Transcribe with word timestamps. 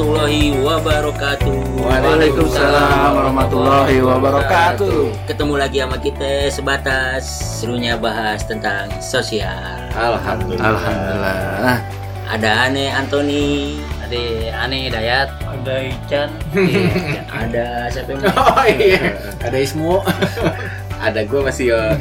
warahmatullahi 0.00 0.56
wabarakatuh. 0.64 1.56
Waalaikumsalam 1.76 3.10
warahmatullahi 3.20 3.96
wabarakatuh. 4.00 4.98
Ketemu 5.28 5.54
lagi 5.60 5.78
sama 5.84 5.96
kita 6.00 6.48
sebatas 6.48 7.24
serunya 7.60 8.00
bahas 8.00 8.40
tentang 8.48 8.88
sosial. 9.04 9.92
Alhamdulillah. 9.92 10.72
Alhamdulillah. 10.72 11.76
Ada 12.30 12.50
Ane 12.70 12.88
Antoni, 12.88 13.76
Ada 14.00 14.22
Ane 14.64 14.88
Dayat, 14.88 15.28
ada 15.44 15.74
Ican, 15.84 16.30
ada 17.44 17.90
siapa 17.92 18.16
yang 18.16 18.22
Oh 18.32 18.64
iya. 18.64 19.18
Ada 19.44 19.56
Ismu. 19.60 20.00
Ada 21.00 21.24
gue 21.24 21.40
masih 21.40 21.72
ya. 21.72 21.96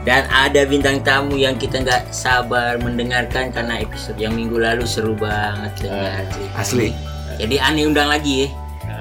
dan 0.00 0.24
ada 0.32 0.64
bintang 0.64 1.04
tamu 1.04 1.36
yang 1.36 1.60
kita 1.60 1.84
nggak 1.84 2.08
sabar 2.08 2.80
mendengarkan 2.80 3.52
karena 3.52 3.84
episode 3.84 4.16
yang 4.16 4.32
minggu 4.32 4.56
lalu 4.56 4.88
seru 4.88 5.12
banget 5.12 5.68
dengan 5.84 6.24
cerita. 6.32 6.56
Asli. 6.56 7.09
Jadi 7.40 7.56
Ane 7.56 7.82
undang 7.88 8.08
lagi 8.08 8.44
ya. 8.44 8.48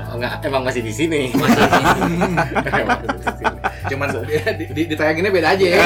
Oh, 0.10 0.16
enggak, 0.18 0.42
emang 0.42 0.64
masih 0.66 0.82
di 0.82 0.94
sini. 0.94 1.30
Masih 1.36 1.60
di 1.60 1.70
sini. 1.70 2.26
Emang 2.82 2.98
masih 2.98 3.08
di. 3.14 3.46
Cuman 3.90 4.08
di, 4.58 4.66
di, 4.74 4.82
ditayanginnya 4.90 5.32
beda 5.32 5.48
aja 5.54 5.66
ya. 5.66 5.78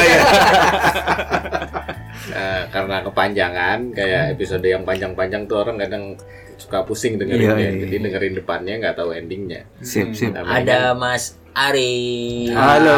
Eh, 2.23 2.63
karena 2.71 3.03
kepanjangan 3.03 3.91
kayak 3.91 4.39
episode 4.39 4.63
yang 4.63 4.88
panjang-panjang 4.88 5.43
tuh 5.43 5.59
orang 5.59 5.76
kadang 5.76 6.16
suka 6.55 6.81
pusing 6.88 7.20
dengerinnya. 7.20 7.52
Iya, 7.59 7.70
iya, 7.76 7.84
Jadi 7.84 7.95
dengerin 7.99 8.34
depannya 8.39 8.73
nggak 8.79 8.95
tahu 8.95 9.12
endingnya. 9.12 9.67
Sip, 9.84 10.15
sip. 10.15 10.31
Namanya- 10.31 10.63
Ada 10.63 10.79
Mas 10.95 11.35
Ari. 11.51 12.48
Halo. 12.55 12.98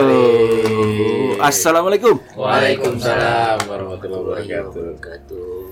Assalamualaikum. 1.41 2.21
Waalaikumsalam 2.37 3.65
warahmatullahi 3.65 4.45
wabarakatuh. 4.61 5.65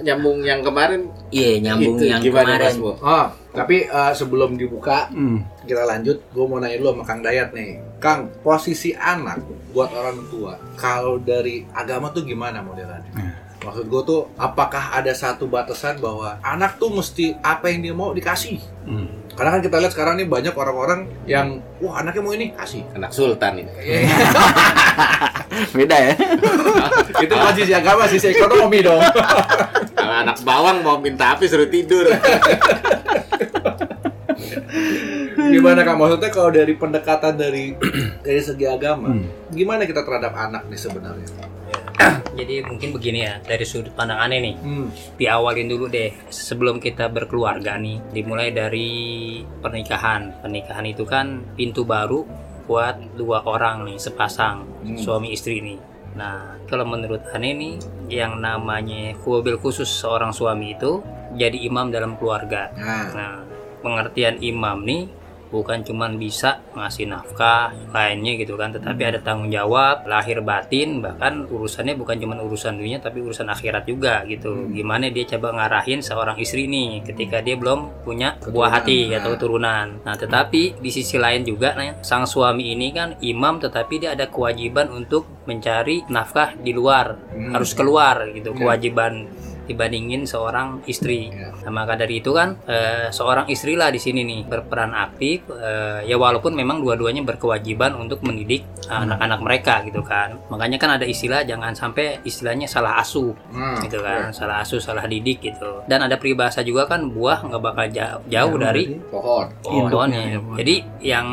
Nyambung 0.00 0.40
yang 0.40 0.64
kemarin 0.64 1.12
Iya 1.28 1.60
nyambung 1.60 2.00
itu 2.00 2.04
yang 2.08 2.20
gimana 2.20 2.56
kemarin. 2.56 2.72
Mas? 2.72 2.98
Oh, 2.98 3.26
tapi 3.52 3.76
eh, 3.84 4.12
sebelum 4.16 4.56
dibuka 4.56 5.12
Hmm. 5.12 5.44
kita 5.62 5.84
lanjut, 5.84 6.24
gue 6.26 6.44
mau 6.44 6.56
nanya 6.56 6.76
dulu 6.76 6.96
sama 6.96 7.04
Kang 7.04 7.20
Dayat 7.20 7.52
nih. 7.52 7.78
Kang, 7.98 8.32
posisi 8.40 8.90
anak 8.92 9.44
buat 9.70 9.92
orang 9.92 10.18
tua, 10.26 10.58
kalau 10.74 11.16
dari 11.16 11.62
agama 11.70 12.10
tuh 12.10 12.24
gimana 12.24 12.58
modelannya? 12.58 13.14
Maksud 13.62 13.86
gue 13.86 14.02
tuh, 14.02 14.26
apakah 14.34 14.90
ada 14.90 15.14
satu 15.14 15.46
batasan 15.46 16.02
bahwa 16.02 16.34
anak 16.42 16.82
tuh 16.82 16.90
mesti 16.90 17.38
apa 17.38 17.70
yang 17.70 17.80
dia 17.80 17.94
mau 17.94 18.10
dikasih? 18.10 18.58
Hmm. 18.82 19.21
Karena 19.32 19.50
kan 19.50 19.60
kita 19.64 19.76
lihat 19.80 19.92
sekarang 19.92 20.14
nih 20.20 20.28
banyak 20.28 20.52
orang-orang 20.52 21.08
yang, 21.24 21.64
wah 21.80 21.98
anaknya 21.98 22.20
mau 22.20 22.32
ini, 22.32 22.52
kasih. 22.52 22.84
Anak 22.92 23.10
Sultan 23.10 23.64
ini. 23.64 23.72
Beda 25.76 25.96
ya. 25.96 26.12
Itu 27.24 27.32
bukan 27.32 27.54
sisi 27.56 27.72
agama, 27.72 28.04
sisi 28.06 28.28
ekonomi 28.28 28.84
dong. 28.84 29.00
Kalau 29.96 30.14
anak 30.20 30.36
bawang 30.44 30.84
mau 30.84 31.00
minta 31.00 31.32
api 31.32 31.48
suruh 31.48 31.68
tidur. 31.68 32.12
gimana 35.52 35.84
Kang? 35.84 35.96
Maksudnya 36.00 36.30
kalau 36.32 36.50
dari 36.50 36.74
pendekatan 36.74 37.36
dari 37.36 37.76
dari 38.26 38.40
segi 38.40 38.66
agama, 38.66 39.12
Hmm. 39.12 39.28
gimana 39.52 39.84
kita 39.84 40.02
terhadap 40.02 40.32
anak 40.32 40.66
nih 40.68 40.80
sebenarnya? 40.80 41.28
Jadi 42.38 42.64
mungkin 42.64 42.90
begini 42.92 43.24
ya, 43.24 43.38
dari 43.38 43.62
sudut 43.62 43.92
pandang 43.92 44.18
Ane 44.18 44.36
nih, 44.40 44.56
Hmm. 44.58 44.88
diawalin 45.16 45.68
dulu 45.68 45.86
deh 45.86 46.10
sebelum 46.28 46.78
kita 46.78 47.08
berkeluarga 47.08 47.76
nih, 47.76 48.00
dimulai 48.10 48.50
dari 48.50 48.90
pernikahan. 49.60 50.40
Pernikahan 50.40 50.86
itu 50.86 51.04
kan 51.04 51.42
pintu 51.54 51.84
baru 51.84 52.24
buat 52.64 53.18
dua 53.18 53.42
orang 53.44 53.84
nih, 53.86 53.98
sepasang 53.98 54.64
Hmm. 54.82 54.98
suami 54.98 55.32
istri 55.32 55.60
nih. 55.60 55.80
Nah, 56.12 56.60
kalau 56.68 56.84
menurut 56.84 57.24
Ane 57.32 57.56
nih, 57.56 57.74
yang 58.12 58.36
namanya 58.36 59.16
mobil 59.24 59.56
khusus 59.56 59.88
seorang 59.88 60.30
suami 60.30 60.76
itu 60.76 61.00
jadi 61.32 61.56
imam 61.56 61.88
dalam 61.88 62.20
keluarga. 62.20 62.68
Nah, 62.76 63.06
Nah, 63.12 63.34
pengertian 63.80 64.38
imam 64.38 64.84
nih 64.84 65.08
bukan 65.52 65.84
cuman 65.84 66.16
bisa 66.16 66.64
ngasih 66.72 67.06
nafkah 67.06 67.70
lainnya 67.92 68.40
gitu 68.40 68.56
kan, 68.56 68.72
tetapi 68.72 69.04
ada 69.04 69.20
tanggung 69.20 69.52
jawab 69.52 70.08
lahir 70.08 70.40
batin, 70.40 71.04
bahkan 71.04 71.44
urusannya 71.44 71.92
bukan 71.94 72.16
cuman 72.16 72.40
urusan 72.40 72.80
dunia 72.80 72.98
tapi 72.98 73.20
urusan 73.20 73.52
akhirat 73.52 73.84
juga 73.84 74.24
gitu. 74.24 74.72
Gimana 74.72 75.12
dia 75.12 75.28
coba 75.36 75.52
ngarahin 75.52 76.00
seorang 76.00 76.40
istri 76.40 76.64
nih 76.64 77.04
ketika 77.04 77.44
dia 77.44 77.60
belum 77.60 78.02
punya 78.02 78.40
buah 78.40 78.80
hati 78.80 79.12
atau 79.12 79.36
keturunan. 79.36 80.00
Nah, 80.02 80.16
tetapi 80.16 80.80
di 80.80 80.88
sisi 80.88 81.20
lain 81.20 81.44
juga 81.44 81.76
nah, 81.76 82.00
sang 82.00 82.24
suami 82.24 82.72
ini 82.72 82.88
kan 82.96 83.20
imam 83.20 83.60
tetapi 83.60 84.00
dia 84.00 84.16
ada 84.16 84.32
kewajiban 84.32 84.88
untuk 84.88 85.28
mencari 85.44 86.06
nafkah 86.08 86.56
di 86.56 86.72
luar, 86.72 87.18
Hmm. 87.34 87.52
harus 87.52 87.74
keluar 87.74 88.24
gitu 88.30 88.54
Ya. 88.54 88.56
kewajiban 88.56 89.26
dibandingin 89.64 90.24
seorang 90.24 90.82
istri. 90.84 91.30
Ya. 91.30 91.54
Nah, 91.66 91.72
maka 91.72 91.94
dari 91.94 92.18
itu 92.18 92.34
kan 92.34 92.58
eh, 92.66 93.08
seorang 93.08 93.46
istri 93.48 93.78
lah 93.78 93.88
di 93.88 93.98
sini 93.98 94.22
nih 94.22 94.40
berperan 94.46 94.92
aktif 94.92 95.46
eh, 95.50 96.06
ya 96.06 96.16
walaupun 96.18 96.52
memang 96.52 96.82
dua-duanya 96.82 97.22
berkewajiban 97.22 97.94
untuk 97.94 98.22
mendidik 98.22 98.66
anak-anak 98.88 99.40
mereka 99.40 99.74
gitu 99.86 100.02
kan. 100.02 100.36
Makanya 100.50 100.76
kan 100.76 100.90
ada 101.00 101.06
istilah 101.06 101.46
jangan 101.46 101.72
sampai 101.72 102.20
istilahnya 102.22 102.66
salah 102.66 102.98
asuh 102.98 103.34
Hmm. 103.52 103.78
gitu 103.84 104.00
kan, 104.00 104.32
salah 104.32 104.60
asuh, 104.64 104.80
salah 104.80 105.04
didik 105.06 105.40
gitu. 105.40 105.84
Dan 105.86 106.02
ada 106.04 106.16
peribahasa 106.16 106.60
juga 106.60 106.88
kan 106.88 107.08
buah 107.08 107.44
nggak 107.44 107.62
bakal 107.62 107.86
jauh, 107.88 108.22
jauh 108.28 108.56
dari 108.58 108.98
pohon. 109.08 109.46
pohonnya. 109.62 109.82
Induknya, 109.86 110.22
ya, 110.26 110.38
Jadi 110.58 110.74
yang 111.04 111.26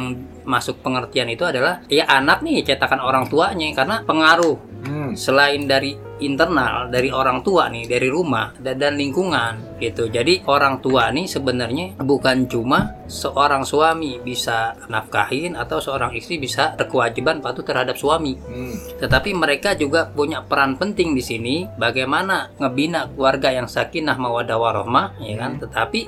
masuk 0.49 0.81
pengertian 0.81 1.29
itu 1.29 1.45
adalah 1.45 1.85
ya 1.85 2.09
anak 2.09 2.41
nih 2.41 2.65
cetakan 2.65 3.05
orang 3.05 3.29
tuanya 3.29 3.69
karena 3.77 4.01
pengaruh 4.01 4.57
Hmm. 4.79 5.11
selain 5.11 5.67
dari 5.67 5.95
internal 6.23 6.87
dari 6.87 7.11
orang 7.11 7.43
tua 7.43 7.67
nih 7.67 7.87
dari 7.87 8.07
rumah 8.07 8.55
dan, 8.59 8.79
dan 8.79 8.95
lingkungan 8.95 9.79
gitu 9.79 10.07
jadi 10.07 10.43
orang 10.47 10.79
tua 10.79 11.11
nih 11.11 11.27
sebenarnya 11.27 11.99
bukan 11.99 12.47
cuma 12.47 12.95
seorang 13.07 13.67
suami 13.67 14.23
bisa 14.23 14.75
nafkahin 14.87 15.59
atau 15.59 15.83
seorang 15.83 16.15
istri 16.15 16.39
bisa 16.39 16.75
berkewajiban 16.79 17.43
patuh 17.43 17.63
terhadap 17.63 17.99
suami 17.99 18.39
Hmm. 18.39 18.75
tetapi 19.03 19.35
mereka 19.35 19.75
juga 19.75 20.07
punya 20.09 20.41
peran 20.43 20.79
penting 20.79 21.11
di 21.11 21.23
sini 21.23 21.55
bagaimana 21.75 22.55
ngebina 22.55 23.11
keluarga 23.11 23.51
yang 23.51 23.67
sakinah 23.67 24.15
mawadah 24.15 24.57
warohmah 24.57 25.19
ya 25.19 25.35
kan 25.37 25.59
tetapi 25.59 26.07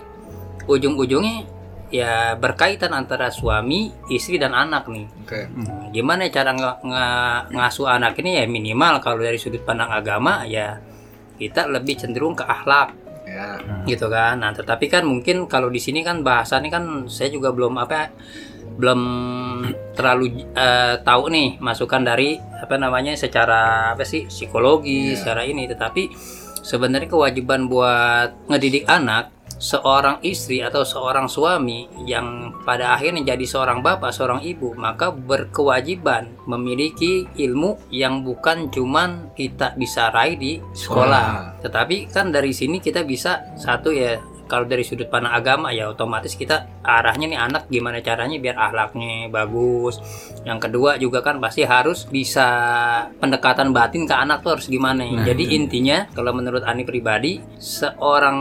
ujung-ujungnya 0.67 1.60
ya 1.91 2.33
berkaitan 2.33 2.91
antara 2.91 3.27
suami 3.29 3.91
istri 4.07 4.35
dan 4.35 4.51
anak 4.51 4.87
nih 4.87 5.05
Oke. 5.21 5.45
Nah, 5.51 5.91
gimana 5.91 6.25
cara 6.27 6.51
nge- 6.51 6.79
nge- 6.81 7.43
ngasuh 7.51 7.87
anak 7.89 8.15
ini 8.17 8.39
ya 8.39 8.47
minimal 8.47 8.97
kalau 8.97 9.19
dari 9.19 9.35
sudut 9.35 9.61
pandang 9.61 9.91
agama 9.91 10.43
ya 10.43 10.79
kita 11.35 11.67
lebih 11.67 11.95
cenderung 11.97 12.33
ke 12.33 12.41
akhlak 12.41 12.97
Ya. 13.21 13.55
gitu 13.85 14.07
kan 14.07 14.35
nah 14.35 14.51
tetapi 14.51 14.87
kan 14.87 15.03
mungkin 15.03 15.45
kalau 15.45 15.67
di 15.67 15.79
sini 15.79 16.01
kan 16.01 16.19
bahasannya 16.19 16.67
kan 16.67 16.83
saya 17.07 17.29
juga 17.29 17.49
belum 17.49 17.77
apa 17.77 18.11
belum 18.75 19.01
terlalu 19.93 20.25
eh, 20.51 20.95
tahu 20.99 21.23
nih 21.29 21.49
masukan 21.57 22.01
dari 22.01 22.35
apa 22.35 22.75
namanya 22.75 23.13
secara 23.13 23.93
apa 23.93 24.03
sih 24.03 24.25
psikologi 24.25 25.11
Iya. 25.11 25.15
secara 25.15 25.41
ini 25.43 25.63
tetapi 25.65 26.11
sebenarnya 26.61 27.07
kewajiban 27.07 27.65
buat 27.65 28.35
ngedidik 28.47 28.83
anak 28.85 29.31
seorang 29.61 30.17
istri 30.25 30.65
atau 30.65 30.81
seorang 30.81 31.29
suami 31.29 31.85
yang 32.09 32.49
pada 32.65 32.97
akhirnya 32.97 33.37
jadi 33.37 33.45
seorang 33.45 33.85
bapak, 33.85 34.09
seorang 34.09 34.41
ibu, 34.41 34.73
maka 34.73 35.13
berkewajiban 35.13 36.33
memiliki 36.49 37.29
ilmu 37.37 37.77
yang 37.93 38.25
bukan 38.25 38.73
cuman 38.73 39.29
kita 39.37 39.77
bisa 39.77 40.09
raih 40.09 40.33
di 40.33 40.57
sekolah. 40.73 41.61
Tetapi 41.61 42.09
kan 42.09 42.33
dari 42.33 42.49
sini 42.57 42.81
kita 42.81 43.05
bisa 43.05 43.53
satu 43.53 43.93
ya 43.93 44.17
kalau 44.51 44.67
dari 44.67 44.83
sudut 44.83 45.07
pandang 45.07 45.31
agama 45.31 45.71
ya 45.71 45.87
otomatis 45.87 46.35
kita 46.35 46.83
arahnya 46.83 47.31
nih 47.31 47.39
anak 47.39 47.63
gimana 47.71 48.03
caranya 48.03 48.35
biar 48.35 48.59
akhlaknya 48.59 49.31
bagus. 49.31 50.03
Yang 50.43 50.59
kedua 50.67 50.99
juga 50.99 51.23
kan 51.23 51.39
pasti 51.39 51.63
harus 51.63 52.03
bisa 52.09 52.49
pendekatan 53.15 53.71
batin 53.71 54.03
ke 54.03 54.11
anak 54.11 54.43
tuh 54.43 54.59
harus 54.59 54.67
gimana. 54.67 55.07
Nah, 55.07 55.23
Jadi 55.23 55.55
intinya 55.55 56.03
kalau 56.11 56.35
menurut 56.35 56.67
Ani 56.67 56.83
pribadi 56.83 57.39
seorang 57.55 58.39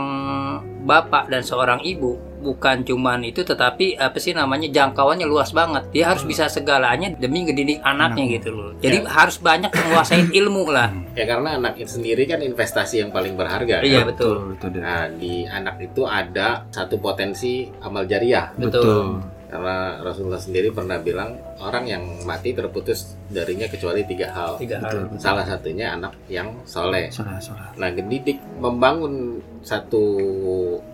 bapak 0.81 1.29
dan 1.29 1.45
seorang 1.45 1.81
ibu 1.85 2.31
bukan 2.41 2.81
cuman 2.81 3.21
itu 3.21 3.45
tetapi 3.45 3.95
apa 4.01 4.17
sih 4.17 4.33
namanya 4.33 4.67
jangkauannya 4.67 5.29
luas 5.29 5.53
banget. 5.53 5.85
Dia 5.93 6.09
harus 6.09 6.25
bisa 6.25 6.49
segalanya 6.49 7.13
demi 7.13 7.45
ngedidik 7.45 7.79
anaknya 7.85 8.41
gitu 8.41 8.49
loh. 8.51 8.69
Jadi 8.81 9.05
harus 9.05 9.37
banyak 9.37 9.69
menguasai 9.69 10.33
ilmu 10.41 10.73
lah. 10.73 10.89
Ya 11.13 11.29
karena 11.29 11.61
anak 11.61 11.77
itu 11.77 12.01
sendiri 12.01 12.25
kan 12.25 12.41
investasi 12.41 13.05
yang 13.05 13.13
paling 13.13 13.37
berharga. 13.37 13.85
Iya 13.85 14.03
kan? 14.03 14.09
betul. 14.11 14.35
Betul, 14.57 14.73
betul. 14.73 14.81
Nah, 14.81 15.05
di 15.13 15.45
anak 15.45 15.75
itu 15.79 16.01
ada 16.03 16.65
satu 16.73 16.97
potensi 16.97 17.69
amal 17.85 18.09
jariah. 18.09 18.49
Betul. 18.57 19.21
Karena 19.51 19.99
Rasulullah 19.99 20.39
sendiri 20.39 20.71
pernah 20.71 20.95
bilang 21.03 21.35
orang 21.59 21.83
yang 21.83 22.03
mati 22.23 22.55
terputus 22.55 23.19
darinya 23.27 23.67
kecuali 23.67 24.07
tiga 24.07 24.31
hal. 24.31 24.55
Tiga 24.55 24.79
hal. 24.79 25.11
Salah 25.19 25.43
satunya 25.43 25.91
anak 25.91 26.15
yang 26.31 26.63
soleh. 26.63 27.11
Suara, 27.11 27.35
suara. 27.43 27.75
Nah, 27.75 27.91
gedidik 27.91 28.39
membangun 28.63 29.43
satu 29.59 30.07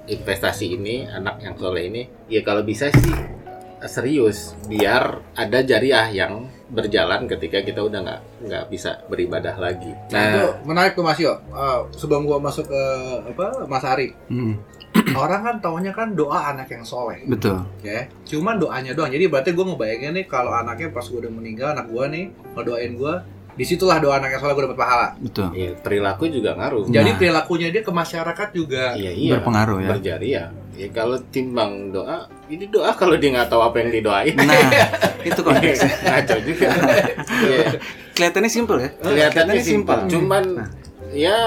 investasi 0.10 0.74
ini, 0.74 1.06
anak 1.06 1.38
yang 1.46 1.54
soleh 1.54 1.86
ini, 1.86 2.02
ya 2.34 2.42
kalau 2.42 2.66
bisa 2.66 2.90
sih 2.90 3.37
serius 3.86 4.58
biar 4.66 5.22
ada 5.34 5.62
jariah 5.62 6.10
yang 6.10 6.50
berjalan 6.68 7.30
ketika 7.30 7.62
kita 7.62 7.80
udah 7.80 8.00
nggak 8.02 8.22
nggak 8.44 8.64
bisa 8.68 9.06
beribadah 9.06 9.56
lagi. 9.56 9.88
itu 9.88 10.12
Nah, 10.12 10.58
menarik 10.66 10.94
tuh 10.94 11.06
Mas 11.06 11.16
Yo. 11.16 11.38
Eh, 11.38 11.80
sebelum 11.94 12.26
gua 12.26 12.42
masuk 12.42 12.68
ke 12.68 12.84
apa 13.30 13.64
Mas 13.64 13.86
Ari, 13.86 14.12
Hmm, 14.28 14.58
orang 15.16 15.42
kan 15.42 15.56
taunya 15.62 15.92
kan 15.92 16.12
doa 16.12 16.52
anak 16.52 16.68
yang 16.68 16.84
soleh, 16.84 17.24
betul. 17.24 17.62
ya. 17.80 18.10
Cuman 18.26 18.58
doanya 18.58 18.92
doang. 18.92 19.08
Jadi 19.08 19.30
berarti 19.30 19.54
gua 19.54 19.70
ngebayangin 19.70 20.12
nih 20.14 20.26
kalau 20.26 20.52
anaknya 20.52 20.90
pas 20.90 21.06
gua 21.06 21.24
udah 21.24 21.32
meninggal, 21.32 21.72
anak 21.72 21.88
gua 21.88 22.10
nih 22.10 22.28
ngedoain 22.52 22.94
gua, 22.98 23.24
di 23.58 23.66
situlah 23.66 23.98
doa 23.98 24.16
anak 24.16 24.30
yang 24.30 24.40
soleh 24.40 24.54
gua 24.54 24.66
dapat 24.66 24.78
pahala. 24.78 25.08
Betul. 25.18 25.50
ya, 25.52 25.74
perilaku 25.76 26.30
juga 26.30 26.54
ngaruh. 26.54 26.86
Jadi 26.88 27.10
Nah. 27.10 27.18
perilakunya 27.18 27.68
dia 27.70 27.82
ke 27.82 27.90
masyarakat 27.90 28.48
juga. 28.52 28.94
Iya 28.94 29.12
iya. 29.12 29.32
Berpengaruh 29.36 29.78
ya. 29.80 29.90
Berjariah. 29.92 30.48
Ya 30.72 30.88
kalau 30.90 31.18
timbang 31.28 31.90
doa, 31.90 32.24
ini 32.46 32.66
doa 32.68 32.94
kalau 32.94 33.18
dia 33.18 33.34
nggak 33.34 33.50
tahu 33.50 33.60
apa 33.60 33.82
yang 33.82 33.90
didoain. 33.92 34.38
Nah, 34.38 34.46
itu 35.26 35.42
konteksnya. 35.42 35.90
ngaco 36.06 36.36
juga. 36.46 36.68
Iya. 37.38 37.68
Kelihatannya 38.14 38.48
simpel 38.48 38.78
ya. 38.80 38.90
Kelihatannya 38.96 39.58
simpel, 39.60 39.98
cuman 40.08 40.44
Nah. 40.56 40.70
ya 41.10 41.38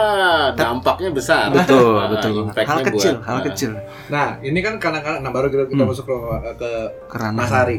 dampaknya 0.52 1.10
besar. 1.10 1.46
Betul, 1.48 1.94
Nah, 2.00 2.08
betul. 2.08 2.30
Hal 2.50 2.78
kecil, 2.84 3.14
buat- 3.14 3.22
hal 3.24 3.36
nah. 3.36 3.44
kecil. 3.44 3.70
Nah, 4.08 4.28
ini 4.40 4.58
kan 4.58 4.74
kadang-kadang 4.76 5.20
nah 5.20 5.30
baru 5.30 5.46
kita, 5.46 5.64
kita 5.68 5.78
Hmm. 5.78 5.88
masuk 5.88 6.04
ke, 6.04 6.16
ke 6.56 6.70
Karena 7.08 7.30
Mas 7.32 7.50
Ari. 7.50 7.78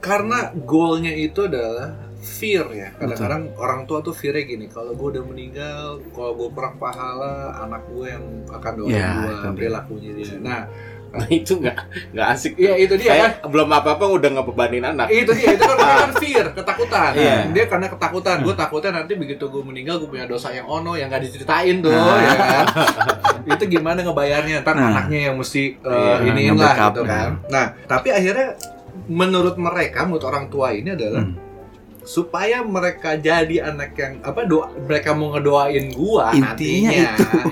karena 0.00 0.38
goalnya 0.56 1.12
itu 1.12 1.44
adalah 1.44 1.92
fear 2.20 2.64
ya. 2.70 2.88
Kadang-kadang 2.94 3.56
orang 3.56 3.80
tua 3.84 3.98
tuh 4.00 4.12
fearnya 4.12 4.44
gini, 4.46 4.66
kalau 4.66 4.92
gue 4.92 5.08
udah 5.10 5.24
meninggal, 5.24 5.84
kalau 6.10 6.32
gue 6.34 6.48
kurang 6.50 6.76
pahala, 6.76 7.56
anak 7.58 7.88
gue 7.88 8.06
yang 8.06 8.24
akan 8.46 8.72
doain 8.76 8.92
Ya, 8.92 9.08
gue, 9.16 9.50
perilakunya 9.52 10.10
dia. 10.14 10.36
Nah, 10.38 10.62
Nah, 11.10 11.26
itu 11.26 11.58
nggak 11.58 11.74
nggak 12.14 12.28
asik. 12.30 12.54
iya 12.54 12.78
itu 12.78 12.94
dia 12.94 13.10
kan. 13.10 13.18
Kayak 13.18 13.50
belum 13.50 13.66
apa-apa 13.68 14.04
udah 14.14 14.30
ngebebanin 14.30 14.84
anak. 14.86 15.10
Itu 15.10 15.34
dia, 15.34 15.58
itu 15.58 15.64
kan, 15.66 15.74
kan 16.06 16.12
fear, 16.22 16.46
ketakutan. 16.54 17.10
Iya. 17.18 17.50
Dia 17.50 17.64
karena 17.66 17.90
ketakutan. 17.90 18.46
Gue 18.46 18.54
takutnya 18.54 18.94
nanti 18.94 19.18
begitu 19.18 19.50
gue 19.50 19.58
meninggal, 19.58 19.98
gue 19.98 20.06
punya 20.06 20.30
dosa 20.30 20.54
yang 20.54 20.70
ono 20.70 20.94
yang 20.94 21.10
gak 21.10 21.26
diceritain 21.26 21.82
tuh, 21.82 21.90
Nah. 21.90 22.14
ya 22.14 22.34
kan. 22.38 22.64
itu 23.42 23.64
gimana 23.66 24.06
ngebayarnya? 24.06 24.62
Ntar 24.62 24.74
Nah. 24.78 24.86
anaknya 24.94 25.18
yang 25.26 25.34
mesti 25.34 25.82
uh, 25.82 25.90
Iya, 25.90 26.30
iniin 26.30 26.54
lah 26.54 26.78
nge-backup, 26.78 26.92
gitu 26.94 27.02
kan. 27.02 27.30
Nah, 27.50 27.66
tapi 27.90 28.08
akhirnya 28.14 28.48
menurut 29.10 29.58
mereka, 29.58 30.06
menurut 30.06 30.24
orang 30.24 30.46
tua 30.46 30.70
ini 30.70 30.94
adalah 30.94 31.26
Hmm. 31.26 31.34
Supaya 32.10 32.58
mereka 32.66 33.14
jadi 33.14 33.70
anak 33.70 33.94
yang 33.94 34.18
apa 34.26 34.42
doa 34.42 34.74
mereka 34.82 35.14
mau 35.14 35.30
ngedoain 35.30 35.94
gua 35.94 36.34
Intinya 36.34 36.90
nantinya 36.90 36.90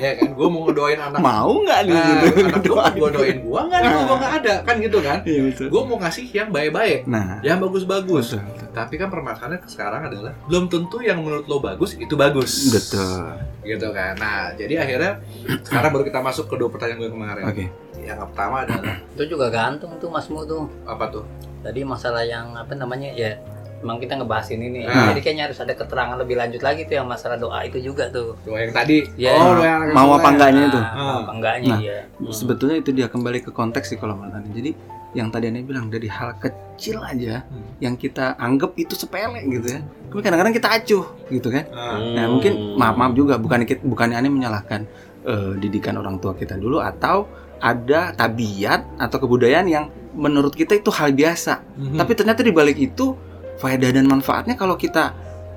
ya 0.03 0.13
kan? 0.19 0.35
Gua 0.35 0.49
mau 0.51 0.67
ngedoain 0.67 0.99
anak 0.99 1.21
mau 1.23 1.53
nggak 1.63 1.81
nih 1.87 1.95
nah, 1.95 2.07
gitu? 2.11 2.27
anak 2.43 2.63
gua 2.67 2.85
gua 2.91 3.11
doain 3.15 3.39
gua 3.47 3.61
nggak? 3.71 3.79
Ada 3.79 3.89
gua 4.03 4.17
nggak 4.19 4.35
ada 4.43 4.55
kan 4.67 4.75
gitu 4.83 4.99
kan? 4.99 5.19
Iya 5.23 5.41
betul. 5.47 5.67
gua 5.71 5.83
mau 5.87 5.97
ngasih 6.03 6.27
yang 6.35 6.51
baik-baik 6.51 7.07
Nah, 7.07 7.39
yang 7.47 7.63
bagus-bagus. 7.63 8.35
Tapi 8.75 8.95
kan 8.99 9.07
permasalahannya 9.15 9.63
sekarang 9.71 10.11
adalah 10.11 10.35
belum 10.51 10.67
tentu 10.67 10.99
yang 11.07 11.23
menurut 11.23 11.47
lo 11.47 11.63
bagus 11.63 11.95
itu 11.95 12.19
bagus. 12.19 12.75
Betul. 12.75 13.39
gitu 13.63 13.95
kan? 13.95 14.19
Nah 14.19 14.51
jadi 14.59 14.83
akhirnya 14.83 15.23
sekarang 15.63 15.95
baru 15.95 16.03
kita 16.03 16.19
masuk 16.19 16.51
ke 16.51 16.59
dua 16.59 16.67
pertanyaan 16.67 16.99
gue 16.99 17.11
kemarin. 17.15 17.45
Oke. 17.47 17.67
yang 17.99 18.19
pertama 18.31 18.65
adalah 18.65 18.97
Itu 19.13 19.23
juga 19.29 19.53
gantung 19.53 19.93
tuh 20.01 20.09
Masmu 20.09 20.43
tuh. 20.43 20.65
apa 20.83 21.13
tuh? 21.13 21.23
Tadi 21.61 21.83
masalah 21.85 22.23
yang 22.25 22.55
apa 22.55 22.73
namanya 22.73 23.11
ya 23.13 23.37
Emang 23.79 23.97
kita 23.97 24.15
ngebahas 24.15 24.49
ini 24.51 24.67
nih. 24.69 24.83
Nah. 24.85 25.07
Jadi 25.11 25.21
kayaknya 25.21 25.45
harus 25.47 25.59
ada 25.59 25.71
keterangan 25.71 26.17
lebih 26.17 26.35
lanjut 26.35 26.59
lagi 26.61 26.83
tuh 26.83 26.95
yang 26.95 27.07
masalah 27.07 27.37
doa 27.37 27.63
itu 27.63 27.79
juga 27.79 28.11
tuh. 28.11 28.35
doa 28.43 28.59
yang 28.59 28.73
tadi 28.73 29.07
Ya. 29.15 29.35
oh 29.35 29.55
doa 29.55 29.65
yang 29.65 29.83
Mau 29.93 30.11
apa 30.13 30.29
enggaknya 30.29 30.63
itu? 30.67 30.79
Nah, 30.79 30.93
mau 30.95 31.17
apa 31.23 31.33
enggaknya 31.33 31.71
Nah. 31.71 31.81
ya. 31.81 31.99
Sebetulnya 32.29 32.77
itu 32.77 32.91
dia 32.91 33.07
kembali 33.07 33.39
ke 33.41 33.51
konteks 33.51 33.87
sih 33.87 33.97
kalau 33.97 34.15
menurut 34.15 34.35
Anda. 34.37 34.51
Jadi 34.51 34.71
yang 35.11 35.31
tadi 35.31 35.49
Anda 35.49 35.63
bilang 35.63 35.87
dari 35.89 36.05
hal 36.07 36.37
kecil 36.37 37.01
aja 37.01 37.41
Hmm. 37.45 37.65
yang 37.79 37.95
kita 37.95 38.35
anggap 38.37 38.75
itu 38.75 38.93
sepele 38.93 39.41
gitu 39.43 39.69
ya. 39.69 39.81
Tapi 40.09 40.21
kadang-kadang 40.21 40.53
kita 40.53 40.69
acuh 40.71 41.05
gitu 41.29 41.49
kan. 41.49 41.65
Ah. 41.71 41.97
Nah, 41.99 42.27
mungkin 42.29 42.53
maaf 42.75 42.95
maaf 42.95 43.13
juga 43.13 43.37
bukan 43.37 43.63
bukan 43.85 44.09
aneh 44.11 44.29
menyalahkan 44.29 44.85
eh, 45.21 45.53
didikan 45.57 45.95
orang 45.95 46.17
tua 46.17 46.33
kita 46.33 46.57
dulu 46.57 46.79
atau 46.79 47.29
ada 47.59 48.11
tabiat 48.13 48.87
atau 48.97 49.19
kebudayaan 49.19 49.67
yang 49.67 49.85
menurut 50.15 50.51
kita 50.51 50.75
itu 50.75 50.89
hal 50.89 51.11
biasa. 51.11 51.63
Mhm. 51.75 51.97
Tapi 51.97 52.13
ternyata 52.13 52.41
di 52.41 52.51
balik 52.51 52.75
itu 52.77 53.13
faedah 53.59 53.91
dan 53.91 54.07
manfaatnya 54.07 54.55
kalau 54.55 54.75
kita 54.75 55.15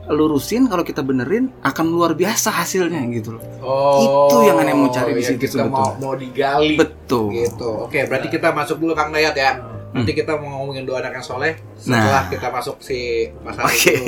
lurusin, 0.08 0.66
kalau 0.66 0.82
kita 0.82 1.00
benerin 1.00 1.54
akan 1.62 1.86
luar 1.88 2.12
biasa 2.12 2.52
hasilnya 2.52 3.00
gitu 3.14 3.38
loh. 3.38 3.44
Oh, 3.62 4.28
Itu 4.28 4.36
yang 4.44 4.58
aneh 4.58 4.74
mau 4.74 4.90
cari 4.90 5.14
di 5.14 5.22
ya 5.22 5.30
situ 5.30 5.46
kita 5.48 5.66
mau, 5.66 5.94
sebetulnya. 5.94 6.02
mau 6.02 6.14
digali 6.16 6.76
Betul. 6.76 7.26
gitu. 7.32 7.70
Oke, 7.86 8.00
berarti 8.06 8.28
kita 8.28 8.50
masuk 8.50 8.78
dulu 8.78 8.92
Kang 8.92 9.10
Dayat 9.10 9.34
ya. 9.34 9.52
Nanti 9.92 10.12
kita 10.12 10.36
mau 10.36 10.56
ngomongin 10.58 10.84
dua 10.84 11.00
anak 11.00 11.20
yang 11.20 11.26
soleh 11.26 11.54
setelah 11.76 12.24
Nah. 12.24 12.32
kita 12.32 12.48
masuk 12.48 12.80
si 12.80 13.00
Mas 13.40 13.56
Ari 13.56 13.76
dulu. 13.94 14.06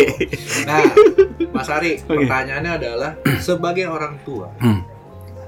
Nah, 0.64 0.80
Mas 1.52 1.70
Ari, 1.70 1.92
Oke. 2.00 2.08
pertanyaannya 2.18 2.72
adalah 2.74 3.12
sebagai 3.38 3.86
orang 3.86 4.16
tua, 4.24 4.48
Hmm. 4.58 4.80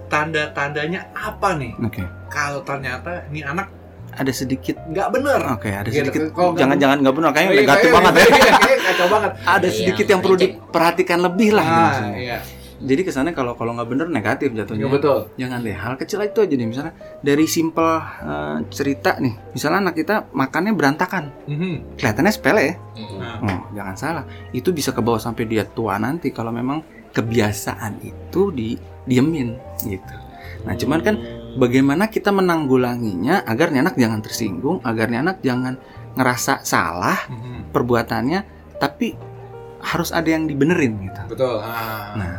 tanda-tandanya 0.05 1.11
apa 1.11 1.55
nih? 1.55 1.73
Oke. 1.81 2.03
Kalau 2.27 2.61
ternyata 2.61 3.25
ini 3.27 3.41
anak 3.41 3.71
Ada 4.15 4.31
sedikit 4.31 4.75
nggak 4.81 5.07
bener. 5.11 5.39
Oke, 5.51 5.69
ada 5.69 5.85
Gitu, 5.85 5.99
sedikit 6.01 6.21
jangan-jangan 6.33 6.97
nggak 6.99 7.15
benar 7.15 7.29
kayaknya 7.31 7.51
Iya, 7.51 7.59
negatif 7.59 7.83
kayak- 7.83 7.95
banget 7.95 8.13
ya. 8.13 8.23
iya, 8.25 8.53
kayak 8.55 8.79
Kacau 8.85 9.07
banget. 9.09 9.31
Ada 9.55 9.67
Iya, 9.67 9.75
sedikit 9.75 10.05
yang 10.07 10.21
perlu 10.21 10.37
diperhatikan 10.37 11.19
lebih 11.21 11.49
lah 11.51 11.63
gitu 11.63 11.73
Nah, 11.73 11.85
maksudnya. 11.85 12.15
iya. 12.17 12.37
Jadi 12.75 13.01
kesannya 13.01 13.31
kalau 13.31 13.55
kalau 13.55 13.71
nggak 13.71 13.87
bener 13.87 14.07
negatif 14.09 14.51
jatuhnya. 14.51 14.85
Iya, 14.85 14.91
betul. 14.91 15.17
Jangan 15.33 15.57
deh 15.59 15.73
hal 15.73 15.93
kecil 15.95 16.19
itu 16.21 16.37
aja 16.37 16.53
deh 16.53 16.67
misalnya 16.67 16.93
dari 17.19 17.45
simpel 17.45 17.87
eh, 17.97 18.57
cerita 18.69 19.15
nih. 19.17 19.33
Misalnya 19.51 19.79
anak 19.81 19.95
kita 19.95 20.15
makannya 20.29 20.71
berantakan. 20.71 21.23
Mhm. 21.45 21.95
Kelihatannya 21.95 22.31
sepele 22.31 22.61
ya. 22.61 22.75
Nah, 23.15 23.35
Oh, 23.41 23.61
jangan 23.73 23.95
salah. 23.95 24.23
Itu 24.51 24.69
bisa 24.69 24.91
ke 24.91 24.99
bawah 24.99 25.17
sampai 25.17 25.43
dia 25.43 25.63
tua 25.65 25.95
nanti 25.97 26.29
kalau 26.29 26.51
memang 26.51 26.83
kebiasaan 27.09 27.99
itu 28.01 28.51
di 28.51 28.75
diemin 29.03 29.55
gitu. 29.81 30.15
Nah, 30.61 30.73
cuman 30.73 30.99
kan 30.99 31.15
bagaimana 31.55 32.11
kita 32.11 32.29
menanggulanginya 32.29 33.43
agar 33.47 33.71
nih 33.71 33.81
anak 33.81 33.95
jangan 33.95 34.19
tersinggung, 34.21 34.77
agar 34.83 35.07
nih 35.07 35.19
anak 35.23 35.37
jangan 35.41 35.79
ngerasa 36.15 36.63
salah 36.63 37.27
mhm. 37.27 37.71
perbuatannya, 37.71 38.39
tapi 38.79 39.15
harus 39.85 40.09
ada 40.09 40.27
yang 40.27 40.47
dibenerin 40.47 40.97
gitu. 41.05 41.21
betul. 41.35 41.61
Ah. 41.61 42.15
Nah, 42.17 42.35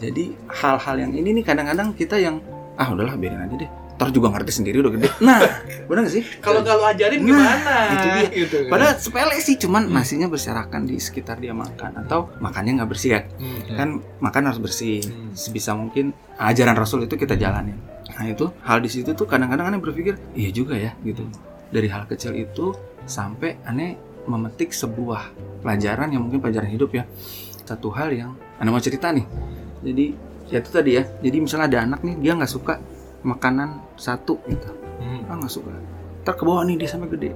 jadi 0.00 0.32
hal-hal 0.48 0.96
yang 0.98 1.12
ini 1.14 1.36
nih 1.40 1.44
kadang-kadang 1.44 1.92
kita 1.94 2.16
yang 2.18 2.40
ah 2.74 2.88
udahlah 2.88 3.14
biarin 3.14 3.44
aja 3.44 3.56
deh. 3.60 3.70
Ntar 4.00 4.16
juga 4.16 4.32
ngerti 4.32 4.52
sendiri 4.64 4.80
udah 4.80 4.92
gede. 4.96 5.08
Nah, 5.20 5.44
bener 5.92 6.08
gak 6.08 6.14
sih? 6.16 6.24
kalau 6.40 6.64
kalau 6.64 6.88
ajarin 6.88 7.20
Nah, 7.20 7.28
gimana? 7.28 7.74
itu 7.92 8.06
dia. 8.08 8.28
Gitu 8.32 8.56
kan. 8.64 8.70
Padahal 8.72 8.94
sepele 8.96 9.36
sih, 9.44 9.60
cuman 9.60 9.82
Hmm. 9.86 10.00
nasinya 10.00 10.24
berserakan 10.32 10.88
di 10.88 10.96
sekitar 10.96 11.36
dia 11.36 11.52
makan 11.52 12.00
atau 12.08 12.32
makannya 12.40 12.80
nggak 12.80 12.90
bersih 12.90 13.10
ya. 13.12 13.20
Hmm. 13.36 13.60
Kan 13.76 13.88
makan 14.24 14.42
harus 14.48 14.56
bersih. 14.56 15.04
Hmm. 15.04 15.36
Sebisa 15.36 15.76
mungkin 15.76 16.16
ajaran 16.40 16.80
Rasul 16.80 17.04
itu 17.04 17.20
kita 17.20 17.36
jalanin. 17.36 17.76
Nah 18.20 18.26
itu 18.28 18.52
hal 18.60 18.84
di 18.84 18.90
situ 18.92 19.16
tuh 19.16 19.24
kadang-kadang 19.24 19.72
aneh 19.72 19.80
berpikir 19.80 20.20
iya 20.36 20.52
juga 20.52 20.76
ya 20.76 20.92
gitu. 21.00 21.24
Dari 21.72 21.88
hal 21.88 22.04
kecil 22.04 22.36
itu 22.36 22.76
sampai 23.08 23.56
aneh 23.64 23.96
memetik 24.28 24.76
sebuah 24.76 25.32
pelajaran 25.64 26.12
yang 26.12 26.28
mungkin 26.28 26.44
pelajaran 26.44 26.68
hidup 26.68 26.92
ya. 26.92 27.08
Satu 27.64 27.88
hal 27.96 28.12
yang 28.12 28.36
aneh 28.60 28.68
mau 28.68 28.82
cerita 28.82 29.08
nih. 29.08 29.24
Jadi 29.80 30.06
ya 30.52 30.60
itu 30.60 30.68
tadi 30.68 31.00
ya. 31.00 31.08
Jadi 31.24 31.36
misalnya 31.40 31.66
ada 31.72 31.78
anak 31.88 32.00
nih 32.04 32.14
dia 32.20 32.32
nggak 32.36 32.52
suka 32.52 32.76
makanan 33.24 33.80
satu 33.96 34.36
gitu. 34.52 34.68
Hmm. 35.00 35.24
Ah 35.32 35.40
nggak 35.40 35.52
suka. 35.52 35.72
Ntar 36.20 36.36
ke 36.36 36.44
bawah 36.44 36.60
nih 36.68 36.76
dia 36.76 36.88
sampai 36.92 37.08
gede. 37.08 37.32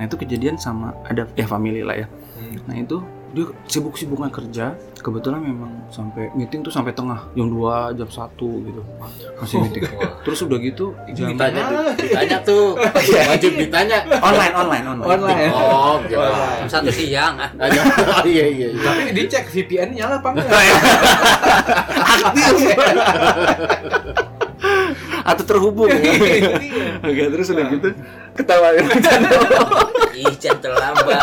Nah 0.00 0.08
itu 0.08 0.16
kejadian 0.16 0.56
sama 0.56 0.96
ada 1.04 1.28
ya 1.36 1.44
family 1.44 1.84
lah 1.84 2.00
ya. 2.00 2.06
Hmm. 2.40 2.56
Nah 2.64 2.76
itu 2.80 3.04
dia 3.32 3.48
sibuk-sibuknya 3.64 4.28
kerja. 4.28 4.76
Kebetulan 5.02 5.42
memang 5.42 5.90
sampai 5.90 6.30
meeting 6.38 6.62
tuh 6.62 6.70
sampai 6.70 6.94
tengah 6.94 7.26
jam 7.34 7.48
2, 7.50 7.98
jam 7.98 8.06
1 8.06 8.38
gitu. 8.38 8.82
Masih 9.40 9.56
meeting. 9.66 9.82
Terus 10.22 10.38
udah 10.46 10.58
gitu 10.62 10.86
jam 11.16 11.34
ditanya 11.34 11.62
tuh, 11.66 11.84
ditanya 11.98 12.38
tuh, 12.44 12.64
wajib 13.32 13.52
ditanya. 13.58 13.98
online 14.22 14.54
online 14.54 14.84
online. 14.94 15.08
Online. 15.10 15.50
Oh, 15.50 15.98
gitu. 16.06 16.20
Online. 16.20 16.60
Jam 16.62 16.68
satu 16.70 16.92
siang 16.94 17.34
ah. 17.40 17.50
Oh 18.22 18.26
iya 18.28 18.46
iya. 18.46 18.68
iya. 18.70 18.80
Tapi 18.84 19.00
dicek 19.16 19.48
VPN 19.50 19.88
nyala 19.98 20.20
apa 20.22 20.28
enggak? 20.36 20.48
Aktif. 21.98 22.54
Atau 25.26 25.44
terhubung. 25.48 25.90
Itu 25.90 25.98
dia. 26.20 27.00
Oke, 27.02 27.22
terus 27.32 27.46
udah 27.50 27.66
gitu 27.74 27.88
ketawa 28.38 28.68
Ih, 30.12 30.34
Chan 30.38 30.56
terlambat. 30.60 31.18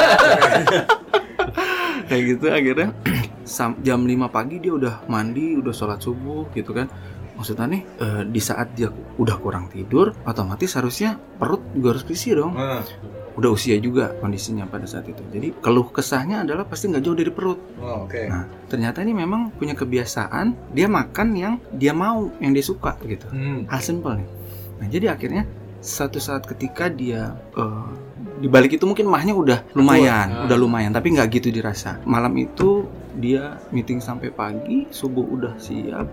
Kayak 2.10 2.24
gitu 2.28 2.46
akhirnya 2.50 2.90
sam- 3.48 3.80
jam 3.80 4.02
5 4.02 4.10
pagi 4.28 4.58
dia 4.58 4.74
udah 4.74 5.06
mandi 5.06 5.54
udah 5.56 5.72
sholat 5.72 6.00
subuh 6.00 6.50
gitu 6.52 6.74
kan 6.74 6.90
maksudnya 7.34 7.66
nih 7.68 7.82
eh, 7.98 8.22
di 8.26 8.42
saat 8.42 8.74
dia 8.74 8.90
udah 9.16 9.38
kurang 9.38 9.70
tidur 9.70 10.12
otomatis 10.24 10.74
harusnya 10.74 11.10
perut 11.38 11.64
juga 11.72 11.94
harus 11.94 12.04
berisi 12.04 12.34
dong 12.34 12.52
Hmm. 12.52 12.84
udah 13.40 13.50
usia 13.50 13.80
juga 13.80 14.12
kondisinya 14.14 14.66
pada 14.66 14.84
saat 14.84 15.08
itu 15.08 15.24
jadi 15.26 15.56
keluh 15.56 15.88
kesahnya 15.88 16.44
adalah 16.44 16.68
pasti 16.68 16.92
nggak 16.92 17.00
jauh 17.00 17.16
dari 17.16 17.32
perut 17.32 17.60
Oh, 17.80 18.04
oke. 18.04 18.20
nah 18.28 18.44
ternyata 18.68 19.00
ini 19.00 19.16
memang 19.16 19.54
punya 19.54 19.72
kebiasaan 19.74 20.76
dia 20.76 20.92
makan 20.92 21.28
yang 21.34 21.54
dia 21.72 21.96
mau 21.96 22.28
yang 22.38 22.52
dia 22.52 22.60
suka 22.62 23.00
gitu 23.02 23.30
Hmm. 23.30 23.64
hal 23.66 23.80
simpel 23.80 24.20
nih 24.20 24.28
nah 24.76 24.88
jadi 24.90 25.06
akhirnya 25.10 25.48
satu 25.80 26.20
saat 26.20 26.44
ketika 26.44 26.92
dia 26.92 27.32
eh, 27.56 27.88
di 28.40 28.48
balik 28.48 28.72
itu 28.74 28.84
mungkin 28.84 29.06
mahnya 29.06 29.32
udah 29.32 29.60
lumayan, 29.72 30.28
Ah. 30.32 30.44
udah 30.44 30.58
lumayan, 30.58 30.90
tapi 30.90 31.12
nggak 31.12 31.28
gitu 31.32 31.52
dirasa. 31.52 32.00
Malam 32.04 32.32
itu 32.36 32.88
dia 33.14 33.60
meeting 33.70 34.00
sampai 34.00 34.30
pagi, 34.30 34.88
subuh 34.90 35.24
udah 35.24 35.54
siap, 35.56 36.08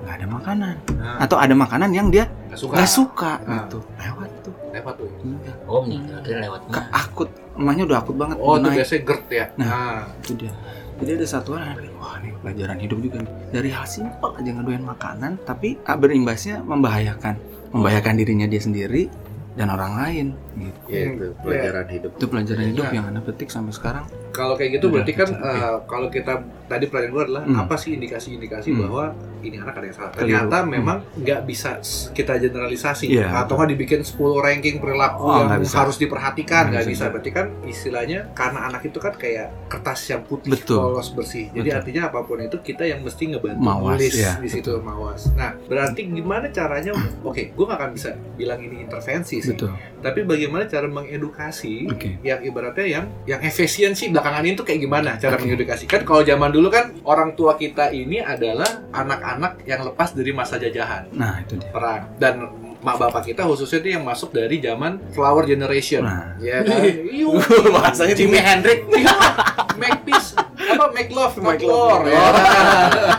nggak 0.00 0.14
ada 0.14 0.26
makanan, 0.26 0.74
Nah, 0.92 1.16
atau 1.18 1.36
ada 1.36 1.54
makanan 1.54 1.90
yang 1.90 2.08
dia 2.08 2.26
nggak 2.48 2.58
suka. 2.58 2.74
nggak 2.74 2.90
suka 2.90 3.32
Ah. 3.38 3.54
gitu, 3.60 3.78
lewat 3.96 4.30
tuh. 4.42 4.54
Lewat 4.68 4.94
tuh. 4.96 5.08
Iya. 5.22 5.52
Oh 5.64 5.80
meninggal 5.80 6.18
kira 6.20 6.38
lewat 6.42 6.60
Ke 6.66 6.80
mah. 6.80 6.86
akut, 6.98 7.28
mahnya 7.54 7.82
udah 7.84 7.98
akut 7.98 8.16
banget. 8.16 8.36
Oh, 8.36 8.56
itu 8.56 8.68
biasanya 8.72 9.02
GERD 9.04 9.28
ya. 9.30 9.46
Nah. 9.54 9.66
Nah, 9.68 10.02
itu 10.18 10.32
dia 10.36 10.52
jadi 10.94 11.18
ada 11.18 11.26
satu 11.26 11.48
orang 11.52 11.66
yang 11.68 11.78
bilang, 11.80 11.96
wah 11.98 12.14
ini 12.16 12.30
pelajaran 12.36 12.78
hidup 12.78 12.98
juga 13.00 13.16
nih 13.20 13.32
dari 13.50 13.70
hal 13.70 13.86
simpel 13.86 14.30
aja 14.32 14.46
ngedoyan 14.48 14.84
makanan 14.84 15.32
tapi 15.42 15.74
ah, 15.82 15.94
berimbasnya 15.94 16.62
membahayakan 16.62 17.34
membahayakan 17.70 18.14
dirinya 18.14 18.46
dia 18.46 18.60
sendiri 18.60 19.10
dan 19.52 19.68
orang 19.68 19.92
lain 20.00 20.26
gitu. 20.56 20.80
Ya, 20.88 21.00
itu 21.12 21.26
pelajaran 21.38 21.86
hidup. 21.88 22.10
itu 22.16 22.26
pelajaran 22.26 22.64
hidup 22.72 22.86
Iya. 22.88 22.94
yang 22.96 23.04
anda 23.08 23.20
petik 23.20 23.48
sampai 23.48 23.72
sekarang. 23.72 24.04
Kalau 24.32 24.54
kayak 24.56 24.80
gitu 24.80 24.88
Udah, 24.88 24.94
berarti 24.98 25.12
kan 25.12 25.28
eh, 25.28 25.76
kalau 25.84 26.08
kita 26.08 26.34
tadi 26.72 26.84
pelajaran 26.88 27.12
gue 27.12 27.22
adalah 27.28 27.42
Hmm. 27.44 27.60
apa 27.60 27.74
sih 27.76 27.92
indikasi-indikasi 27.92 28.72
Hmm. 28.72 28.80
bahwa 28.82 29.04
ini 29.42 29.56
anak 29.58 29.74
ada 29.74 29.86
yang 29.86 29.96
salah. 29.96 30.12
Ternyata 30.12 30.56
Hmm. 30.58 30.70
memang 30.70 30.98
nggak 31.14 31.40
bisa 31.44 31.76
kita 32.10 32.38
generalisasi 32.38 33.10
Iya, 33.10 33.28
atau 33.36 33.54
nggak 33.54 33.70
dibikin 33.70 34.00
10 34.00 34.38
ranking 34.38 34.78
perilaku 34.78 35.20
Oh, 35.20 35.36
yang 35.44 35.60
harus 35.60 35.96
diperhatikan 35.98 36.70
Nggak 36.70 36.86
bisa. 36.86 37.04
bisa. 37.04 37.12
Berarti 37.12 37.30
kan 37.30 37.46
istilahnya 37.66 38.32
karena 38.32 38.70
anak 38.70 38.82
itu 38.82 38.96
kan 38.96 39.12
kayak 39.12 39.50
kertas 39.68 40.00
yang 40.08 40.22
putih 40.22 40.48
Betul. 40.48 40.78
polos 40.94 41.10
bersih. 41.10 41.50
Jadi 41.50 41.68
Betul. 41.68 41.78
artinya 41.78 42.02
apa 42.08 42.18
pun 42.22 42.38
itu 42.38 42.56
kita 42.56 42.84
yang 42.84 43.02
mesti 43.02 43.22
ngebantu 43.28 43.60
Mawas, 43.60 43.98
nulis 43.98 44.14
ya, 44.14 44.32
di 44.38 44.48
situ 44.48 44.70
mawas. 44.78 45.28
Nah, 45.34 45.58
berarti 45.62 46.00
gimana 46.06 46.46
caranya? 46.48 46.94
Oke, 47.26 47.50
gue 47.50 47.64
nggak 47.64 47.76
akan 47.76 47.90
bisa 47.92 48.10
bilang 48.32 48.58
ini 48.58 48.80
intervensi 48.80 49.38
sih. 49.38 49.52
betul 49.52 49.74
Tapi 49.98 50.22
bagaimana 50.22 50.66
cara 50.66 50.86
mengedukasi 50.86 51.86
oke 51.86 52.10
yang 52.22 52.40
ibaratnya 52.40 52.86
yang 52.86 53.04
yang 53.24 53.40
efisiensi 53.40 54.10
belakangan 54.10 54.42
ini 54.42 54.54
tuh 54.54 54.62
kayak 54.62 54.80
gimana 54.80 55.14
cara 55.14 55.34
Oke. 55.34 55.46
mengedukasi 55.46 55.84
kan 55.86 56.02
kalau 56.02 56.22
zaman 56.22 56.50
dulu 56.50 56.61
kan 56.68 56.92
orang 57.02 57.32
tua 57.32 57.56
kita 57.56 57.90
ini 57.90 58.20
adalah 58.20 58.66
anak-anak 58.90 59.64
yang 59.64 59.82
lepas 59.82 60.12
dari 60.12 60.30
masa 60.30 60.60
jajahan. 60.60 61.08
Nah 61.10 61.40
itu 61.40 61.56
dia. 61.56 61.70
Perang. 61.72 62.12
Dan 62.20 62.34
mak 62.82 62.98
bapak 62.98 63.30
kita 63.30 63.46
khususnya 63.46 63.78
itu 63.78 63.88
yang 63.94 64.02
masuk 64.02 64.34
dari 64.34 64.58
zaman 64.58 64.98
flower 65.14 65.46
generation. 65.46 66.02
Nah. 66.04 66.34
Ya 66.38 66.60
kan? 66.60 66.82
Bahasanya 67.74 68.12
Jimi 68.12 68.36
Hendrix. 68.36 68.84
make 69.80 70.02
peace. 70.04 70.34
Apa 70.36 70.90
make 70.90 71.10
love 71.10 71.34
not 71.38 71.56
Make 71.56 71.64
love. 71.64 72.02
war 72.02 72.02
ya. 72.04 72.26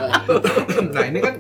nah 0.94 1.04
ini 1.04 1.20
kan 1.20 1.36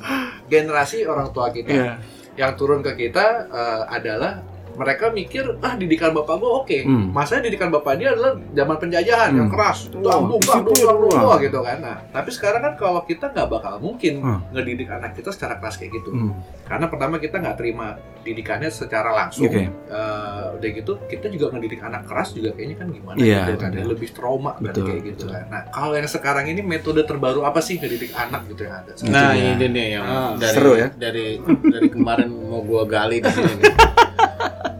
generasi 0.47 1.03
orang 1.05 1.29
tua 1.31 1.51
kita. 1.51 1.69
Iya. 1.71 1.93
yang 2.33 2.57
turun 2.57 2.81
ke 2.81 2.97
kita 2.97 3.45
eh, 3.45 3.81
adalah 3.93 4.41
mereka 4.75 5.05
mikir 5.09 5.57
ah 5.59 5.73
didikan 5.73 6.11
bapak 6.11 6.35
gua 6.35 6.61
oke 6.61 6.79
Hmm. 6.83 7.09
masanya 7.09 7.45
didikan 7.45 7.69
bapak 7.69 7.95
dia 7.95 8.11
adalah 8.11 8.33
zaman 8.49 8.77
penjajahan 8.77 9.29
yang 9.31 9.45
Hmm. 9.45 9.53
keras 9.53 9.77
disiplin, 9.85 10.03
dambung 10.03 10.41
dambung 10.41 10.75
wah. 11.07 11.21
wah, 11.25 11.37
gitu 11.37 11.59
kan 11.59 11.77
nah 11.79 11.97
tapi 12.05 12.29
sekarang 12.29 12.61
kan 12.61 12.73
kalau 12.75 13.01
kita 13.01 13.25
nggak 13.27 13.47
bakal 13.47 13.73
mungkin 13.77 14.13
Hmm. 14.19 14.39
ngedidik 14.51 14.87
anak 14.87 15.13
kita 15.13 15.29
secara 15.29 15.55
keras 15.55 15.75
kayak 15.75 15.93
gitu 15.93 16.09
Hmm. 16.09 16.33
karena 16.63 16.85
pertama 16.85 17.15
kita 17.17 17.37
nggak 17.37 17.55
terima 17.55 17.95
didikannya 18.23 18.69
secara 18.69 19.11
langsung 19.11 19.45
Oke. 19.45 19.67
Eh, 19.67 20.45
udah 20.53 20.69
gitu 20.71 20.95
kita 21.05 21.27
juga 21.27 21.51
ngedidik 21.51 21.81
anak 21.81 22.03
keras 22.03 22.31
juga 22.31 22.51
kayaknya 22.51 22.77
kan 22.77 22.87
gimana 22.89 23.15
Iya, 23.15 23.39
gitu 23.41 23.51
itu 23.51 23.59
kan 23.59 23.71
dia. 23.73 23.83
lebih 23.85 24.09
trauma 24.09 24.51
kan 24.53 24.63
Betul, 24.65 24.85
kayak 24.85 25.01
gitu 25.05 25.23
betul. 25.23 25.33
kan 25.33 25.45
nah 25.49 25.61
kalau 25.67 25.93
yang 25.93 26.07
sekarang 26.07 26.45
ini 26.45 26.61
metode 26.61 27.03
terbaru 27.03 27.43
apa 27.43 27.59
sih 27.59 27.75
ngedidik 27.75 28.11
anak 28.11 28.47
gitu 28.47 28.63
yang 28.63 28.75
ada 28.77 28.91
Nah, 29.03 29.31
ini 29.33 29.65
nih 29.67 29.87
yang 29.91 30.05
Ah, 30.05 30.31
dari 30.33 30.55
seru 30.55 30.71
ya. 30.73 30.87
dari 30.89 31.25
dari 31.43 31.87
kemarin 31.89 32.29
mau 32.31 32.61
gua 32.61 32.83
gali 32.85 33.19
di 33.19 33.27
sini 33.27 33.63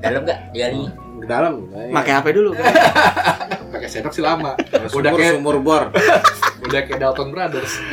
nih. 0.03 0.05
Dalam 0.05 0.21
nggak 0.21 0.39
jari? 0.51 0.83
Ke 1.15 1.25
dalam. 1.25 1.53
pakai 1.71 2.11
HP 2.13 2.27
dulu 2.33 2.51
pakai 3.73 3.87
sendok 3.87 4.11
sih 4.11 4.19
lama 4.19 4.59
udah 4.91 5.11
kayak 5.13 5.33
sumur 5.33 5.55
bor. 5.57 5.83
udah 6.65 6.81
kayak 6.81 6.99
Dalton 6.99 7.31
Brothers 7.31 7.71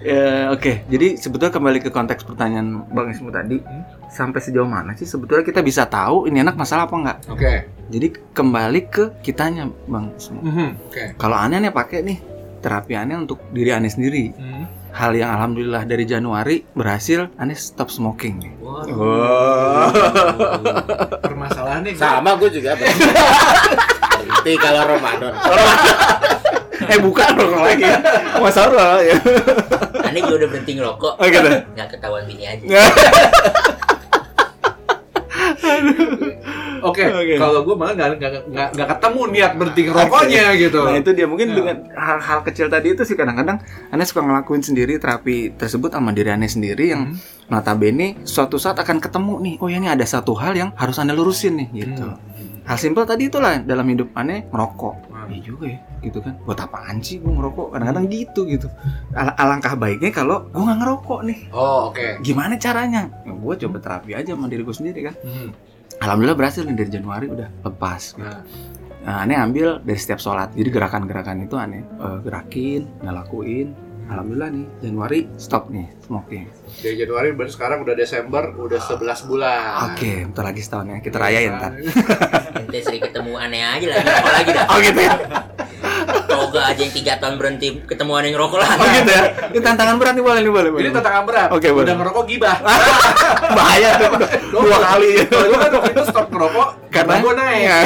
Ya, 0.00 0.48
oke. 0.48 0.88
Jadi 0.88 1.20
sebetulnya 1.20 1.52
kembali 1.52 1.76
ke 1.78 1.92
konteks 1.92 2.24
pertanyaan 2.24 2.88
Bang 2.88 3.12
Ismu 3.12 3.28
tadi, 3.28 3.60
Hmm. 3.60 3.84
sampai 4.08 4.40
sejauh 4.40 4.64
mana 4.64 4.96
sih 4.96 5.04
sebetulnya 5.04 5.44
kita 5.44 5.60
bisa 5.60 5.84
tahu 5.84 6.24
ini 6.24 6.40
anak 6.40 6.56
masalah 6.56 6.88
apa 6.88 6.96
enggak? 6.96 7.18
oke 7.28 7.52
Jadi 7.92 8.06
kembali 8.32 8.80
ke 8.88 9.20
kitanya, 9.20 9.68
Bang 9.84 10.16
Ismu. 10.16 10.40
Mhm, 10.40 10.68
oke 10.88 11.04
Kalau 11.14 11.36
aneh 11.36 11.60
nih 11.60 11.68
pakai 11.70 12.00
nih 12.00 12.16
terapi 12.58 12.96
aneh 12.96 13.16
untuk 13.18 13.44
diri 13.50 13.70
aneh 13.70 13.86
sendiri. 13.86 14.32
Mhm. 14.32 14.64
Hal 14.90 15.12
yang 15.14 15.30
alhamdulillah 15.32 15.82
dari 15.86 16.04
Januari 16.04 16.66
berhasil 16.74 17.30
aneh 17.38 17.56
stop 17.56 17.88
smoking 17.90 18.42
nih. 18.42 18.52
Wah. 18.60 19.90
permasalahannya 21.22 21.94
gue 21.94 22.00
Sama 22.00 22.34
gua 22.36 22.50
juga. 22.50 22.74
Berhenti 22.76 24.52
kalau 24.58 24.82
Ramadan. 24.96 25.32
eh 26.90 26.98
bukan 26.98 27.28
dong 27.36 27.60
lagi. 27.60 27.84
Masalah 28.40 28.98
ya. 29.04 29.16
Aneh 30.06 30.20
juga 30.24 30.44
udah 30.44 30.48
berhenti 30.50 30.72
ngerokok. 30.78 31.14
Oh 31.18 31.26
gitu. 31.26 31.48
Ketahuan 31.76 32.24
bini 32.26 32.44
aja. 32.46 32.64
Oke, 36.88 37.04
Oke. 37.04 37.34
kalau 37.36 37.60
gue 37.60 37.74
malah 37.74 37.92
nggak 37.94 38.48
nggak 38.72 38.88
ketemu 38.90 39.20
niat 39.28 39.52
berhenti 39.54 39.82
ngerokoknya 39.84 40.44
gitu. 40.56 40.80
Nah 40.80 40.94
itu 40.94 41.10
dia 41.12 41.26
mungkin 41.26 41.48
Ya. 41.48 41.56
dengan 41.56 41.76
hal-hal 41.92 42.38
kecil 42.42 42.66
tadi 42.66 42.88
itu 42.90 43.02
sih 43.02 43.14
kadang-kadang 43.14 43.60
aneh 43.88 44.04
suka 44.04 44.20
ngelakuin 44.20 44.60
sendiri 44.60 44.96
terapi 44.96 45.52
tersebut 45.52 45.90
sama 45.90 46.10
diri 46.10 46.28
aneh 46.28 46.46
sendiri 46.46 46.84
yang 46.88 47.02
Hmm. 47.10 47.18
notabene 47.50 48.22
suatu 48.22 48.56
saat 48.56 48.76
akan 48.76 48.98
ketemu 48.98 49.34
nih 49.40 49.54
oh 49.58 49.66
ya 49.66 49.76
ini 49.76 49.88
ada 49.88 50.04
satu 50.04 50.32
hal 50.34 50.52
yang 50.52 50.70
harus 50.74 50.96
aneh 50.96 51.10
lurusin 51.10 51.56
nih 51.56 51.68
gitu 51.84 52.06
Hmm. 52.06 52.62
hal 52.62 52.76
simpel 52.76 53.02
tadi 53.02 53.26
itulah 53.26 53.58
dalam 53.60 53.82
hidup 53.84 54.14
aneh 54.14 54.46
merokok 54.46 55.10
iya 55.26 55.38
juga 55.40 55.64
ya 55.64 55.78
gitu 56.00 56.18
kan 56.18 56.34
buat 56.40 56.56
apaan 56.56 56.98
sih 56.98 57.18
gue 57.18 57.28
ngerokok 57.28 57.70
kadang-kadang 57.70 58.06
gitu 58.06 58.46
gitu 58.46 58.66
Al- 59.12 59.34
alangkah 59.36 59.74
baiknya 59.74 60.10
kalau 60.10 60.42
gue 60.44 60.58
nggak 60.58 60.78
ngerokok 60.78 61.20
nih 61.24 61.38
Oh 61.50 61.90
oke. 61.90 62.18
gimana 62.20 62.54
caranya 62.56 63.10
gue 63.24 63.54
coba 63.58 63.76
terapi 63.78 64.10
aja 64.12 64.30
sama 64.30 64.46
diri 64.46 64.62
gue 64.62 64.72
sendiri 64.72 65.00
kan 65.04 65.14
Hmm. 65.20 65.50
Alhamdulillah 66.00 66.36
berhasil 66.36 66.62
nih 66.62 66.76
dari 66.76 66.90
Januari 66.90 67.26
udah 67.28 67.48
lepas 67.62 68.02
Nah, 68.16 68.42
Nah, 69.00 69.24
aneh 69.24 69.32
ambil 69.32 69.80
dari 69.80 69.96
setiap 69.96 70.20
sholat. 70.20 70.52
Jadi 70.52 70.68
gerakan-gerakan 70.68 71.40
itu 71.40 71.56
aneh 71.56 71.80
eh, 71.80 72.18
gerakin, 72.20 72.84
ngelakuin. 73.00 73.72
Alhamdulillah 74.12 74.52
nih 74.52 74.66
Januari 74.82 75.20
stop 75.40 75.72
nih 75.72 75.88
smoking. 76.04 76.44
dari 76.84 77.00
Januari 77.00 77.32
berarti 77.32 77.56
sekarang 77.56 77.80
udah 77.80 77.96
Desember, 77.96 78.52
udah 78.52 78.76
11 78.76 79.24
bulan. 79.24 79.88
Oke, 79.88 80.28
bentar 80.28 80.44
lagi 80.44 80.60
setahun 80.60 80.84
ya. 80.84 80.98
Kita 81.00 81.16
rayain 81.16 81.52
ntar. 81.56 81.72
Ente 82.60 82.78
sering 82.84 83.00
ketemu 83.00 83.32
aneh 83.40 83.62
aja 83.64 83.86
lagi. 83.88 84.04
Apa 84.04 84.30
lagi 84.36 84.50
dah? 84.52 84.64
Oh 84.68 84.78
gitu 84.82 85.00
ya? 85.00 85.12
Toga 86.40 86.60
aja 86.64 86.80
yang 86.80 86.94
tiga 86.96 87.12
tahun 87.20 87.36
berhenti 87.36 87.68
ketemu 87.84 88.12
aneh 88.16 88.30
ngerokok 88.32 88.58
lah. 88.58 88.68
Oh 88.80 88.86
gitu 88.88 89.10
ya? 89.12 89.22
Ini 89.52 89.60
tantangan 89.60 89.94
berat 90.00 90.12
nih 90.16 90.24
boleh 90.24 90.40
nih 90.40 90.52
boleh. 90.52 90.70
boleh. 90.72 90.82
Ini 90.88 90.90
tantangan 90.96 91.22
berat. 91.28 91.48
Oke, 91.52 91.68
boleh. 91.68 91.84
Udah 91.84 91.96
ngerokok 92.00 92.24
gibah. 92.24 92.56
bahaya 93.56 93.90
tuh. 94.00 94.10
Dua 94.56 94.78
kali. 94.80 95.10
Kalau 95.30 95.46
gue 95.46 95.58
kan 95.60 95.70
waktu 95.76 95.90
itu 95.92 96.02
stop 96.08 96.26
ngerokok 96.32 96.68
Karena? 96.88 97.14
gue 97.20 97.32
naik. 97.36 97.60
Ya? 97.60 97.78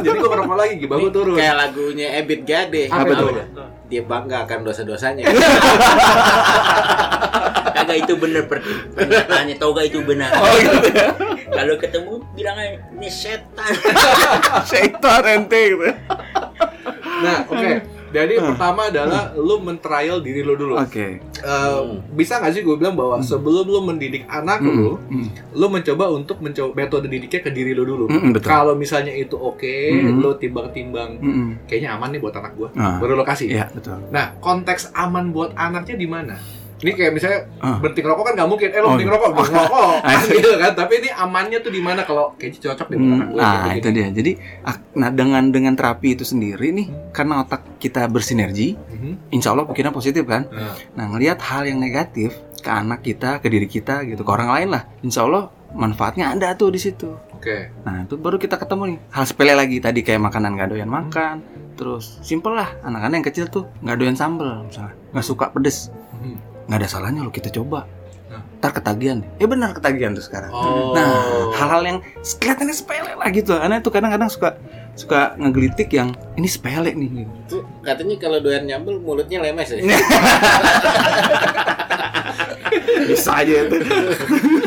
Jadi 0.00 0.16
gue 0.16 0.30
ngerokok 0.32 0.56
lagi, 0.56 0.74
gibah 0.80 0.96
gue 0.96 1.12
turun. 1.12 1.36
Kayak 1.36 1.54
lagunya 1.60 2.08
Ebit 2.16 2.40
Gade. 2.48 2.82
Apa 2.88 3.12
tuh? 3.12 3.28
Dia 3.88 4.02
bangga 4.04 4.44
akan 4.44 4.58
dosa-dosanya. 4.64 5.24
Kagak 7.78 7.96
itu 8.04 8.14
bener 8.18 8.44
per- 8.44 8.64
pernyataannya 8.96 9.56
Toga 9.56 9.82
itu 9.86 10.02
benar. 10.02 10.34
Oh 10.34 10.56
gitu 10.58 10.88
ya? 10.92 11.08
Kalau 11.48 11.74
ketemu 11.80 12.12
bilang 12.36 12.56
aja 12.58 12.76
ini 12.92 13.08
setan. 13.08 13.72
Syaitan 14.66 15.22
ente 15.24 15.60
gitu. 15.72 15.88
Nah, 17.22 17.38
oke. 17.48 17.97
Jadi 18.08 18.34
Hmm. 18.36 18.46
pertama 18.52 18.88
adalah 18.88 19.32
lu 19.32 19.60
men-trial 19.60 20.18
diri 20.18 20.40
lu 20.40 20.54
dulu. 20.54 20.74
Oke. 20.74 21.20
Eh, 21.20 21.80
Bisa 22.10 22.38
nggak 22.38 22.50
sih 22.50 22.62
gue 22.62 22.74
bilang 22.74 22.92
bahwa 22.92 23.20
sebelum 23.20 23.64
lu 23.64 23.80
mendidik 23.80 24.26
anak 24.26 24.58
Hmm. 24.58 24.74
lu, 24.74 24.92
Hmm. 24.98 25.28
lu 25.52 25.66
mencoba 25.68 26.08
untuk 26.08 26.40
mencoba 26.40 26.72
metode 26.74 27.06
didiknya 27.06 27.40
ke 27.40 27.50
diri 27.50 27.72
lu 27.72 27.84
dulu. 27.84 28.04
Hmm, 28.06 28.32
betul. 28.32 28.48
Kalau 28.48 28.74
misalnya 28.74 29.10
itu 29.10 29.34
oke, 29.34 29.76
Hmm. 29.92 30.18
lu 30.18 30.34
timbang-timbang, 30.34 31.10
Hmm. 31.16 31.48
kayaknya 31.64 31.94
aman 31.94 32.10
nih 32.10 32.20
buat 32.20 32.34
anak 32.34 32.52
gua. 32.54 32.68
Ah. 32.74 32.98
Baru 32.98 33.14
lo 33.14 33.22
kasih. 33.22 33.48
Iya 33.48 33.70
betul. 33.70 34.00
Nah, 34.08 34.34
konteks 34.38 34.90
aman 34.92 35.30
buat 35.30 35.54
anaknya 35.54 35.94
di 35.94 36.06
mana? 36.06 36.34
Ini 36.78 36.90
kayak 36.92 37.10
misalnya 37.10 37.40
Ah. 37.58 37.76
berhenti 37.76 38.00
ngerokok 38.00 38.22
kan 38.22 38.32
nggak 38.34 38.48
mungkin. 38.48 38.68
Eh 38.68 38.78
lo 38.78 38.80
Oh, 38.80 38.88
berhenti 38.88 39.02
iya. 39.02 39.10
ngerokok, 39.10 39.30
berhenti 39.32 39.52
ngerokok, 39.52 39.90
kan 39.98 40.22
gitu 40.30 40.50
kan. 40.56 40.72
Tapi 40.74 40.92
ini 40.96 41.08
amannya 41.10 41.58
tuh 41.58 41.72
di 41.72 41.80
mana 41.80 42.00
kalau 42.02 42.24
kayaknya 42.34 42.58
cocok 42.64 42.86
deh 42.86 42.96
buat 42.96 43.04
Hmm, 43.04 43.14
anak 43.14 43.28
gue. 43.28 43.40
nah 43.40 43.72
itu 43.74 43.88
dia. 43.90 44.08
Jadi 44.08 44.32
nah 44.94 45.10
dengan 45.10 45.42
dengan 45.48 45.72
terapi 45.74 46.08
itu 46.12 46.22
sendiri 46.22 46.68
nih, 46.70 46.86
karena 47.10 47.42
otak 47.42 47.62
kita 47.76 48.06
bersinergi, 48.06 48.74
Mhm. 48.74 49.12
insya 49.30 49.50
Allah 49.50 49.64
pikiran 49.64 49.90
positif 49.90 50.22
kan. 50.24 50.46
Nah, 50.48 50.74
Nah, 50.94 51.04
ngelihat 51.08 51.38
hal 51.40 51.64
yang 51.64 51.78
negatif 51.78 52.30
ke 52.56 52.70
anak 52.70 53.02
kita, 53.02 53.38
ke 53.38 53.46
diri 53.46 53.66
kita 53.66 54.02
gitu, 54.04 54.20
ke 54.20 54.30
orang 54.30 54.50
lain 54.50 54.68
lah. 54.70 54.82
Insya 55.00 55.22
Allah 55.22 55.46
manfaatnya 55.70 56.30
ada 56.30 56.54
tuh 56.54 56.68
di 56.68 56.78
situ. 56.78 57.10
Oke. 57.32 57.70
Nah, 57.80 58.02
itu 58.02 58.14
baru 58.14 58.34
kita 58.34 58.54
ketemu 58.56 58.82
nih. 58.88 58.98
Hal 59.08 59.24
sepele 59.24 59.52
lagi 59.52 59.78
tadi 59.78 60.00
kayak 60.00 60.18
makanan 60.20 60.54
nggak 60.54 60.68
doyan 60.68 60.88
makan. 60.88 61.42
Terus 61.74 62.18
simple 62.20 62.50
lah, 62.52 62.74
anak-anak 62.80 63.14
yang 63.16 63.26
kecil 63.26 63.46
tuh 63.46 63.70
nggak 63.80 63.96
doyan 63.96 64.14
sambel 64.14 64.64
misalnya, 64.64 64.98
nggak 65.08 65.22
suka 65.24 65.46
pedes. 65.48 65.94
Mhm. 66.12 66.34
Nggak 66.68 66.78
ada 66.84 66.88
salahnya 66.88 67.24
lo 67.24 67.32
kita 67.32 67.48
coba. 67.48 67.88
ntar 68.58 68.74
ketagihan 68.74 69.22
deh. 69.22 69.30
Eh 69.40 69.48
benar 69.48 69.72
ketagihan 69.72 70.12
tuh 70.12 70.20
sekarang. 70.20 70.50
Oh. 70.52 70.90
Nah, 70.92 71.48
hal-hal 71.56 71.82
yang 71.86 71.98
kelihatannya 72.42 72.74
sepele 72.76 73.14
lah 73.16 73.30
gitu. 73.30 73.54
Karena 73.54 73.80
itu 73.80 73.88
kadang-kadang 73.88 74.28
suka 74.28 74.58
suka 74.98 75.32
ngegelitik 75.38 75.88
yang 75.94 76.12
ini 76.36 76.44
sepele 76.50 76.92
nih. 76.92 77.08
gitu. 77.24 77.32
Itu 77.48 77.58
katanya 77.80 78.18
kalau 78.20 78.42
doyan 78.42 78.66
nyambel 78.68 79.00
mulutnya 79.00 79.40
lemes 79.40 79.72
ya. 79.72 79.80
Bisa 83.08 83.30
aja 83.32 83.52
itu. 83.64 83.76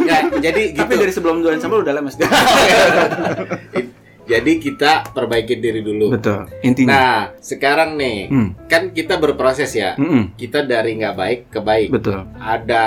Nggak, 0.08 0.22
jadi 0.41 0.62
gitu. 0.74 0.81
Tapi 0.81 0.93
dari 0.98 1.12
sebelum 1.13 1.43
jualan 1.46 1.60
sambal 1.62 1.86
udah 1.86 1.93
lemes. 1.93 2.15
Jadi 4.32 4.52
kita 4.58 4.92
perbaiki 5.08 5.56
diri 5.58 5.82
dulu. 5.82 6.16
Betul. 6.16 6.48
Intinya. 6.62 6.88
Nah, 6.90 7.20
sekarang 7.38 7.94
nih, 7.94 8.18
Hmm. 8.26 8.50
kan 8.66 8.90
kita 8.90 9.16
berproses 9.16 9.68
ya. 9.72 9.94
Mm-mm. 9.96 10.34
Kita 10.34 10.64
dari 10.64 10.96
nggak 10.96 11.14
baik 11.14 11.40
ke 11.50 11.60
baik. 11.60 11.90
Betul. 11.92 12.24
Ada 12.34 12.84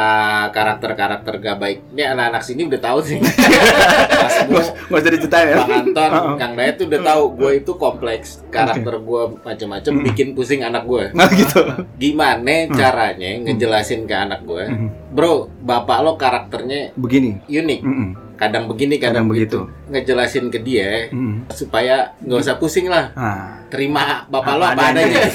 karakter-karakter 0.48 1.36
nggak 1.36 1.58
baik. 1.58 1.78
Ini 1.92 2.02
anak-anak 2.10 2.40
sini 2.40 2.64
udah 2.64 2.80
tahu 2.80 2.98
sih. 3.00 3.20
Pas 4.24 4.34
gua, 4.46 4.62
Nggak 4.88 5.00
usah 5.00 5.12
diceritain 5.12 5.46
ya. 5.46 5.56
Bang 5.58 5.72
Anton, 5.82 6.10
Uh-uh. 6.14 6.36
Kang 6.36 6.52
Dayat 6.54 6.74
tuh 6.76 6.86
udah 6.86 7.00
tahu 7.02 7.22
gue 7.36 7.50
itu 7.56 7.72
kompleks. 7.74 8.28
Karakter 8.48 8.94
gue 8.96 9.22
macam-macam 9.38 9.92
Mm. 9.92 10.04
bikin 10.08 10.28
pusing 10.32 10.62
anak 10.62 10.84
gue. 10.84 11.12
Nah 11.12 11.28
gitu. 11.34 11.60
Gimana 11.94 12.42
caranya 12.70 13.30
ngejelasin 13.42 14.04
ke 14.04 14.14
anak 14.14 14.42
gue, 14.42 14.64
bro, 15.10 15.50
bapak 15.60 15.98
lo 16.00 16.12
karakternya 16.14 16.94
Begini. 16.94 17.42
unik. 17.44 17.80
Mm-mm. 17.82 18.08
Kadang 18.34 18.66
begini, 18.66 18.96
Kadang 18.96 19.24
kadang, 19.24 19.26
begitu. 19.26 19.58
begitu. 19.62 19.90
Ngejelasin 19.90 20.44
ke 20.48 20.58
dia 20.58 21.06
Mm-mm. 21.08 21.46
supaya 21.48 22.12
nggak 22.18 22.40
usah 22.40 22.56
pusing 22.56 22.86
lah. 22.86 23.14
Nah, 23.14 23.62
Terima 23.68 24.26
bapak 24.26 24.54
lo 24.54 24.64
Apa 24.64 24.90
adanya. 24.90 25.22
adanya. 25.22 25.22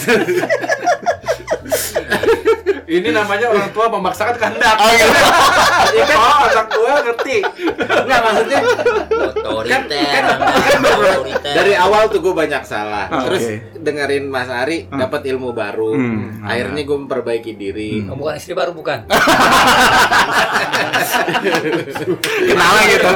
Ini 2.89 3.13
namanya 3.13 3.47
orang 3.47 3.69
tua 3.69 3.85
memaksakan 3.87 4.33
kehendak. 4.35 4.75
Oh 4.75 4.89
iya. 4.89 5.05
Ya 5.89 6.05
kan? 6.05 6.17
Oh, 6.17 6.37
anak 6.43 6.67
tua 6.67 6.91
ngerti. 7.01 7.37
Nggak 7.79 8.19
maksudnya 8.19 8.59
Otoriter, 9.39 10.05
Kan- 10.05 10.25
Anda, 10.29 10.91
otoriter. 10.93 11.53
dari 11.55 11.73
awal 11.73 12.05
tuh 12.07 12.19
gue 12.19 12.29
banyak 12.31 12.61
salah. 12.61 13.05
Ah, 13.07 13.25
Terus 13.25 13.41
oke. 13.41 13.55
Dengerin 13.79 14.25
Mas 14.25 14.47
Ari 14.47 14.87
Ah. 14.87 14.97
dapat 14.99 15.23
ilmu 15.25 15.51
baru. 15.51 15.91
Hmm, 15.91 16.41
Akhirnya 16.41 16.81
gue 16.81 16.97
memperbaiki 16.99 17.51
diri. 17.53 18.01
Hmm. 18.01 18.11
Oh, 18.11 18.17
bukan 18.17 18.35
istri 18.35 18.53
baru 18.53 18.71
bukan? 18.71 19.07
kenalan 22.41 22.83
gitu. 22.87 23.09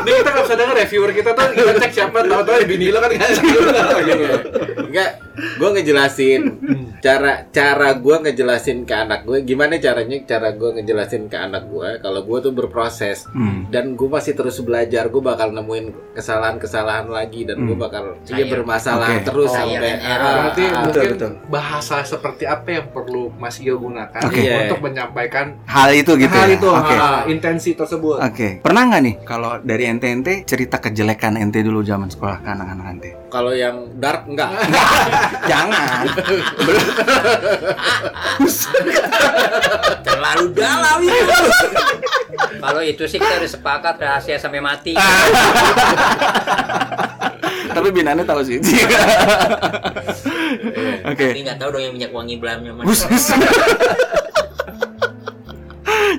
Ini 0.00 0.10
kita 0.16 0.28
nggak 0.30 0.44
bisa 0.44 0.56
denger 0.56 0.76
reviewer 0.76 1.10
kita 1.12 1.30
tuh 1.32 1.46
kita 1.52 1.72
cek 1.78 1.92
siapa 1.92 2.18
tahu-tahu 2.22 2.56
bini 2.66 2.88
lo 2.88 2.98
kan 2.98 3.10
nggak 3.10 3.30
Enggak, 4.82 5.10
gue 5.56 5.68
ngejelasin 5.70 6.40
cara 6.98 7.46
cara 7.48 7.88
gue 7.94 8.16
ngejelasin 8.20 8.82
ke 8.82 8.92
anak 8.92 9.22
gue 9.22 9.40
gimana 9.42 9.78
caranya 9.78 10.18
cara 10.26 10.52
gue 10.52 10.70
ngejelasin 10.74 11.26
ke 11.26 11.38
anak 11.38 11.64
gue 11.64 11.90
kalau 11.98 12.20
gue 12.20 12.38
tuh 12.40 12.52
berproses 12.52 13.22
Hmm. 13.30 13.70
dan 13.70 13.94
gue 13.94 14.08
masih 14.08 14.34
terus 14.34 14.58
belajar 14.58 15.06
gue 15.06 15.22
bakal 15.22 15.50
nemuin 15.50 15.86
kesalahan-kesalahan 16.12 17.06
lagi 17.06 17.44
dan 17.44 17.62
gue 17.62 17.70
Hmm. 17.70 17.80
bakal 17.80 18.04
dia 18.24 18.44
bermasalah 18.44 19.16
Oke. 19.16 19.24
terus 19.24 19.48
Oh, 19.48 19.56
sampai 19.56 19.78
sayang. 19.78 19.99
Ah, 20.00 20.48
Berarti 20.48 20.62
ah, 20.66 20.82
mungkin 20.88 21.08
betul. 21.14 21.32
bahasa 21.46 22.02
seperti 22.02 22.48
apa 22.48 22.68
yang 22.72 22.86
perlu 22.90 23.30
Mas 23.36 23.60
Iyo 23.60 23.76
gunakan 23.78 24.20
Oke. 24.24 24.42
untuk 24.42 24.80
menyampaikan 24.80 25.60
Hal 25.68 25.92
itu 25.92 26.16
gitu. 26.16 26.32
hal 26.32 26.48
ya? 26.48 26.56
itu, 26.56 26.68
Oke. 26.68 26.94
ah, 26.96 27.22
intensi 27.28 27.70
tersebut. 27.76 28.16
Oke. 28.18 28.48
Pernah 28.64 28.82
nggak 28.88 29.02
nih 29.04 29.14
kalau 29.22 29.60
dari 29.60 29.84
ente 29.86 30.08
ente 30.08 30.42
cerita 30.48 30.80
kejelekan 30.80 31.36
ente 31.36 31.60
dulu 31.60 31.84
zaman 31.84 32.08
sekolah 32.08 32.40
ke 32.40 32.48
anak-anak 32.48 32.86
ente? 32.96 33.10
kalau 33.30 33.54
yang 33.54 33.86
dark 34.02 34.26
enggak 34.26 34.50
Jangan. 35.46 36.02
terlalu 40.04 40.44
dalam 40.52 40.98
itu. 40.98 41.38
Kalau 42.60 42.82
itu 42.82 43.02
sih 43.06 43.22
kita 43.22 43.38
udah 43.40 43.50
sepakat 43.50 43.94
rahasia 44.02 44.36
sampai 44.36 44.60
mati. 44.60 44.92
Tapi 47.70 47.88
binannya 47.94 48.24
tahu 48.26 48.40
sih. 48.44 48.58
Oke. 51.10 51.26
Tapi 51.32 51.40
nggak 51.46 51.58
tahu 51.58 51.68
dong 51.74 51.82
yang 51.82 51.94
minyak 51.94 52.12
wangi 52.12 52.36
belamnya 52.36 52.72
mana. 52.74 52.90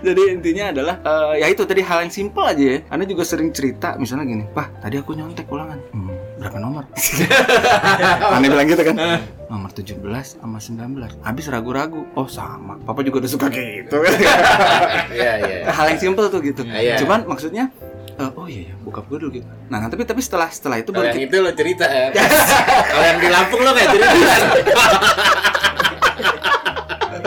Jadi 0.02 0.34
intinya 0.34 0.74
adalah 0.74 0.96
eh, 1.06 1.46
ya 1.46 1.48
itu 1.54 1.62
tadi 1.62 1.86
hal 1.86 2.02
yang 2.02 2.14
simpel 2.14 2.42
aja 2.42 2.58
ya. 2.58 2.78
Anda 2.90 3.06
juga 3.06 3.22
sering 3.22 3.54
cerita 3.54 3.94
misalnya 4.02 4.26
gini, 4.26 4.44
"Pak, 4.50 4.82
tadi 4.82 4.98
aku 4.98 5.14
nyontek 5.14 5.46
ulangan." 5.46 5.78
Hmm, 5.94 6.10
berapa 6.42 6.58
nomor? 6.58 6.90
Anda 8.34 8.48
bilang 8.50 8.66
gitu 8.66 8.82
kan? 8.82 8.98
Nomor 9.46 9.70
17 9.70 10.02
sama 10.42 10.58
19. 10.58 11.22
Habis 11.22 11.46
ragu-ragu. 11.54 12.10
Oh, 12.18 12.26
sama. 12.26 12.82
Papa 12.82 13.06
juga 13.06 13.22
udah 13.22 13.30
suka 13.30 13.54
kayak 13.54 13.86
gitu. 13.86 14.02
Iya 15.12 15.34
iya 15.38 15.70
hal 15.70 15.86
yang 15.94 16.02
simpel 16.02 16.34
tuh 16.34 16.42
gitu. 16.42 16.66
Iya. 16.66 16.98
Cuman 16.98 17.30
maksudnya 17.30 17.70
eh, 18.22 18.30
oh 18.32 18.46
iya 18.46 18.60
ya, 18.64 18.72
bokap 18.80 19.04
gue 19.06 19.18
dulu 19.18 19.30
gitu. 19.34 19.46
Nah, 19.68 19.78
tapi 19.84 20.02
tapi 20.04 20.20
setelah 20.20 20.48
setelah 20.48 20.78
itu 20.78 20.90
kalau 20.90 21.02
baru 21.02 21.10
yang 21.12 21.20
kita- 21.20 21.32
itu 21.32 21.38
lo 21.42 21.52
cerita 21.52 21.84
ya. 21.86 22.06
Kalau 22.86 23.04
yang 23.04 23.18
di 23.18 23.28
Lampung 23.28 23.60
lo 23.60 23.70
nggak 23.72 23.88
cerita 23.90 24.14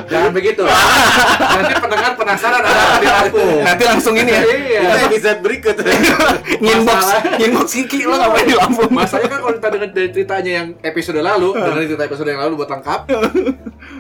Jangan 0.04 0.30
begitu. 0.30 0.62
Nanti 1.54 1.72
pendengar 1.74 2.12
penasaran 2.14 2.60
ada 2.60 2.70
apa 2.70 2.96
di 2.96 3.06
Lampung. 3.06 3.58
nanti 3.60 3.82
langsung 3.84 4.14
ini 4.14 4.30
ya. 4.30 4.42
Iya. 4.42 4.80
itu 4.80 4.96
episode 5.08 5.40
berikut 5.40 5.76
Masalah- 6.64 7.36
nginbox 7.36 7.70
Kiki 7.72 7.98
lo 8.02 8.14
ngapain 8.14 8.44
di 8.44 8.54
Lampung? 8.54 8.90
Masalahnya 8.90 9.28
kan 9.28 9.40
kalau 9.40 9.54
kita 9.54 9.68
dengar 9.70 9.88
dari 9.90 10.08
ceritanya 10.10 10.50
yang 10.54 10.68
episode 10.80 11.20
lalu, 11.20 11.48
dengerin 11.54 11.86
cerita 11.88 12.04
episode 12.04 12.28
yang 12.28 12.40
lalu 12.40 12.52
buat 12.56 12.70
lengkap. 12.70 13.00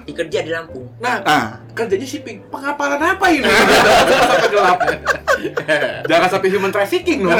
Dikerja 0.04 0.38
di 0.40 0.50
Lampung. 0.50 0.86
Nah, 0.98 1.16
Ah, 1.24 1.44
kerjanya 1.72 2.04
shipping. 2.04 2.44
Pengapalan 2.48 2.98
apa 2.98 3.26
ini? 3.28 3.44
Sampai 3.44 4.48
gelap. 4.48 4.78
Jangan 6.10 6.28
sampai 6.30 6.48
human 6.48 6.70
trafficking 6.70 7.20
dong. 7.22 7.34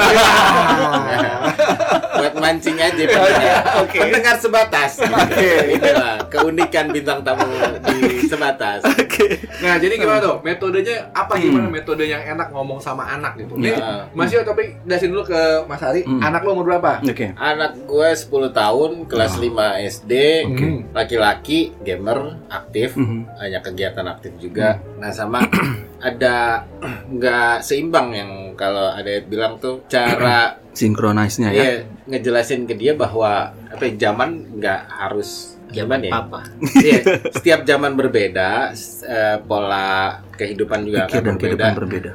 buat 2.14 2.33
mancing 2.44 2.76
aja 2.76 2.92
pendengar. 3.08 3.88
pendengar 3.88 4.36
sebatas 4.36 5.00
oke 5.00 5.48
itulah 5.70 6.14
keunikan 6.28 6.86
bintang 6.90 7.20
tamu 7.20 7.48
di 7.88 8.20
sebatas 8.22 8.84
Oke. 8.84 9.38
Nah, 9.62 9.78
jadi 9.78 9.94
gimana 9.94 10.18
tuh? 10.18 10.42
Metodenya 10.42 11.06
apa 11.12 11.38
gimana 11.38 11.70
metode 11.70 12.02
yang 12.02 12.18
enak 12.18 12.50
ngomong 12.50 12.76
sama 12.76 13.06
anak 13.08 13.38
gitu? 13.38 13.54
Nih, 13.54 13.70
Ya. 13.70 14.10
Mas 14.10 14.26
Yo, 14.28 14.42
tapi 14.42 14.74
jelasin 14.82 15.08
dulu 15.08 15.22
ke 15.24 15.38
Mas 15.64 15.78
Ari, 15.80 16.02
Hmm. 16.02 16.18
anak 16.18 16.42
lo 16.42 16.50
umur 16.52 16.66
berapa? 16.68 16.98
Oke. 17.00 17.30
anak 17.32 17.78
gue 17.80 18.08
10 18.10 18.26
tahun 18.50 18.90
kelas 19.06 19.38
5 19.38 19.54
SD 19.78 20.12
Oke. 20.44 20.66
laki-laki 20.90 21.58
gamer 21.78 22.18
aktif 22.48 22.98
Mhm. 22.98 23.38
banyak 23.38 23.62
kegiatan 23.62 24.06
aktif 24.08 24.32
juga 24.36 24.82
nah 24.96 25.08
sama 25.08 25.46
ada 26.00 26.66
nggak 27.06 27.60
seimbang 27.60 28.08
yang 28.12 28.30
kalau 28.54 28.90
ada 28.90 29.08
yang 29.08 29.26
bilang 29.26 29.52
tuh 29.58 29.82
cara 29.86 30.58
Sinkronize-nya 30.74 31.54
ya. 31.54 31.62
Iya, 31.62 31.74
ngejelasin 32.10 32.66
ke 32.66 32.74
dia 32.74 32.98
bahwa 32.98 33.54
apa 33.70 33.82
ya, 33.84 34.10
zaman 34.10 34.58
nggak 34.58 34.80
harus 34.90 35.54
Zaman 35.70 36.02
gimana 36.02 36.04
ya? 36.04 36.12
papa. 36.12 36.40
Iya, 36.86 36.98
setiap 37.30 37.60
zaman 37.62 37.94
berbeda, 37.94 38.74
eh, 39.06 39.38
pola 39.40 40.18
kehidupan 40.34 40.82
juga 40.82 41.06
Pikir 41.06 41.14
akan 41.14 41.24
berbeda, 41.30 41.38
kehidupan 41.40 41.72
berbeda. 41.78 42.10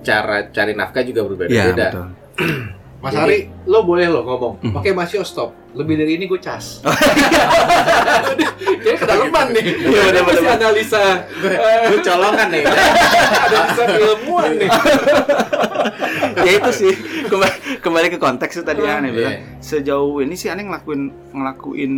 cara 0.00 0.36
cari 0.48 0.72
nafkah 0.72 1.04
juga 1.04 1.20
Iya, 1.20 1.28
berbeda-beda. 1.28 1.86
betul. 1.92 2.08
Mas 2.98 3.12
Jadi- 3.12 3.22
Ari, 3.22 3.38
lo 3.64 3.82
boleh 3.82 4.06
lo 4.06 4.20
ngomong. 4.20 4.52
Hmm. 4.58 4.74
Oke, 4.74 4.90
Mas 4.90 5.10
Yo 5.10 5.22
stop. 5.22 5.54
Lebih 5.70 5.96
dari 5.96 6.14
ini 6.14 6.24
gue 6.24 6.36
cas. 6.36 6.78
Kayaknya 8.78 8.98
kedalaman 8.98 9.46
nih. 9.52 9.64
Iya, 9.70 10.00
bener, 10.10 10.22
Masih 10.24 10.48
analisa. 10.48 11.02
Gue 11.86 11.98
colongan 12.00 12.46
nih. 12.48 12.62
analisa 13.46 13.82
keilmuan 13.88 14.50
nih. 14.56 14.70
ya 16.38 16.50
itu 16.54 16.70
sih 16.72 16.92
kembali, 17.24 17.54
kembali 17.80 18.06
ke 18.10 18.18
konteks 18.18 18.52
itu 18.52 18.64
tadi 18.64 18.80
Iya. 18.80 18.98
aneh 18.98 19.10
bilang 19.10 19.36
sejauh 19.60 20.18
ini 20.18 20.34
sih 20.34 20.48
aneh 20.48 20.64
ngelakuin 20.64 21.00
ngelakuin 21.32 21.92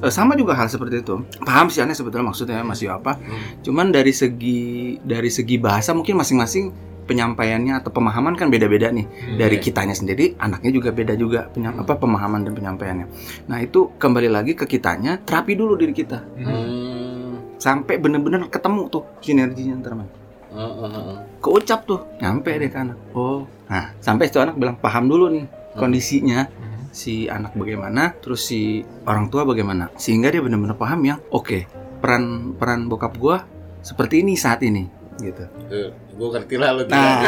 eh, 0.00 0.10
sama 0.10 0.34
juga 0.34 0.52
hal 0.54 0.66
seperti 0.66 1.00
itu 1.00 1.22
paham 1.40 1.68
sih 1.68 1.80
aneh 1.80 1.92
sebetulnya 1.92 2.24
maksudnya 2.24 2.60
masih 2.62 2.90
apa 2.90 3.16
cuman 3.62 3.90
dari 3.90 4.10
segi 4.10 4.96
dari 5.00 5.28
segi 5.28 5.56
bahasa 5.56 5.90
mungkin 5.90 6.16
masing-masing 6.16 6.70
penyampaiannya 7.04 7.78
atau 7.78 7.88
pemahaman 7.88 8.34
kan 8.34 8.48
beda-beda 8.48 8.88
nih. 8.88 9.06
Dari 9.36 9.56
Iya. 9.56 9.64
kitanya 9.64 9.92
sendiri 9.92 10.34
anaknya 10.36 10.70
juga 10.72 10.90
beda 10.90 11.14
juga 11.14 11.46
penyam- 11.48 11.76
apa 11.78 11.94
pemahaman 11.94 12.42
dan 12.42 12.52
penyampaiannya. 12.52 13.06
Nah 13.46 13.58
itu 13.60 13.92
kembali 13.94 14.28
lagi 14.28 14.52
ke 14.52 14.64
kitanya 14.64 15.20
terapi 15.20 15.52
dulu 15.54 15.76
diri 15.76 15.92
kita. 15.92 16.18
Hmm. 16.36 17.12
sampai 17.54 17.96
bener-bener 17.96 18.44
ketemu 18.48 18.92
tuh 18.92 19.04
sinerginya 19.20 19.80
ntar 19.80 19.96
man 19.96 20.04
Heeh, 20.52 20.84
heeh. 20.84 21.16
keucap 21.40 21.88
tuh 21.88 22.00
nyampe 22.20 22.52
deh 22.52 22.68
ke 22.68 22.76
anak. 22.76 22.98
Oh 23.12 23.48
nah 23.64 23.94
sampai 23.98 24.28
itu 24.28 24.36
anak 24.36 24.54
bilang 24.54 24.76
paham 24.76 25.08
dulu 25.08 25.32
nih 25.32 25.46
kondisinya. 25.72 26.44
Si 26.92 27.26
anak 27.26 27.56
bagaimana 27.56 28.14
terus 28.14 28.46
si 28.46 28.84
orang 29.02 29.26
tua 29.26 29.42
bagaimana. 29.42 29.90
Sehingga 29.96 30.30
dia 30.30 30.38
benar-benar 30.38 30.76
paham 30.76 31.00
yang 31.02 31.18
oke 31.26 31.66
peran 31.98 32.54
peran 32.54 32.86
bokap 32.86 33.16
gua 33.16 33.42
seperti 33.80 34.22
ini 34.22 34.36
saat 34.36 34.62
ini 34.62 34.86
gitu 35.22 35.44
Tuh, 35.70 35.90
gue 35.94 36.28
ngerti 36.34 36.54
lah 36.58 36.70
lo 36.74 36.82
nah 36.90 37.22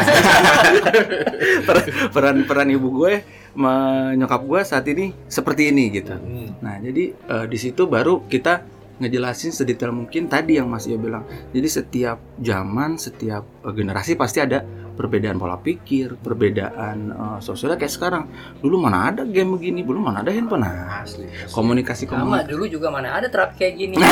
peran 2.13 2.43
peran 2.43 2.69
ibu 2.71 2.87
gue 3.03 3.23
menyokap 3.57 4.41
gue 4.43 4.61
saat 4.61 4.85
ini 4.87 5.15
seperti 5.27 5.71
ini 5.71 5.85
gitu 5.91 6.15
Hmm. 6.17 6.47
Nah, 6.61 6.81
jadi 6.81 7.13
eh, 7.13 7.45
di 7.47 7.57
situ 7.59 7.85
baru 7.85 8.25
kita 8.25 8.65
ngejelasin 8.97 9.53
sedetail 9.53 9.93
mungkin 9.93 10.25
tadi 10.25 10.57
yang 10.57 10.65
Mas 10.69 10.89
Iyo 10.89 10.97
bilang. 10.97 11.23
Jadi 11.53 11.67
setiap 11.69 12.17
zaman, 12.41 12.97
setiap 12.97 13.45
eh, 13.63 13.73
generasi 13.73 14.17
pasti 14.17 14.41
ada 14.41 14.65
perbedaan 14.97 15.37
pola 15.37 15.61
pikir, 15.61 16.17
perbedaan 16.17 16.97
eh, 17.13 17.39
sosialnya 17.39 17.77
kayak 17.77 17.93
sekarang. 17.93 18.23
Dulu 18.57 18.75
mana 18.81 19.13
ada 19.13 19.21
game 19.23 19.53
begini, 19.53 19.85
belum 19.85 20.09
mana 20.09 20.25
ada 20.25 20.33
handphone. 20.33 20.65
Nah, 20.65 21.05
Asli. 21.05 21.29
komunikasi 21.53 22.09
Sama 22.09 22.41
komunikasi. 22.41 22.49
dulu 22.49 22.65
juga 22.65 22.87
mana 22.89 23.13
ada 23.13 23.29
terapi 23.29 23.53
kayak 23.55 23.73
gini. 23.77 23.95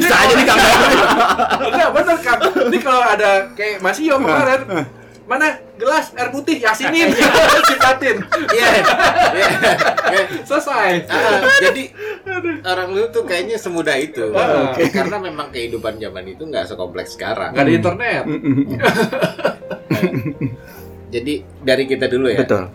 Bisa 0.00 0.14
aja 0.16 0.32
nih 0.32 0.46
Kang. 0.48 0.58
Enggak 1.68 1.90
bener 1.92 2.16
kan. 2.24 2.38
Ini 2.72 2.78
kalau 2.80 3.02
ada 3.04 3.30
kayak 3.52 3.84
Mas 3.84 4.00
Iyo 4.00 4.16
kemarin. 4.16 4.99
Mana 5.30 5.46
gelas 5.78 6.10
air 6.12 6.28
putih 6.28 6.58
yasinin 6.58 7.14
sipatin 7.70 8.18
Iya. 8.50 8.66
Iya. 9.30 9.46
Iya. 10.10 10.22
selesai 10.42 11.06
Ah, 11.06 11.38
jadi 11.62 11.82
orang 12.60 12.90
dulu 12.90 13.06
tuh 13.10 13.22
kayaknya 13.22 13.54
semudah 13.54 13.94
itu. 13.94 14.34
Ah, 14.34 14.74
Karena 14.74 15.16
memang 15.16 15.48
kehidupan 15.48 15.96
zaman 15.96 16.26
itu 16.26 16.42
nggak 16.42 16.66
sekompleks 16.66 17.14
sekarang. 17.14 17.54
nggak 17.54 17.62
ada 17.62 17.72
internet 17.72 18.22
Jadi 21.10 21.34
dari 21.60 21.84
kita 21.84 22.06
dulu 22.06 22.26
ya. 22.28 22.38
Betul. 22.40 22.66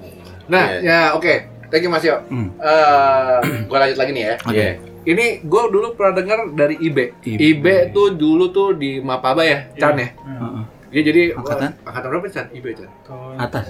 nah 0.46 0.70
Iya. 0.72 0.80
ya 0.80 1.00
oke 1.12 1.34
thank 1.68 1.82
you 1.82 1.90
Mas 1.90 2.04
Yo 2.04 2.22
Hmm. 2.24 2.54
Eh, 2.56 3.38
gua 3.66 3.78
lanjut 3.82 3.98
lagi 3.98 4.12
nih 4.12 4.24
ya 4.24 4.36
Oke. 4.40 4.54
Iya. 4.54 4.70
ini 5.06 5.26
gue 5.40 5.64
dulu 5.68 5.88
pernah 5.94 6.14
dengar 6.16 6.40
dari 6.52 6.78
IB. 6.80 6.98
IB. 7.20 7.38
IB 7.38 7.66
tuh 7.92 8.10
dulu 8.12 8.50
tuh 8.50 8.74
di 8.74 8.98
Mapaba 9.00 9.42
ya, 9.42 9.70
Chan 9.74 9.94
ya. 9.96 10.14
Heeh. 10.16 10.64
Dia 10.88 11.02
jadi 11.02 11.22
Angkatan? 11.34 11.72
angkatan 11.82 12.08
berapa 12.10 12.28
Chan? 12.28 12.46
IB 12.52 12.66
Chan. 12.74 12.90
Atas. 13.36 13.66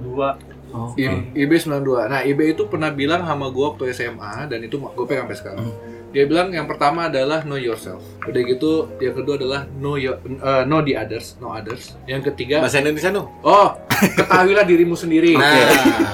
dua 0.00 0.36
Oh, 0.68 0.90
I- 0.98 1.30
IB 1.38 1.54
92. 1.54 1.86
Nah, 2.04 2.20
IB 2.20 2.50
itu 2.50 2.66
pernah 2.66 2.90
bilang 2.90 3.22
sama 3.22 3.46
gue 3.46 3.62
waktu 3.64 3.94
SMA 3.94 4.50
dan 4.50 4.58
itu 4.58 4.74
gue 4.74 5.04
pegang 5.06 5.22
sampai 5.24 5.38
sekarang. 5.38 5.70
Dia 6.10 6.26
bilang 6.26 6.50
yang 6.50 6.66
pertama 6.66 7.06
adalah 7.06 7.42
know 7.42 7.54
yourself. 7.54 8.02
Udah 8.20 8.42
gitu, 8.42 8.90
yang 8.98 9.14
kedua 9.14 9.34
adalah 9.36 9.70
know 9.72 9.94
your, 9.94 10.18
eh, 10.18 10.62
know 10.64 10.82
the 10.82 10.94
others, 10.94 11.38
know 11.38 11.50
others. 11.50 11.94
Yang 12.04 12.34
ketiga, 12.34 12.58
Bahasa 12.58 12.82
Indonesia 12.82 13.06
nu. 13.08 13.22
oh, 13.40 13.70
ketahuilah 13.88 14.62
dirimu 14.62 14.94
sendiri. 14.94 15.38
Nah. 15.38 15.62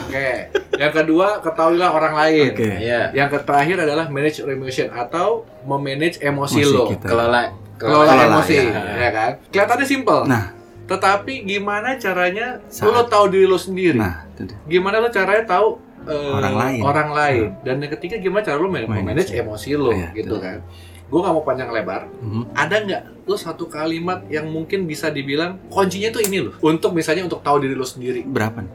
Oke. 0.05 0.53
Yang 0.77 0.93
kedua, 0.95 1.41
ketahuilah 1.41 1.91
orang 1.91 2.15
lain. 2.19 2.53
Oke. 2.53 2.69
Iya. 2.85 3.03
Yang 3.13 3.41
terakhir 3.43 3.77
adalah 3.79 4.13
manage 4.13 4.37
your 4.39 4.51
emotion 4.51 4.93
atau 4.93 5.49
memanage 5.65 6.21
emosi 6.21 6.61
Emosi 6.61 6.69
lo. 6.71 6.85
kita. 6.87 7.09
Kelola 7.09 7.49
Kelola 7.81 8.05
Kelola, 8.07 8.25
emosi, 8.29 8.55
ya. 8.55 8.83
ya 8.95 9.11
kan? 9.11 9.31
Kelihatannya 9.49 9.87
simple. 9.87 10.21
Nah, 10.27 10.45
Tetapi 10.85 11.33
gimana 11.43 11.95
caranya 11.97 12.59
Saat- 12.67 12.91
lo 12.91 13.03
tahu 13.05 13.31
diri 13.31 13.47
lo 13.47 13.57
sendiri? 13.57 13.95
nah, 13.95 14.27
itu 14.29 14.43
dia. 14.45 14.59
Gimana 14.69 14.99
lo 14.99 15.09
caranya 15.09 15.47
tahu 15.49 15.79
eh, 16.03 16.33
Orang 16.35 16.57
lain. 16.57 16.81
orang 16.83 17.09
lain? 17.11 17.47
Dan 17.61 17.79
yang 17.79 17.93
ketiga 17.93 18.17
gimana 18.17 18.43
cara 18.43 18.57
lo 18.57 18.67
man- 18.67 18.85
Manage. 18.85 19.07
manage 19.07 19.33
emosi 19.33 19.71
lo 19.75 19.91
Iya, 19.91 20.11
gitu 20.13 20.37
kan? 20.37 20.61
Gue 21.07 21.21
gak 21.21 21.31
mau 21.31 21.41
panjang 21.41 21.69
lebar. 21.69 22.07
Mhm. 22.17 22.43
Ada 22.53 22.77
nggak 22.81 23.03
lo 23.25 23.37
satu 23.37 23.67
kalimat 23.67 24.27
yang 24.27 24.47
mungkin 24.47 24.85
bisa 24.85 25.09
dibilang 25.09 25.59
kuncinya 25.67 26.11
tuh 26.11 26.21
ini 26.21 26.39
loh. 26.41 26.55
Untuk 26.61 26.91
misalnya 26.91 27.23
untuk 27.25 27.39
tahu 27.41 27.59
diri 27.61 27.73
lo 27.73 27.85
sendiri. 27.85 28.23
Berapa 28.23 28.59
nih? 28.65 28.71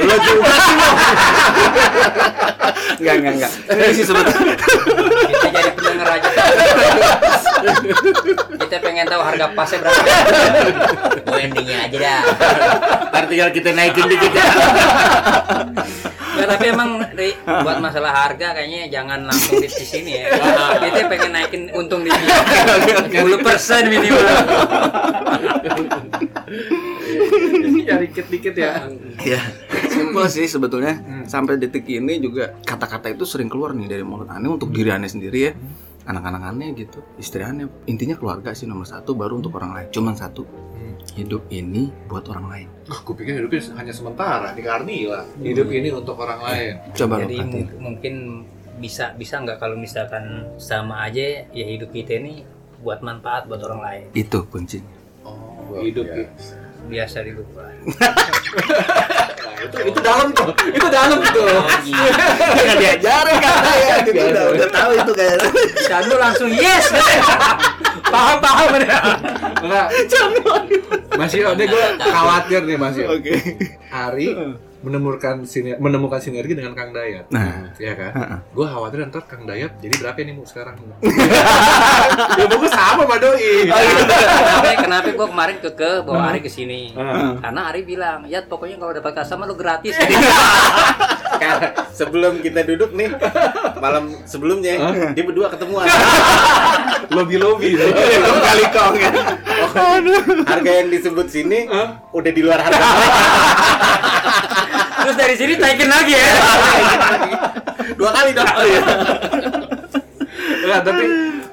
lo 0.00 0.16
juga 0.18 0.48
sih 0.58 0.74
lo. 0.74 0.92
Enggak, 2.94 3.14
enggak, 3.18 3.32
enggak. 3.34 3.52
Ini 3.68 3.92
sih 3.92 4.04
sebetulnya. 4.04 4.54
Kita 4.54 5.48
jadi 5.50 5.70
pendengar 5.74 6.08
aja. 6.12 6.28
Kita 8.58 8.76
pengen 8.82 9.06
tahu 9.06 9.22
harga 9.22 9.46
pasnya 9.54 9.78
berapa. 9.84 10.02
Gue 11.22 11.40
endingnya 11.40 11.78
aja 11.86 11.98
dah. 11.98 12.20
Ntar 13.12 13.24
tinggal 13.28 13.50
kita 13.54 13.70
naikin 13.76 14.06
dikit 14.08 14.32
ya. 14.32 14.46
Nggak, 16.32 16.48
tapi 16.48 16.64
emang 16.72 16.90
Ri, 17.12 17.36
buat 17.44 17.78
masalah 17.84 18.12
harga 18.24 18.56
kayaknya 18.56 18.88
jangan 18.88 19.28
langsung 19.28 19.60
di 19.60 19.68
di 19.68 19.86
sini 19.86 20.12
ya. 20.24 20.32
Kita 20.80 21.06
pengen 21.12 21.30
naikin 21.36 21.62
untung 21.76 22.02
di 22.02 22.10
sini. 22.10 22.28
10% 23.12 23.92
minimal. 23.92 24.24
ya 27.84 27.94
dikit-dikit 28.00 28.54
ya. 28.56 28.88
Ya, 29.22 29.40
simpel 29.92 30.24
sih 30.32 30.48
sebetulnya. 30.48 30.98
Hmm. 30.98 31.24
Sampai 31.28 31.60
detik 31.60 31.84
ini 31.86 32.18
juga 32.18 32.56
kata-kata 32.64 33.12
itu 33.12 33.28
sering 33.28 33.52
keluar 33.52 33.76
nih 33.76 33.88
dari 33.92 34.04
mulut 34.04 34.32
aneh 34.32 34.48
untuk 34.48 34.72
diri 34.72 34.88
aneh 34.88 35.12
sendiri 35.12 35.38
ya. 35.38 35.52
Anak-anak 36.02 36.42
aneh 36.50 36.74
gitu, 36.74 36.98
istri 37.18 37.46
aneh. 37.46 37.70
Intinya 37.86 38.18
keluarga 38.18 38.50
sih 38.52 38.66
nomor 38.66 38.86
satu, 38.86 39.14
baru 39.14 39.38
untuk 39.38 39.54
orang 39.58 39.72
lain. 39.76 39.88
Cuman 39.94 40.14
satu, 40.18 40.42
hidup 41.14 41.46
ini 41.52 41.92
buat 42.08 42.24
orang 42.30 42.46
lain. 42.48 42.68
Wah, 42.88 43.00
gue 43.04 43.14
pikir 43.14 43.32
hidupnya 43.42 43.60
hanya 43.76 43.92
sementara 43.94 44.48
di 44.56 44.62
Karnila. 44.64 45.22
Hidup 45.38 45.68
ini 45.70 45.88
untuk 45.92 46.16
orang 46.18 46.40
lain. 46.40 46.72
Coba 46.96 47.14
lo 47.20 47.26
Jadi 47.26 47.38
mungkin 47.78 48.14
bisa 48.80 49.14
bisa 49.14 49.38
nggak 49.38 49.62
kalau 49.62 49.78
misalkan 49.78 50.48
sama 50.58 51.06
aja 51.06 51.46
ya 51.46 51.66
hidup 51.66 51.94
kita 51.94 52.18
ini 52.18 52.42
buat 52.82 53.04
manfaat 53.04 53.46
buat 53.46 53.62
orang 53.62 53.80
lain. 53.82 54.04
Itu 54.16 54.42
kuncinya. 54.50 54.90
Oh, 55.22 55.78
hidup 55.78 56.06
ya. 56.08 56.26
Biasa 56.90 57.22
dilupa. 57.24 57.62
Nah, 59.42 59.54
itu 59.62 59.76
itu 59.90 60.00
dalam 60.02 60.28
tuh. 60.34 60.50
Itu 60.70 60.86
dalam 60.90 61.18
tuh. 61.22 61.56
Jangan 62.56 62.76
diajarin 62.78 63.36
kata 63.38 63.72
ya, 63.78 63.94
gitu 64.02 64.22
udah 64.22 64.44
udah 64.54 64.68
tahu 64.70 64.90
itu 64.98 65.12
kayaknya. 65.14 65.50
Dan 65.86 66.02
lu 66.10 66.16
langsung 66.18 66.48
yes. 66.50 66.90
paham 68.12 68.36
paham 68.42 68.70
Enggak. 69.62 69.86
Mas 71.14 71.32
Yo, 71.36 71.52
ini 71.54 71.64
gue 71.68 71.84
khawatir 72.00 72.60
nih 72.66 72.76
Mas 72.80 72.96
Yo. 72.98 73.06
Oke. 73.14 73.34
Ari 73.92 74.28
menemukan 74.82 75.46
siner 75.46 75.78
menemukan 75.78 76.18
sinergi 76.18 76.58
dengan 76.58 76.74
Kang 76.74 76.90
Dayat. 76.90 77.30
Nah. 77.30 77.70
Iya 77.78 77.94
kan? 77.94 78.10
Heeh. 78.12 78.38
Gue 78.50 78.66
khawatir 78.66 78.98
ntar 79.06 79.22
Kang 79.30 79.46
Dayat 79.46 79.78
jadi 79.78 79.94
berapa 80.02 80.18
nih 80.18 80.34
mu 80.34 80.42
sekarang? 80.42 80.74
ya 82.38 82.44
gue 82.50 82.70
sama 82.70 83.02
Pak 83.06 83.18
Doi. 83.22 83.70
kenapa, 83.70 84.68
kenapa 84.82 85.08
gue 85.14 85.26
kemarin 85.30 85.56
keke 85.62 85.92
bawa 86.02 86.34
Ari 86.34 86.42
ke 86.42 86.50
sini? 86.50 86.90
Heeh. 86.92 87.30
Karena 87.38 87.60
Ari 87.70 87.80
bilang, 87.86 88.26
ya 88.26 88.42
pokoknya 88.42 88.76
kalau 88.82 88.92
dapat 88.92 89.12
customer 89.22 89.46
lu 89.46 89.54
gratis. 89.54 89.94
Karena 91.42 91.68
sebelum 91.90 92.38
kita 92.38 92.62
duduk 92.66 92.94
nih 92.94 93.10
malam 93.78 94.14
sebelumnya 94.26 94.74
dia 95.14 95.24
berdua 95.24 95.50
ketemuan. 95.50 95.86
Lobby 97.14 97.36
lobby. 97.36 97.76
Kali 97.76 98.64
kong 98.72 98.94
ya. 98.96 99.12
Harga 100.48 100.70
yang 100.70 100.88
disebut 100.88 101.26
sini 101.28 101.68
udah 102.14 102.32
di 102.32 102.40
luar 102.40 102.60
harga. 102.62 102.88
Terus 105.02 105.16
dari 105.16 105.34
sini 105.34 105.52
taikin 105.56 105.90
lagi 105.90 106.14
ya. 106.14 106.30
Dua 107.94 108.10
kali 108.10 108.30
dong. 108.32 108.48
Enggak, 110.62 110.80
tapi 110.86 111.04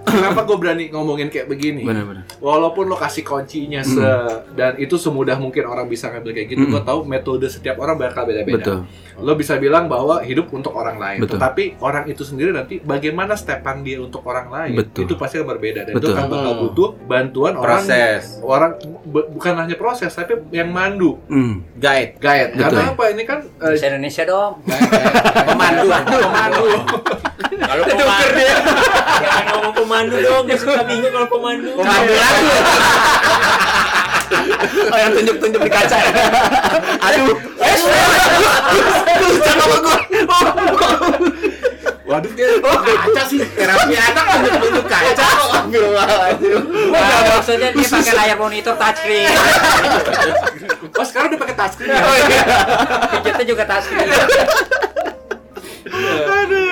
kenapa 0.05 0.39
gue 0.45 0.57
berani 0.57 0.85
ngomongin 0.89 1.27
kayak 1.29 1.49
begini? 1.49 1.81
Benar-benar. 1.81 2.25
Walaupun 2.37 2.85
lo 2.85 2.97
kasih 2.97 3.25
kuncinya 3.25 3.81
se 3.81 4.05
dan 4.53 4.77
itu 4.77 4.95
semudah 4.95 5.37
mungkin 5.37 5.65
orang 5.65 5.89
bisa 5.89 6.09
ngambil 6.09 6.31
kayak 6.33 6.47
gitu, 6.49 6.63
Mm. 6.65 6.71
gue 6.77 6.81
tahu 6.85 6.99
metode 7.05 7.45
setiap 7.49 7.81
orang 7.81 7.97
bakal 7.97 8.25
beda-beda. 8.25 8.57
Betul. 8.61 8.79
Lo 9.21 9.33
bisa 9.33 9.55
bilang 9.55 9.85
bahwa 9.85 10.19
hidup 10.19 10.49
untuk 10.49 10.71
orang 10.73 10.95
lain, 10.95 11.19
Betul. 11.19 11.35
tetapi 11.35 11.63
orang 11.79 12.05
itu 12.05 12.21
sendiri 12.21 12.49
nanti 12.49 12.79
bagaimana 12.79 13.33
stepan 13.33 13.79
dia 13.79 13.97
untuk 13.97 14.23
orang 14.23 14.47
lain 14.47 14.75
Betul. 14.77 15.03
itu 15.03 15.13
pasti 15.13 15.35
akan 15.35 15.47
berbeda 15.49 15.81
dan 15.83 15.93
Betul. 15.93 16.03
itu 16.05 16.15
akan 16.15 16.25
bakal 16.27 16.53
butuh 16.61 16.89
bantuan 17.01 17.53
orang 17.53 17.81
Proses. 17.81 18.21
orang 18.39 18.71
bu- 19.03 19.27
bukan 19.29 19.53
hanya 19.57 19.75
proses 19.75 20.09
tapi 20.09 20.39
yang 20.49 20.69
mandu 20.69 21.19
Hmm. 21.25 21.61
Guide. 21.75 22.15
guide 22.17 22.53
Betul. 22.53 22.63
karena 22.65 22.83
apa 22.89 23.03
ini 23.09 23.23
kan 23.23 23.39
eh, 23.43 23.73
Bisa 23.73 23.85
Indonesia 23.87 24.23
dong. 24.23 24.51
Pemandu. 25.45 25.87
pemandu 26.09 26.65
Kalau 27.59 27.83
pemandu 27.85 28.47
Jangan 29.19 29.43
ngomong 29.51 29.73
pemandu 29.75 30.15
dong, 30.17 30.43
gue 30.45 30.55
suka 30.55 30.81
bingung 30.85 31.11
kalau 31.11 31.27
pemandu. 31.27 31.69
Pemandu 31.75 32.13
lagi. 32.13 32.47
Oh 34.93 34.97
yang 34.97 35.11
tunjuk-tunjuk 35.13 35.61
di 35.61 35.71
kaca 35.71 35.97
ya. 35.97 36.11
Aduh. 37.09 37.35
Eh, 37.59 37.75
aduh, 39.09 39.33
jangan 39.37 39.57
sama 39.59 39.77
gua. 39.79 39.97
waduh 42.09 42.31
dia 42.33 42.57
kaca 42.57 43.21
sih 43.25 43.37
Terapi 43.45 43.93
anak 43.93 44.25
bentuk 44.57 44.85
kaca. 44.85 45.25
Astagfirullahaladzim. 45.29 46.57
Nah, 46.89 47.21
maksudnya 47.37 47.69
dia 47.69 47.85
pakai 47.87 48.13
layar 48.15 48.37
monitor 48.37 48.73
touchscreen. 48.73 49.29
oh 50.97 51.05
sekarang 51.05 51.27
udah 51.29 51.39
pakai 51.39 51.55
touchscreen 51.55 51.89
ya? 51.89 52.01
Kita 53.21 53.41
juga 53.45 53.63
touchscreen. 53.65 54.09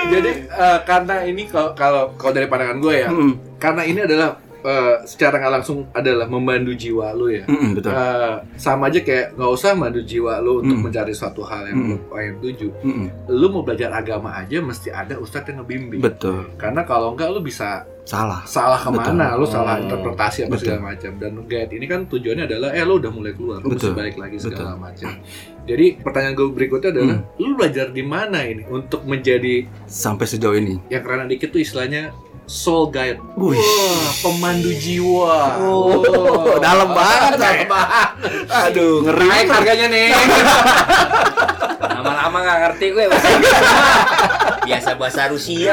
jadi 0.08 0.30
eh, 0.48 0.78
karena 0.82 1.16
ini 1.22 1.42
kalau 1.46 1.70
kalau 1.74 2.02
kalau 2.14 2.32
dari 2.32 2.46
pandangan 2.46 2.78
gue 2.78 2.94
ya 2.96 3.08
Hmm. 3.08 3.32
karena 3.58 3.82
ini 3.84 4.00
adalah 4.00 4.40
eh, 4.60 4.96
secara 5.04 5.38
nggak 5.38 5.52
langsung 5.54 5.86
adalah 5.90 6.26
memandu 6.26 6.72
jiwa 6.72 7.10
lu 7.12 7.30
ya. 7.30 7.44
Mm-mm, 7.44 7.72
betul. 7.74 7.90
Eh, 7.90 8.34
sama 8.56 8.86
aja 8.86 9.00
kayak 9.00 9.32
nggak 9.32 9.50
usah 9.50 9.70
mandu 9.72 10.00
jiwa 10.00 10.38
lu 10.38 10.60
untuk 10.60 10.74
Mm. 10.74 10.84
mencari 10.84 11.12
suatu 11.12 11.42
hal 11.42 11.66
yang 11.66 11.78
Mm. 11.78 11.88
lu 11.88 11.96
pengen 12.08 12.34
tuju. 12.38 12.68
Mm-mm, 12.80 13.06
Lu 13.28 13.46
mau 13.48 13.62
belajar 13.62 13.90
agama 13.90 14.32
aja 14.32 14.58
mesti 14.58 14.88
ada 14.88 15.14
ustadz 15.16 15.46
yang 15.46 15.60
ngebimbing. 15.60 16.00
betul. 16.00 16.50
Karena 16.54 16.82
kalau 16.82 17.12
enggak 17.12 17.30
lu 17.30 17.40
bisa 17.40 17.86
Salah. 18.02 18.40
salah 18.42 18.80
ke 18.80 18.88
mana, 18.88 19.36
Betul. 19.36 19.38
lu 19.38 19.46
salah 19.46 19.74
Hmm. 19.76 19.84
interpretasi 19.84 20.38
apa 20.42 20.50
Betul. 20.50 20.64
segala 20.64 20.80
macam. 20.86 21.12
Dan 21.14 21.32
guide 21.44 21.70
ini 21.70 21.84
kan 21.84 22.00
tujuannya 22.02 22.44
adalah, 22.46 22.72
eh 22.72 22.80
lu 22.80 22.96
udah 22.96 23.12
mulai 23.12 23.32
keluar, 23.32 23.60
lu 23.60 23.68
mesti 23.68 23.84
Betul. 23.84 23.92
balik 23.94 24.16
lagi 24.16 24.36
segala 24.40 24.72
Betul. 24.72 24.80
macam. 24.80 25.10
Jadi 25.62 25.86
pertanyaan 26.00 26.32
gue 26.34 26.48
berikutnya 26.48 26.90
adalah, 26.90 27.16
Hmm. 27.20 27.36
lu 27.36 27.52
belajar 27.52 27.86
di 27.90 28.00
mana 28.00 28.40
ini 28.42 28.64
untuk 28.66 29.04
menjadi 29.04 29.68
Sampai 29.84 30.24
sejauh 30.24 30.56
ini. 30.56 30.80
yang 30.88 31.04
keren 31.04 31.28
dikit 31.28 31.52
tuh 31.52 31.60
istilahnya 31.60 32.08
soul 32.48 32.88
guide. 32.88 33.20
Wih. 33.36 33.54
Wah, 33.54 34.08
pemandu 34.18 34.72
jiwa. 34.72 35.60
Oh, 35.60 36.56
dalam 36.58 36.90
banget, 36.90 37.36
dalam 37.36 37.54
Say. 37.54 37.68
banget. 37.68 38.08
Aduh, 38.48 39.04
ngeri. 39.04 39.28
Naik 39.28 39.48
harganya 39.52 39.86
nih. 39.86 40.08
Lama-lama 41.78 42.36
nggak 42.40 42.58
ngerti 42.64 42.86
gue. 42.90 43.04
Biasa 44.64 44.96
bahasa 44.96 45.28
Rusia. 45.28 45.72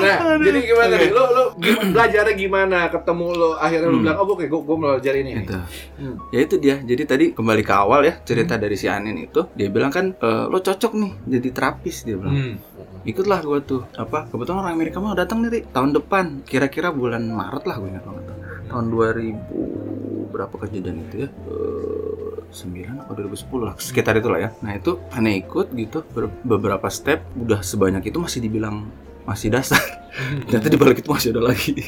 Nah, 0.00 0.16
jadi 0.40 0.58
gimana 0.64 0.94
nih? 0.96 1.10
Lu 1.12 1.24
gimana, 1.58 1.86
belajarnya 1.92 2.34
gimana? 2.34 2.78
Ketemu 2.88 3.26
lu 3.30 3.50
akhirnya 3.52 3.84
lu 3.84 4.00
Hmm. 4.00 4.04
bilang, 4.06 4.16
"Oh, 4.16 4.26
oke, 4.26 4.48
gua 4.48 4.60
gua 4.64 4.76
belajar 4.78 5.12
ini." 5.12 5.36
nih." 5.36 5.44
Itu. 5.44 5.58
Hmm. 6.00 6.16
Ya 6.30 6.38
itu 6.40 6.54
dia. 6.56 6.76
Jadi 6.80 7.02
tadi 7.04 7.24
kembali 7.30 7.60
ke 7.60 7.74
awal 7.74 8.00
ya 8.02 8.14
cerita 8.22 8.56
dari 8.56 8.74
si 8.74 8.88
Anin 8.88 9.20
itu. 9.20 9.44
Dia 9.52 9.68
bilang 9.68 9.92
kan 9.92 10.16
e, 10.16 10.28
lo 10.48 10.56
cocok 10.56 10.92
nih 10.96 11.12
jadi 11.28 11.48
terapis 11.52 12.08
dia 12.08 12.16
bilang. 12.16 12.32
Hmm. 12.32 12.54
Ikutlah 13.00 13.40
gue 13.40 13.58
tuh. 13.64 13.82
Apa? 13.96 14.28
Kebetulan 14.28 14.60
orang 14.60 14.74
Amerika 14.76 15.00
mau 15.00 15.16
datang 15.16 15.40
nih 15.40 15.64
tahun 15.72 15.96
depan. 15.96 16.44
Kira-kira 16.44 16.92
bulan 16.92 17.24
Maret 17.24 17.64
lah 17.64 17.76
gue 17.80 17.88
ingat 17.88 18.04
banget. 18.04 18.24
Tahun 18.68 18.86
2000 18.86 20.30
berapa 20.30 20.54
kejadian 20.62 20.96
itu 21.08 21.26
ya? 21.26 21.28
Eh, 21.28 22.30
9 22.50 23.02
atau 23.06 23.12
2010 23.14 23.62
lah 23.62 23.74
sekitar 23.78 24.18
itulah 24.18 24.38
ya. 24.38 24.50
Nah 24.60 24.74
itu 24.74 24.98
aneh 25.10 25.38
ikut 25.40 25.70
gitu 25.72 26.02
ber- 26.10 26.34
beberapa 26.42 26.86
step 26.90 27.22
udah 27.38 27.62
sebanyak 27.62 28.04
itu 28.04 28.18
masih 28.18 28.42
dibilang 28.42 28.90
masih 29.24 29.54
dasar. 29.54 29.78
Ternyata 30.50 30.66
di 30.66 30.78
balik 30.78 31.00
itu 31.00 31.08
masih 31.08 31.30
ada 31.30 31.54
lagi. 31.54 31.78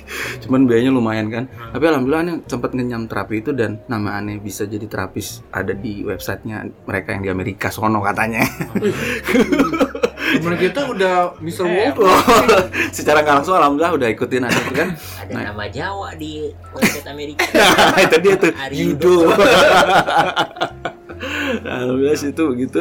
Cuman 0.46 0.64
biayanya 0.64 0.94
lumayan 0.94 1.26
kan. 1.28 1.44
Tapi 1.50 1.82
alhamdulillah 1.82 2.22
Aneh 2.22 2.36
sempat 2.46 2.70
ngenyam 2.72 3.10
terapi 3.10 3.42
itu 3.42 3.50
dan 3.50 3.82
nama 3.90 4.16
Aneh 4.16 4.38
bisa 4.38 4.62
jadi 4.62 4.86
terapis 4.86 5.42
ada 5.50 5.74
di 5.74 6.06
websitenya 6.06 6.86
mereka 6.86 7.12
yang 7.18 7.22
di 7.26 7.30
Amerika 7.30 7.68
sono 7.68 7.98
katanya. 8.00 8.46
Temen 10.32 10.56
kita 10.56 10.80
udah 10.88 11.14
Mr. 11.38 11.64
Eh, 11.68 11.92
World. 11.92 12.08
Secara 12.96 13.20
nggak 13.20 13.36
langsung 13.42 13.54
alhamdulillah 13.54 13.92
udah 13.92 14.08
ikutin 14.08 14.48
itu 14.48 14.72
kan. 14.72 14.88
Ada 14.96 15.32
Nah. 15.32 15.42
nama 15.52 15.64
Jawa 15.68 16.08
di 16.16 16.48
website 16.72 17.08
Amerika. 17.08 17.44
itu 18.04 18.16
dia 18.20 18.34
tuh 18.36 18.52
judo. 18.72 19.16
alhamdulillah 21.64 22.18
situ 22.18 22.42
begitu. 22.48 22.80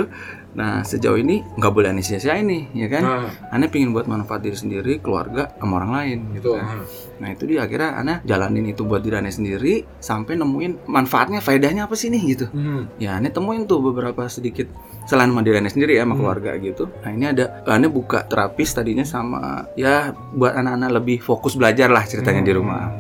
Nah 0.52 0.84
sejauh 0.84 1.16
ini 1.16 1.40
nggak 1.56 1.72
boleh 1.72 1.96
Aneh 1.96 2.04
sia-siain 2.04 2.44
nih 2.44 2.64
ya 2.76 2.88
kan. 2.92 3.04
Nah, 3.04 3.28
Aneh 3.50 3.72
pingin 3.72 3.96
buat 3.96 4.04
manfaat 4.04 4.44
diri 4.44 4.56
sendiri, 4.56 5.00
keluarga, 5.00 5.48
sama 5.56 5.80
orang 5.80 5.92
lain 5.96 6.18
gitu. 6.36 6.60
kan. 6.60 6.84
Nah 7.22 7.30
itu 7.32 7.44
dia 7.48 7.64
akhirnya 7.64 7.90
Ana 7.96 8.14
jalanin 8.22 8.68
itu 8.68 8.84
buat 8.84 9.00
diri 9.00 9.16
Aneh 9.16 9.32
sendiri 9.32 9.88
sampai 9.98 10.36
nemuin 10.36 10.92
manfaatnya, 10.92 11.40
faedahnya 11.40 11.88
apa 11.88 11.96
sih 11.96 12.12
nih 12.12 12.24
gitu. 12.36 12.46
Hmm. 12.52 12.92
Ya 13.00 13.16
Aneh 13.16 13.32
temuin 13.32 13.64
tuh 13.64 13.80
beberapa 13.80 14.28
sedikit 14.28 14.68
selain 15.08 15.32
sama 15.32 15.40
diri 15.40 15.64
Aneh 15.64 15.72
sendiri 15.72 15.96
ya 15.96 16.04
sama 16.04 16.14
Hmm. 16.14 16.22
keluarga 16.22 16.52
gitu. 16.60 16.84
Nah 17.00 17.12
ini 17.12 17.26
ada 17.32 17.64
Aneh 17.64 17.88
buka 17.88 18.28
terapis 18.28 18.76
tadinya 18.76 19.08
sama 19.08 19.72
ya 19.80 20.12
buat 20.36 20.52
anak-anak 20.52 20.90
lebih 21.00 21.18
fokus 21.24 21.56
belajar 21.56 21.88
lah 21.88 22.04
ceritanya 22.04 22.44
di 22.44 22.52
rumah. 22.52 22.92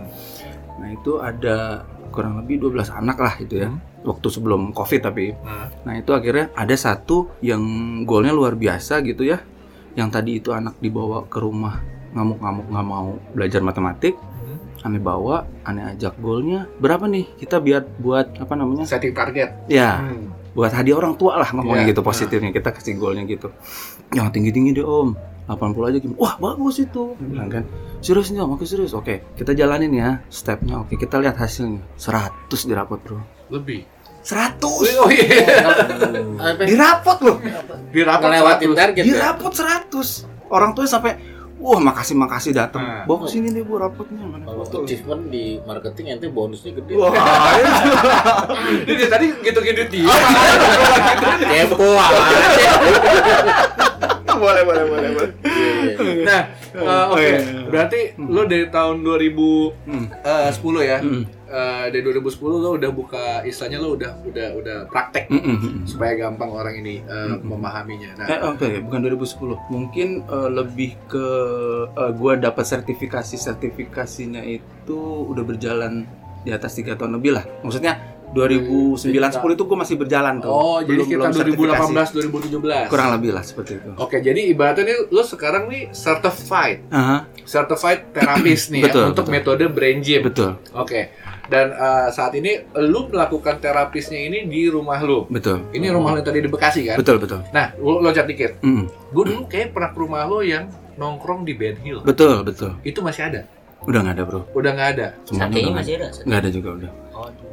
Nah 0.79 0.89
itu 0.89 1.19
ada 1.19 1.83
kurang 2.11 2.37
lebih 2.37 2.59
12 2.61 2.91
anak 2.91 3.17
lah 3.17 3.33
itu 3.39 3.55
ya. 3.57 3.71
Hmm. 3.71 3.79
Waktu 4.03 4.27
sebelum 4.27 4.75
covid 4.75 5.01
tapi. 5.01 5.31
Nah. 5.33 5.71
Nah 5.87 5.93
itu 5.95 6.11
akhirnya 6.11 6.51
ada 6.53 6.75
satu 6.75 7.31
yang 7.39 7.61
goalnya 8.03 8.35
luar 8.35 8.53
biasa 8.53 8.99
gitu 9.01 9.23
ya. 9.23 9.39
Yang 9.95 10.09
tadi 10.11 10.31
itu 10.37 10.51
anak 10.51 10.77
dibawa 10.77 11.25
ke 11.25 11.39
rumah 11.39 11.79
ngamuk-ngamuk 12.11 12.65
nggak 12.67 12.85
mau 12.85 13.09
belajar 13.31 13.63
matematik. 13.63 14.19
Hmm. 14.19 14.59
Aneh 14.81 14.99
bawa, 14.99 15.45
aneh 15.63 15.93
ajak 15.93 16.17
goalnya 16.17 16.65
berapa 16.77 17.05
nih 17.05 17.25
kita 17.37 17.61
biar 17.61 17.85
buat 17.97 18.35
apa 18.35 18.53
namanya? 18.53 18.83
Setting 18.83 19.13
target. 19.13 19.49
Ya 19.65 20.01
Hmm. 20.01 20.33
buat 20.51 20.75
hadiah 20.75 20.99
orang 20.99 21.15
tua 21.15 21.39
lah 21.39 21.47
ngomongnya 21.55 21.87
Iya. 21.87 21.91
gitu 21.95 22.03
positifnya 22.03 22.51
kita 22.51 22.75
kasih 22.75 22.99
goalnya 22.99 23.23
gitu. 23.23 23.47
Yang 24.11 24.27
tinggi-tinggi 24.35 24.71
deh 24.75 24.83
om. 24.83 25.15
80 25.51 25.83
aja 25.85 25.97
gimana? 25.99 26.17
Wah 26.17 26.33
bagus 26.37 26.79
itu 26.79 27.13
bilang 27.17 27.47
kan 27.47 27.63
Serius 27.99 28.29
nih 28.29 28.39
om, 28.39 28.51
oke 28.51 28.63
serius 28.63 28.91
Oke 28.91 29.21
kita 29.35 29.51
jalanin 29.51 29.91
ya 29.91 30.09
stepnya 30.27 30.79
Oke 30.79 30.95
kita 30.95 31.17
lihat 31.17 31.35
hasilnya 31.35 31.83
100 31.95 32.31
di 32.49 32.73
rapot 32.73 32.97
bro 32.97 33.19
Lebih. 33.49 33.83
100 34.21 34.57
Oh 34.97 35.09
iya. 35.09 35.65
Apa? 36.45 36.61
Di 36.61 36.73
rapot 36.73 37.17
loh 37.21 37.37
Di 37.89 38.01
rapat 38.01 38.27
Ngelewatin 38.27 38.69
100. 38.69 38.77
target 38.77 39.01
Di 39.01 39.11
ya? 39.11 39.19
rapot 39.27 39.51
100 39.51 40.25
Orang 40.47 40.71
tuanya 40.71 40.91
sampai 40.91 41.13
Wah 41.57 41.77
makasih 41.77 42.17
makasih 42.17 42.51
datang 42.51 42.81
Nah. 42.81 43.05
Bawa 43.05 43.29
sini 43.29 43.53
deh 43.53 43.61
bu 43.61 43.77
rapotnya 43.77 44.25
mana 44.25 44.41
Kalau 44.43 44.65
achievement 44.81 45.29
di 45.29 45.61
marketing 45.61 46.05
ente 46.11 46.25
bonusnya 46.25 46.73
gede. 46.73 46.97
Wah 46.97 47.13
Dia 48.89 49.05
tadi 49.05 49.29
gitu-gitu 49.41 49.83
dia. 49.93 50.09
Kepo 51.37 51.85
aja. 52.01 52.65
Boleh 54.41 54.63
boleh 54.63 54.83
boleh 54.83 55.09
boleh 55.13 55.29
Nah, 56.21 56.41
eh, 56.73 57.05
oke. 57.07 57.21
iya. 57.21 57.39
Berarti 57.63 57.99
lo 58.17 58.43
dari 58.43 58.65
tahun 58.67 59.01
2010 59.01 59.75
Hmm. 59.85 60.07
ya. 60.81 60.99
Hmm. 60.99 61.23
Eh, 61.45 61.85
dari 61.89 61.99
2010 62.01 62.31
lo 62.55 62.69
udah 62.73 62.89
buka 62.89 63.25
istilahnya 63.43 63.77
lo 63.77 63.93
udah 63.93 64.23
udah 64.23 64.47
udah 64.55 64.77
praktek 64.87 65.27
Hmm, 65.27 65.41
hmm, 65.41 65.57
hmm. 65.57 65.75
supaya 65.83 66.15
gampang 66.17 66.47
orang 66.49 66.75
ini 66.77 67.03
eh, 67.03 67.35
memahaminya. 67.37 68.09
Nah, 68.15 68.27
Eh, 68.29 68.39
oke, 68.41 68.67
bukan 68.81 68.99
2010. 69.01 69.59
Mungkin 69.67 70.07
eh, 70.23 70.49
lebih 70.49 70.95
ke 71.05 71.27
eh, 71.91 72.11
gua 72.13 72.33
dapat 72.35 72.63
sertifikasi 72.63 73.35
sertifikasinya 73.35 74.41
itu 74.41 74.97
udah 75.27 75.43
berjalan 75.43 76.07
di 76.41 76.49
atas 76.49 76.73
tiga 76.73 76.95
tahun 76.95 77.19
lebih 77.19 77.35
lah. 77.35 77.45
Maksudnya 77.61 77.99
2009 78.31 79.03
10 79.03 79.11
itu 79.51 79.63
gua 79.63 79.77
masih 79.77 79.95
berjalan 79.95 80.33
tuh. 80.37 80.47
oh, 80.47 80.79
jadi 80.79 80.87
Belum- 80.97 81.05
sekitar 81.05 81.29
belum 81.29 81.35
2018 81.35 82.09
2017. 82.09 82.11
sertifikasi. 82.13 82.87
kurang 82.87 83.09
lebih 83.13 83.31
lah 83.31 83.43
seperti 83.43 83.71
itu. 83.75 83.89
Oke, 83.95 84.17
jadi 84.19 84.41
ibaratnya 84.47 84.83
nih 84.85 84.97
lo 85.07 85.23
sekarang 85.23 85.63
nih 85.65 85.91
certified, 85.91 86.77
Aha, 86.89 87.17
certified 87.43 87.99
terapis 88.11 88.69
nih 88.69 88.81
Betul, 88.81 89.01
ya 89.01 89.09
untuk 89.09 89.25
betul. 89.25 89.33
metode 89.33 89.63
brain 89.67 89.99
gym. 89.99 90.21
betul, 90.23 90.55
Oke. 90.73 91.11
Dan 91.43 91.67
eh, 91.69 92.07
saat 92.09 92.31
ini 92.33 92.51
lu 92.81 93.07
melakukan 93.07 93.59
terapisnya 93.59 94.15
ini 94.17 94.47
di 94.47 94.65
rumah 94.65 94.95
lu. 94.99 95.27
betul, 95.27 95.67
Ini 95.69 95.91
rumah 95.91 96.15
lu 96.15 96.17
yang 96.17 96.25
tadi 96.25 96.39
di 96.39 96.47
Bekasi 96.47 96.87
kan? 96.87 96.95
betul, 96.95 97.19
betul. 97.19 97.43
Nah, 97.51 97.75
lo 97.77 97.99
loncat 97.99 98.23
dikit. 98.23 98.61
Mm, 98.61 98.87
Gue 99.11 99.23
dulu 99.25 99.43
kayak 99.45 99.75
pernah 99.75 99.91
ke 99.91 99.99
rumah 99.99 100.23
lo 100.23 100.39
yang 100.39 100.71
nongkrong 100.95 101.43
di 101.43 101.51
Ben 101.51 101.75
Hill. 101.75 101.99
betul, 102.01 102.41
betul. 102.41 102.79
Itu 102.81 103.03
masih 103.03 103.27
ada? 103.27 103.41
Udah 103.81 103.99
nggak 103.99 104.15
ada 104.15 104.23
bro. 104.23 104.41
Udah 104.53 104.71
nggak 104.71 104.89
ada? 104.93 105.07
Semuanya 105.25 105.49
Satenya 105.49 105.73
masih 105.73 105.93
ada. 105.97 106.07
nggak 106.21 106.39
ada 106.39 106.49
juga 106.49 106.69
udah. 106.71 106.91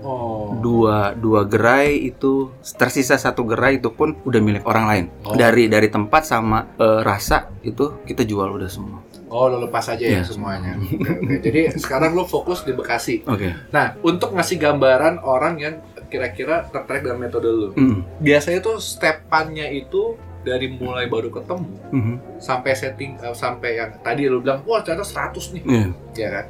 Oh. 0.00 0.54
Dua 0.58 1.12
dua 1.12 1.42
gerai 1.44 2.08
itu 2.08 2.54
tersisa 2.78 3.18
satu 3.18 3.42
gerai 3.44 3.78
itu 3.78 3.90
pun 3.90 4.14
udah 4.22 4.40
milik 4.40 4.64
orang 4.64 4.84
lain. 4.86 5.04
Oh. 5.26 5.34
Dari 5.34 5.66
dari 5.66 5.88
tempat 5.88 6.22
sama 6.24 6.70
eh, 6.78 7.00
rasa 7.02 7.50
itu 7.60 8.00
kita 8.06 8.22
jual 8.22 8.48
udah 8.48 8.70
semua. 8.70 9.00
Oh, 9.28 9.44
lo 9.44 9.60
lepas 9.60 9.84
aja 9.92 10.00
ya 10.00 10.20
Iya. 10.20 10.22
semuanya. 10.24 10.80
Oke, 10.80 11.04
oke. 11.04 11.34
Jadi 11.44 11.60
sekarang 11.76 12.16
lo 12.16 12.24
fokus 12.24 12.64
di 12.64 12.72
Bekasi. 12.72 13.28
Oke. 13.28 13.52
Nah, 13.68 13.92
untuk 14.00 14.32
ngasih 14.32 14.56
gambaran 14.56 15.20
orang 15.20 15.54
yang 15.60 15.74
kira-kira 16.08 16.64
tertarik 16.72 17.04
dengan 17.04 17.20
metode 17.20 17.48
lo. 17.52 17.68
Mm, 17.76 18.24
Biasanya 18.24 18.64
tuh 18.64 18.80
stepannya 18.80 19.68
itu 19.76 20.16
dari 20.40 20.72
mulai 20.72 21.10
baru 21.12 21.28
ketemu 21.28 21.68
mhm. 21.92 22.14
sampai 22.40 22.72
setting 22.72 23.20
eh, 23.20 23.36
sampai 23.36 23.76
yang 23.76 23.90
tadi 24.00 24.24
lo 24.32 24.40
bilang, 24.40 24.64
wah 24.64 24.80
ternyata 24.80 25.04
100 25.04 25.60
nih, 25.60 25.62
Iya. 25.68 25.86
ya 26.16 26.28
kan? 26.32 26.44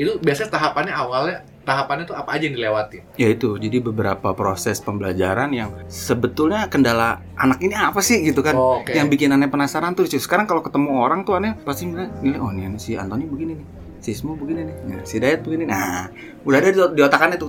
Itu 0.00 0.16
biasanya 0.24 0.56
tahapannya 0.56 0.94
awalnya 0.96 1.44
tahapannya 1.62 2.04
tuh 2.10 2.16
apa 2.18 2.34
aja 2.34 2.44
yang 2.50 2.56
dilewatin? 2.58 3.02
Ya 3.14 3.28
itu, 3.30 3.54
jadi 3.58 3.78
beberapa 3.78 4.34
proses 4.34 4.82
pembelajaran 4.82 5.50
yang 5.54 5.70
sebetulnya 5.86 6.66
kendala 6.66 7.22
anak 7.38 7.62
ini 7.62 7.74
apa 7.74 8.02
sih 8.02 8.22
gitu 8.26 8.42
kan? 8.42 8.54
Oh, 8.58 8.82
Oke. 8.82 8.94
Yang 8.94 9.14
bikin 9.14 9.30
aneh 9.34 9.48
penasaran 9.48 9.94
tuh, 9.94 10.06
sekarang 10.06 10.50
kalau 10.50 10.60
ketemu 10.60 10.98
orang 10.98 11.22
tuh 11.22 11.38
aneh 11.38 11.54
pasti 11.62 11.86
nilai, 11.86 12.10
oh 12.42 12.50
nih 12.50 12.74
si 12.82 12.98
Antoni 12.98 13.30
begini 13.30 13.52
nih, 13.54 13.66
si 14.02 14.10
Ismo 14.10 14.34
begini 14.34 14.66
nih, 14.66 14.76
nah, 14.90 15.02
si 15.06 15.16
Dayat 15.22 15.40
begini. 15.46 15.70
Nah, 15.70 16.10
udah 16.42 16.58
ada 16.58 16.68
di, 16.74 16.80
di 16.98 17.00
otakannya 17.06 17.36
tuh, 17.38 17.48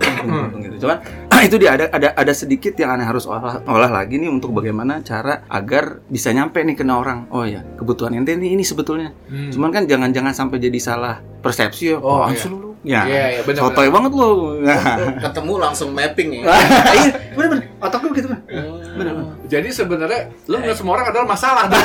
gitu. 0.62 0.86
Cuman 0.86 0.98
itu 1.50 1.58
dia 1.58 1.74
ada 1.74 1.86
ada 1.90 2.14
ada 2.14 2.34
sedikit 2.38 2.78
yang 2.78 2.94
aneh 2.94 3.10
harus 3.10 3.26
olah, 3.26 3.66
olah 3.66 3.90
lagi 3.90 4.22
nih 4.22 4.30
untuk 4.30 4.54
bagaimana 4.54 5.02
cara 5.02 5.42
agar 5.50 6.06
bisa 6.06 6.30
nyampe 6.30 6.62
nih 6.62 6.78
kena 6.78 7.02
orang. 7.02 7.26
Oh 7.34 7.44
ya, 7.44 7.66
kebutuhan 7.82 8.14
ente 8.14 8.38
ini 8.38 8.54
ini 8.54 8.62
sebetulnya. 8.62 9.12
Hmm. 9.26 9.50
Cuman 9.50 9.74
kan 9.74 9.90
jangan-jangan 9.90 10.34
sampai 10.38 10.62
jadi 10.62 10.78
salah 10.78 11.20
persepsi 11.42 11.92
ya. 11.92 11.98
Oh, 11.98 12.22
apaan 12.22 12.38
iya. 12.38 12.48
lu? 12.54 12.73
Ya, 12.84 13.08
Iya, 13.08 13.26
iya, 13.40 13.42
benar. 13.48 13.72
sotoy 13.72 13.88
banget 13.88 14.12
lu. 14.12 14.60
Nah. 14.60 15.00
Ketemu 15.24 15.54
langsung 15.56 15.90
mapping 15.96 16.44
ya. 16.44 16.52
iya, 17.00 17.12
bener 17.32 17.48
bener. 17.56 17.66
Otak 17.80 18.00
gue 18.04 18.12
gitu 18.20 18.28
kan. 18.28 18.40
Bener, 18.44 19.12
bener. 19.12 19.13
Jadi 19.54 19.70
sebenarnya 19.70 20.22
lu 20.48 20.58
nggak 20.58 20.74
semua 20.74 20.98
orang 20.98 21.08
adalah 21.08 21.28
masalah. 21.28 21.64
Aku 21.70 21.76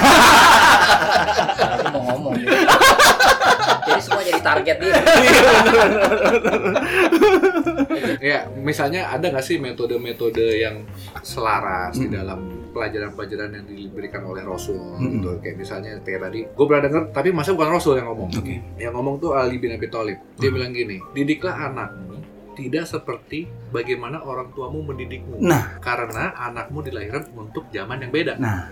mau 1.92 2.02
ngomong 2.08 2.32
gitu. 2.34 2.56
jadi 3.84 4.00
semua 4.00 4.22
jadi 4.22 4.40
target 4.42 4.76
dia 4.78 4.94
ya, 8.20 8.38
misalnya 8.54 9.08
ada 9.08 9.26
nggak 9.26 9.42
sih 9.42 9.56
metode-metode 9.56 10.58
yang 10.58 10.82
selaras 11.22 11.94
di 11.94 12.04
Hmm. 12.04 12.14
dalam 12.14 12.38
pelajaran-pelajaran 12.70 13.48
yang 13.50 13.64
diberikan 13.66 14.22
oleh 14.24 14.42
Rasul 14.42 14.94
Hmm. 14.94 15.10
gitu. 15.14 15.28
Kayak 15.40 15.56
misalnya 15.58 15.90
kayak 16.00 16.20
tadi, 16.22 16.40
gue 16.46 16.64
pernah 16.66 16.82
dengar, 16.84 17.02
tapi 17.10 17.28
masa 17.30 17.52
bukan 17.52 17.70
Rasul 17.70 17.96
yang 17.96 18.06
ngomong. 18.08 18.28
Yang 18.76 18.92
ngomong 18.92 19.14
tuh 19.18 19.30
Ali 19.32 19.56
bin 19.56 19.70
Abi 19.70 19.86
Thalib. 19.86 20.16
Dia 20.36 20.46
Hmm. 20.46 20.54
bilang 20.54 20.70
gini, 20.72 20.96
didiklah 21.12 21.54
anakmu 21.66 22.14
tidak 22.58 22.84
seperti 22.84 23.38
bagaimana 23.70 24.18
orang 24.20 24.50
tuamu 24.50 24.82
mendidikmu. 24.82 25.38
Nah. 25.40 25.78
karena 25.78 26.34
anakmu 26.36 26.82
dilahirkan 26.82 27.30
untuk 27.32 27.70
zaman 27.70 28.00
yang 28.00 28.10
beda. 28.10 28.34
Nah, 28.36 28.66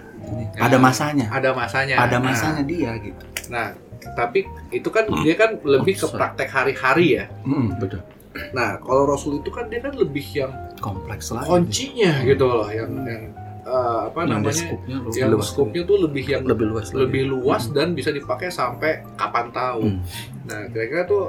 Ya. 0.53 0.67
ada 0.67 0.77
masanya. 0.77 1.31
Ada 1.31 1.51
masanya. 1.53 1.95
Ada 1.99 2.19
Nah, 2.19 2.25
masanya 2.27 2.63
dia 2.65 2.91
gitu. 2.99 3.23
Nah, 3.47 3.79
tapi 4.13 4.43
itu 4.71 4.89
kan 4.89 5.07
dia 5.23 5.35
kan 5.35 5.61
lebih 5.63 5.95
ke 5.95 6.07
praktek 6.09 6.49
hari-hari 6.49 7.07
ya. 7.15 7.25
Mm, 7.43 7.79
betul. 7.79 8.03
Nah, 8.51 8.77
kalau 8.79 9.07
Rasul 9.07 9.39
itu 9.39 9.49
kan 9.49 9.65
dia 9.67 9.79
kan 9.79 9.95
lebih 9.95 10.27
yang 10.35 10.53
Kompleks 10.77 11.31
lah. 11.31 11.41
kuncinya 11.43 12.21
gitu 12.23 12.45
loh, 12.45 12.67
yang 12.67 12.91
yang 13.01 13.23
eh, 13.63 13.99
apa 14.05 14.19
Yang 14.21 14.29
namanya? 14.31 14.53
skupnya 14.59 14.97
Yang 15.11 15.31
luas. 15.33 15.47
skupnya 15.49 15.83
tuh 15.85 15.97
lebih 16.01 16.25
yang 16.27 16.43
lebih 16.45 16.67
luas 16.67 16.87
lagi. 16.87 16.99
lebih 16.99 17.23
luas 17.27 17.63
dan 17.69 17.89
bisa 17.93 18.11
dipakai 18.11 18.49
sampai 18.49 18.93
kapan 19.15 19.47
tahu. 19.51 19.83
Hmm. 19.87 20.01
Nah, 20.45 20.61
kira-kira 20.67 21.03
tuh 21.05 21.25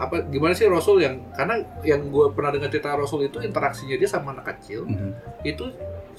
apa 0.00 0.24
gimana 0.24 0.56
sih 0.56 0.64
Rasul 0.64 1.04
yang 1.04 1.20
karena 1.30 1.60
yang 1.84 2.08
gue 2.08 2.32
pernah 2.32 2.48
dengar 2.50 2.72
cerita 2.72 2.96
Rasul 2.96 3.28
itu 3.28 3.36
interaksinya 3.38 3.94
dia 3.94 4.08
sama 4.08 4.32
anak 4.32 4.56
kecil 4.56 4.88
Mhm. 4.88 5.10
itu 5.44 5.68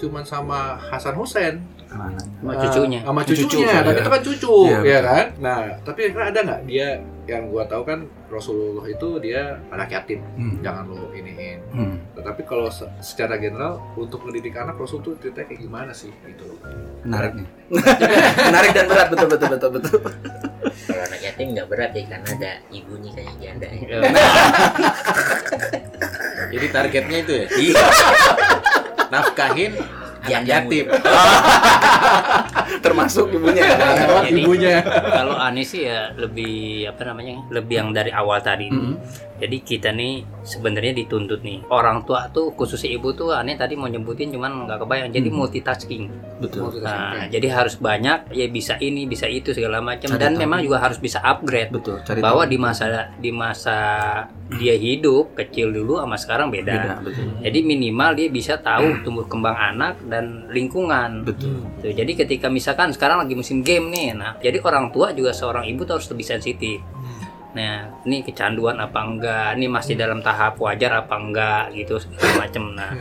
cuman 0.02 0.24
sama 0.24 0.60
Hasan 0.82 1.14
Hussein 1.14 1.62
sama 1.86 2.10
Eh, 2.50 2.60
cucunya 2.64 3.00
sama 3.02 3.22
cucunya 3.22 3.46
Cucu, 3.46 3.58
dan 3.62 3.84
ya. 3.86 3.94
itu 3.96 4.10
kan 4.10 4.22
cucu 4.22 4.56
Iya, 4.64 4.72
ya 4.72 4.82
betul. 4.82 5.02
kan 5.06 5.26
nah 5.38 5.58
tapi 5.84 6.00
kira 6.08 6.26
ada 6.28 6.40
nggak 6.42 6.62
dia 6.66 6.88
yang 7.24 7.44
gua 7.48 7.64
tahu 7.64 7.84
kan 7.84 8.00
Rasulullah 8.28 8.88
itu 8.88 9.08
dia 9.20 9.42
anak 9.68 9.88
yatim 9.90 10.20
Hmm. 10.34 10.58
jangan 10.60 10.88
lo 10.88 11.12
iniin 11.12 11.60
Hmm. 11.70 11.96
tetapi 12.14 12.42
kalau 12.42 12.66
se- 12.68 12.90
secara 13.00 13.38
general 13.38 13.78
untuk 13.94 14.24
mendidik 14.24 14.56
anak 14.56 14.74
Rasul 14.76 15.00
tuh 15.00 15.14
ceritanya 15.16 15.48
kayak 15.48 15.62
gimana 15.62 15.92
sih 15.92 16.10
gitu 16.24 16.58
Menarik 17.02 17.34
nih. 17.36 17.48
Menarik 18.48 18.72
dan 18.72 18.86
berat 18.86 19.08
betul 19.08 19.28
betul 19.28 19.48
betul 19.50 19.70
betul. 19.72 20.00
Kalau 20.84 21.02
anak 21.04 21.20
yatim 21.20 21.48
nggak 21.52 21.68
berat 21.68 21.92
ya 21.92 22.04
karena 22.08 22.30
ada 22.32 22.52
ibunya 22.70 23.10
kayak 23.12 23.34
janda. 23.38 23.68
ya. 23.68 24.00
Jadi 26.52 26.66
targetnya 26.70 27.18
itu 27.20 27.34
ya. 27.36 27.46
Iya. 29.12 29.20
Nafkahin 29.20 29.72
anak 30.24 30.44
yatim. 30.46 30.86
Termasuk 32.86 33.28
ibunya. 33.30 33.64
lewat 33.68 34.24
Jadi- 34.26 34.40
ibunya 34.40 34.76
kalau 35.04 35.36
Ani 35.36 35.62
sih 35.62 35.84
ya 35.84 36.16
lebih 36.16 36.88
apa 36.88 37.02
namanya 37.06 37.44
lebih 37.50 37.76
yang 37.76 37.90
dari 37.92 38.10
awal 38.10 38.40
tadi 38.40 38.70
Mhm. 38.70 38.96
Jadi 39.42 39.58
kita 39.60 39.90
nih 39.90 40.14
sebenarnya 40.42 40.94
dituntut 40.96 41.42
nih 41.42 41.66
orang 41.68 42.06
tua 42.06 42.30
tuh 42.30 42.54
khususnya 42.54 42.94
ibu 42.94 43.10
tuh 43.12 43.34
Ani 43.34 43.54
tadi 43.54 43.74
mau 43.74 43.86
nyebutin 43.86 44.30
cuman 44.30 44.66
nggak 44.66 44.78
kebayang 44.80 45.10
jadi 45.10 45.28
Mhm. 45.28 45.36
multitasking 45.36 46.04
Betul. 46.38 46.78
nah 46.80 47.26
jadi 47.26 47.48
harus 47.50 47.76
banyak 47.76 48.30
ya 48.30 48.46
bisa 48.48 48.78
ini 48.78 49.04
bisa 49.04 49.26
itu 49.26 49.50
segala 49.50 49.82
macam 49.82 50.14
dan 50.14 50.34
tahu. 50.34 50.40
memang 50.40 50.62
juga 50.62 50.78
harus 50.80 50.98
bisa 50.98 51.18
upgrade 51.20 51.70
Betul. 51.72 51.98
Cari 52.02 52.22
bahwa 52.22 52.46
tahu. 52.46 52.52
di 52.52 52.58
masa 52.58 52.86
di 53.18 53.32
masa 53.32 53.78
dia 54.52 54.76
hidup 54.76 55.32
kecil 55.34 55.72
dulu 55.72 55.98
sama 55.98 56.16
sekarang 56.16 56.48
beda. 56.50 56.76
beda 56.76 56.94
betul. 57.02 57.26
Jadi 57.42 57.60
minimal 57.64 58.10
dia 58.14 58.28
bisa 58.28 58.60
tahu 58.60 59.00
tumbuh 59.02 59.24
kembang 59.24 59.56
anak 59.56 60.04
dan 60.06 60.46
lingkungan. 60.52 61.24
Betul. 61.24 61.64
Tuh, 61.80 61.90
jadi 61.90 62.12
ketika 62.16 62.46
misalkan 62.46 62.92
sekarang 62.92 63.24
lagi 63.24 63.32
musim 63.32 63.64
game 63.64 63.88
nih, 63.88 64.12
nah 64.12 64.36
jadi 64.38 64.60
orang 64.60 64.92
tua 64.92 65.12
juga 65.12 65.32
seorang 65.32 65.66
ibu 65.66 65.82
tuh 65.82 65.98
harus 65.98 66.08
lebih 66.08 66.28
sensitif. 66.28 66.84
Nah, 67.52 68.04
ini 68.08 68.24
kecanduan 68.24 68.80
apa 68.80 69.00
enggak? 69.04 69.60
Ini 69.60 69.68
masih 69.68 70.00
dalam 70.00 70.24
tahap 70.24 70.56
wajar 70.58 71.04
apa 71.04 71.16
enggak 71.20 71.76
gitu 71.76 72.00
segala 72.00 72.48
macam. 72.48 72.64
Nah, 72.72 72.92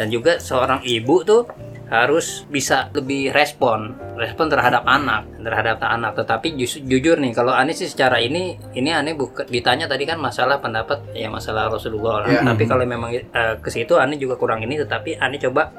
dan 0.00 0.08
juga 0.08 0.40
seorang 0.40 0.80
ibu 0.80 1.20
tuh 1.22 1.44
harus 1.88 2.44
bisa 2.52 2.92
lebih 2.92 3.32
respon, 3.32 3.96
respon 4.20 4.52
terhadap 4.52 4.84
anak, 4.84 5.24
terhadap 5.40 5.80
anak. 5.80 6.12
Tetapi 6.20 6.52
jus- 6.56 6.84
jujur 6.84 7.16
nih, 7.16 7.32
kalau 7.32 7.56
Ani 7.56 7.72
sih 7.72 7.88
secara 7.88 8.20
ini, 8.20 8.60
ini 8.76 8.92
Ani 8.92 9.16
buka, 9.16 9.48
ditanya 9.48 9.88
tadi 9.88 10.04
kan 10.04 10.20
masalah 10.20 10.60
pendapat 10.60 11.00
ya 11.16 11.32
masalah 11.32 11.72
Rasulullah. 11.72 12.24
lah. 12.24 12.28
Ya. 12.28 12.40
Tapi 12.44 12.64
kalau 12.68 12.84
memang 12.84 13.12
eh, 13.12 13.56
ke 13.60 13.68
situ 13.72 13.96
Ani 13.96 14.20
juga 14.20 14.36
kurang 14.36 14.60
ini, 14.60 14.76
tetapi 14.76 15.16
Ani 15.16 15.40
coba 15.40 15.72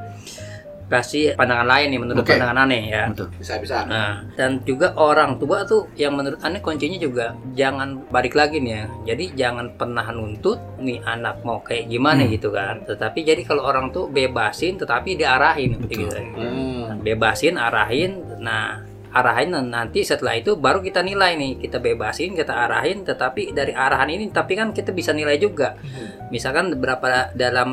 kasih 0.90 1.38
pandangan 1.38 1.64
lain 1.64 1.88
nih 1.90 2.00
menurut 2.02 2.26
Oke. 2.26 2.34
pandangan 2.34 2.66
Ani 2.66 2.90
ya. 2.90 3.08
Betul. 3.08 3.30
bisa 3.38 3.54
bisa 3.62 3.78
Nah, 3.86 4.26
dan 4.34 4.60
juga 4.66 4.92
orang 4.98 5.38
tua 5.38 5.62
tuh 5.64 5.88
yang 5.94 6.18
menurut 6.18 6.42
aneh 6.42 6.60
kuncinya 6.60 6.98
juga 6.98 7.26
jangan 7.54 8.10
balik 8.10 8.34
lagi 8.34 8.58
nih 8.58 8.74
ya. 8.74 8.84
Jadi 9.14 9.26
jangan 9.38 9.78
pernah 9.78 10.04
nuntut 10.10 10.58
nih 10.78 11.00
anak 11.06 11.46
mau 11.46 11.62
kayak 11.62 11.88
gimana 11.88 12.26
Hmm. 12.26 12.34
gitu 12.34 12.50
kan. 12.50 12.82
Tetapi 12.84 13.20
jadi 13.22 13.42
kalau 13.46 13.64
orang 13.64 13.90
tuh 13.90 14.10
bebasin 14.10 14.76
tetapi 14.76 15.14
diarahin 15.14 15.78
Betul. 15.78 16.10
gitu. 16.10 16.18
Hmm. 16.36 17.00
Bebasin, 17.00 17.56
arahin. 17.56 18.18
Nah, 18.42 18.89
arahin 19.10 19.50
dan 19.54 19.66
nanti 19.70 20.06
setelah 20.06 20.38
itu 20.38 20.54
baru 20.56 20.80
kita 20.80 21.02
nilai 21.02 21.34
nih. 21.36 21.58
Kita 21.62 21.82
bebasin, 21.82 22.38
kita 22.38 22.54
arahin 22.54 23.02
tetapi 23.02 23.52
dari 23.54 23.74
arahan 23.74 24.10
ini 24.10 24.30
tapi 24.30 24.54
kan 24.54 24.70
kita 24.70 24.94
bisa 24.94 25.12
nilai 25.12 25.38
juga. 25.42 25.74
Misalkan 26.30 26.74
beberapa 26.78 27.34
dalam 27.34 27.70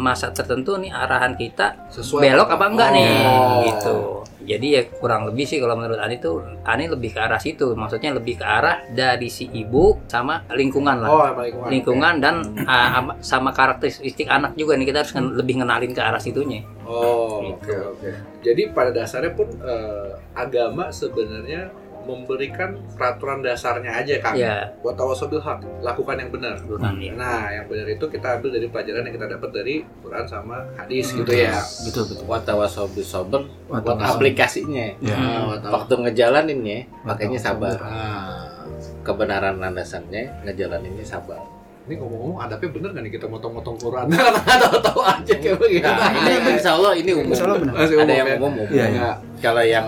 masa 0.00 0.32
tertentu 0.32 0.80
nih 0.80 0.90
arahan 0.90 1.36
kita 1.36 1.86
sesuai 1.92 2.22
belok 2.24 2.48
apa 2.50 2.66
enggak 2.66 2.90
nih 2.96 3.08
Oh. 3.20 3.60
gitu 3.68 3.96
jadi 4.42 4.66
ya 4.70 4.82
kurang 4.90 5.24
lebih 5.24 5.44
sih 5.44 5.56
kalau 5.56 5.74
menurut 5.74 5.96
Ani 5.96 6.16
tuh 6.16 6.38
Ani 6.62 6.84
lebih 6.84 7.10
ke 7.10 7.20
arah 7.20 7.36
situ 7.36 7.72
maksudnya 7.72 8.10
lebih 8.10 8.34
ke 8.34 8.44
arah 8.44 8.80
dari 8.88 9.28
si 9.28 9.46
ibu 9.46 10.00
sama 10.06 10.42
lingkungan 10.48 10.96
lah 10.96 11.08
oh 11.08 11.22
lingkungan 11.34 11.68
lingkungan 11.68 12.14
dan 12.18 12.34
uh, 12.58 12.90
ama- 12.94 13.18
sama 13.20 13.50
karakteristik 13.50 14.00
anak 14.26 14.52
juga 14.54 14.74
nih 14.74 14.86
kita 14.86 14.98
harus 15.00 15.12
ngen- 15.12 15.34
lebih 15.34 15.54
ngenalin 15.58 15.90
ke 15.90 16.00
arah 16.00 16.18
situnya 16.18 16.64
Oh, 16.82 17.38
Gitu. 17.38 17.70
oke 17.70 17.74
oke. 17.94 18.10
Jadi 18.42 18.62
pada 18.70 18.90
dasarnya 18.90 19.30
pun 19.30 19.46
eh, 19.54 20.10
agama 20.34 20.90
sebenarnya 20.90 21.70
memberikan 22.02 22.70
peraturan 22.92 23.40
dasarnya 23.40 23.92
aja 23.94 24.14
kan. 24.18 24.32
ya 24.34 24.72
Buat 24.80 24.94
tawasobil 24.94 25.38
hak, 25.38 25.60
lakukan 25.80 26.16
yang 26.16 26.30
benar. 26.30 26.56
ya 26.96 27.12
Nah, 27.12 27.44
yang 27.50 27.66
benar 27.66 27.86
itu 27.86 28.04
kita 28.04 28.36
ambil 28.36 28.50
dari 28.52 28.66
pelajaran 28.66 29.02
yang 29.02 29.14
kita 29.14 29.28
dapat 29.30 29.50
dari 29.52 29.74
Quran 30.00 30.24
sama 30.24 30.56
hadis 30.74 31.10
Hmm. 31.10 31.18
gitu 31.20 31.32
ya. 31.34 31.54
Betul 31.82 32.02
betul. 32.06 32.24
Watawasobil 32.24 33.02
sober 33.02 33.42
buat 33.66 33.84
aplikasinya. 33.86 34.86
Ya. 34.98 35.14
Nah, 35.14 35.42
wat- 35.50 35.68
Waktu 35.70 35.94
ngejalaninnya 36.00 36.78
makanya 37.02 37.38
sabar. 37.38 37.76
Ah. 37.78 38.64
Kebenaran 39.00 39.56
landasannya 39.56 40.44
ngejalaninnya 40.44 41.02
sabar. 41.02 41.40
Ini 41.82 41.96
ngomong-ngomong 41.96 42.38
adabnya 42.38 42.68
bener 42.70 42.88
gak 42.92 43.02
nih 43.02 43.12
kita 43.12 43.26
motong-motong 43.26 43.76
Quran? 43.76 44.06
Tahu-tahu 44.62 45.00
aja 45.00 45.34
kayak 45.34 45.56
begitu. 45.58 45.88
Nah, 45.88 46.12
ini 46.28 46.50
insya 46.52 46.76
Allah 46.76 46.92
ini 46.94 47.10
umum. 47.10 47.32
Insya 47.32 47.44
Allah 47.44 47.58
benar. 47.58 47.74
Masih 47.74 47.96
Ada 47.96 48.04
umum 48.04 48.14
yang 48.14 48.28
ya? 48.28 48.36
umum, 48.36 48.52
umum. 48.52 48.66
Iya, 48.68 48.86
iya. 48.86 49.10
Kalau 49.40 49.64
yang 49.64 49.86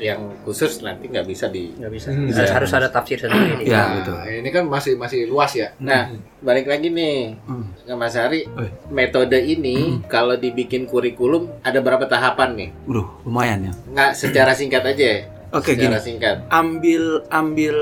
yang 0.00 0.20
khusus 0.42 0.80
nanti 0.80 1.06
nggak 1.06 1.22
bisa 1.22 1.46
di. 1.46 1.70
nggak 1.72 1.92
bisa 1.92 2.08
Hmm. 2.10 2.26
harus, 2.26 2.50
harus 2.50 2.72
ada 2.72 2.88
tafsir 2.88 3.20
sendiri 3.20 3.62
Ya, 3.62 3.84
Nah, 3.84 3.88
betul. 4.00 4.16
Ini 4.40 4.48
kan 4.48 4.64
masih 4.64 4.96
masih 4.96 5.28
luas 5.28 5.52
ya. 5.52 5.70
Nah, 5.78 6.08
balik 6.40 6.66
lagi 6.66 6.88
nih 6.88 7.36
Hmm. 7.38 7.68
ke 7.78 7.92
Mas 7.92 8.16
Hari. 8.16 8.48
Metode 8.88 9.38
ini 9.38 10.00
kalau 10.06 10.34
dibikin 10.34 10.84
kurikulum 10.84 11.52
ada 11.60 11.78
berapa 11.78 12.04
tahapan 12.04 12.50
nih? 12.56 12.68
Waduh, 12.84 13.06
lumayan 13.22 13.60
ya. 13.62 13.72
Nggak 13.86 14.10
secara 14.14 14.52
singkat 14.52 14.82
aja. 14.82 15.06
ya? 15.06 15.20
Oke, 15.50 15.74
gini. 15.74 15.90
secara 15.90 15.98
singkat. 15.98 16.36
Ambil 16.48 17.26
ambil 17.26 17.76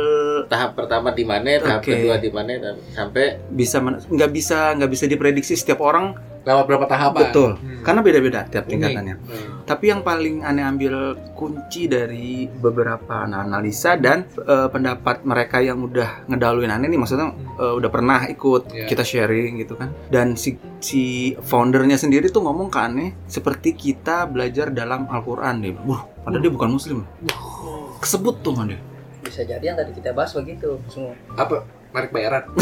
Tahap 0.49 0.73
pertama 0.73 1.13
di 1.13 1.21
mana, 1.23 1.61
tahap 1.61 1.85
Oke. 1.85 1.93
kedua 1.93 2.17
di 2.17 2.33
mana, 2.33 2.57
sampai 2.89 3.37
bisa 3.47 3.77
nggak 3.85 4.31
bisa 4.33 4.73
nggak 4.73 4.89
bisa 4.89 5.05
diprediksi 5.05 5.53
setiap 5.53 5.85
orang 5.85 6.17
Lewat 6.49 6.65
berapa 6.65 6.87
tahapan? 6.87 7.21
betul 7.23 7.51
Hmm. 7.53 7.85
karena 7.85 8.01
beda-beda 8.01 8.41
tiap 8.45 8.65
tingkatannya 8.65 9.15
Hmm. 9.15 9.63
tapi 9.63 9.85
yang 9.87 10.01
paling 10.01 10.41
aneh 10.41 10.65
ambil 10.65 10.95
kunci 11.33 11.85
dari 11.87 12.29
beberapa 12.49 13.23
analisa 13.23 13.95
dan 13.95 14.25
eh, 14.25 14.67
pendapat 14.67 15.23
mereka 15.23 15.61
yang 15.61 15.79
udah 15.83 16.25
ngedaluin 16.27 16.69
aneh 16.69 16.89
nih 16.89 16.97
maksudnya 16.97 17.31
eh, 17.55 17.75
udah 17.75 17.89
pernah 17.89 18.25
ikut 18.27 18.63
Iya. 18.71 18.87
kita 18.87 19.05
sharing 19.05 19.61
gitu 19.61 19.75
kan 19.75 19.93
dan 20.09 20.35
si 20.35 20.57
si 20.79 21.03
foundernya 21.39 21.95
sendiri 21.95 22.29
tuh 22.29 22.41
ngomong 22.41 22.67
ke 22.67 22.79
aneh 22.79 23.09
seperti 23.27 23.75
kita 23.75 24.25
belajar 24.25 24.71
dalam 24.71 25.05
Al-Quran 25.07 25.55
deh 25.61 25.77
wah 25.83 26.03
padahal 26.19 26.41
dia 26.41 26.51
bukan 26.51 26.71
muslim 26.71 27.05
kesebut 27.99 28.41
tuh 28.41 28.55
kan 28.55 28.67
dia 28.67 28.81
bisa 29.21 29.43
jadi 29.43 29.61
yang 29.63 29.77
tadi 29.77 29.93
kita 29.93 30.11
bahas 30.11 30.33
begitu 30.33 30.79
semua 30.89 31.13
Apa? 31.35 31.61
Narik 31.90 32.11
bayaran? 32.11 32.44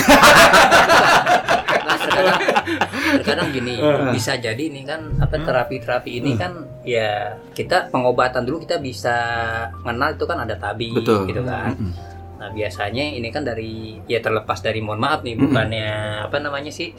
Nah, 1.87 1.95
terkadang, 1.95 2.39
terkadang 3.15 3.49
gini 3.53 3.79
bisa 4.17 4.35
jadi 4.35 4.59
ini 4.59 4.83
kan 4.83 5.15
apa 5.19 5.39
terapi-terapi 5.39 6.19
ini 6.19 6.35
kan 6.35 6.53
ya 6.83 7.39
kita 7.53 7.87
pengobatan 7.89 8.43
dulu 8.43 8.59
kita 8.61 8.79
bisa 8.79 9.15
kenal 9.79 10.11
itu 10.11 10.25
kan 10.25 10.39
ada 10.41 10.55
tabi 10.57 10.91
Betul. 10.91 11.31
gitu 11.31 11.43
kan. 11.43 11.79
Nah 12.37 12.51
biasanya 12.51 13.07
ini 13.13 13.31
kan 13.31 13.47
dari 13.47 14.03
ya 14.05 14.19
terlepas 14.19 14.59
dari 14.59 14.83
mohon 14.83 14.99
maaf 14.99 15.23
nih 15.23 15.39
bukannya 15.39 15.91
apa 16.27 16.37
namanya 16.37 16.69
sih 16.69 16.91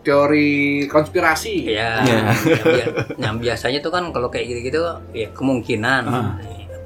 Teori 0.00 0.84
konspirasi. 0.86 1.54
ya 1.66 2.04
Iya. 2.04 2.20
yang, 2.76 2.92
yang 3.16 3.34
biasanya 3.38 3.80
tuh 3.80 3.90
kan 3.90 4.12
kalau 4.12 4.28
kayak 4.28 4.46
gitu-gitu 4.46 4.84
ya 5.10 5.32
kemungkinan 5.32 6.02
Ah. 6.04 6.36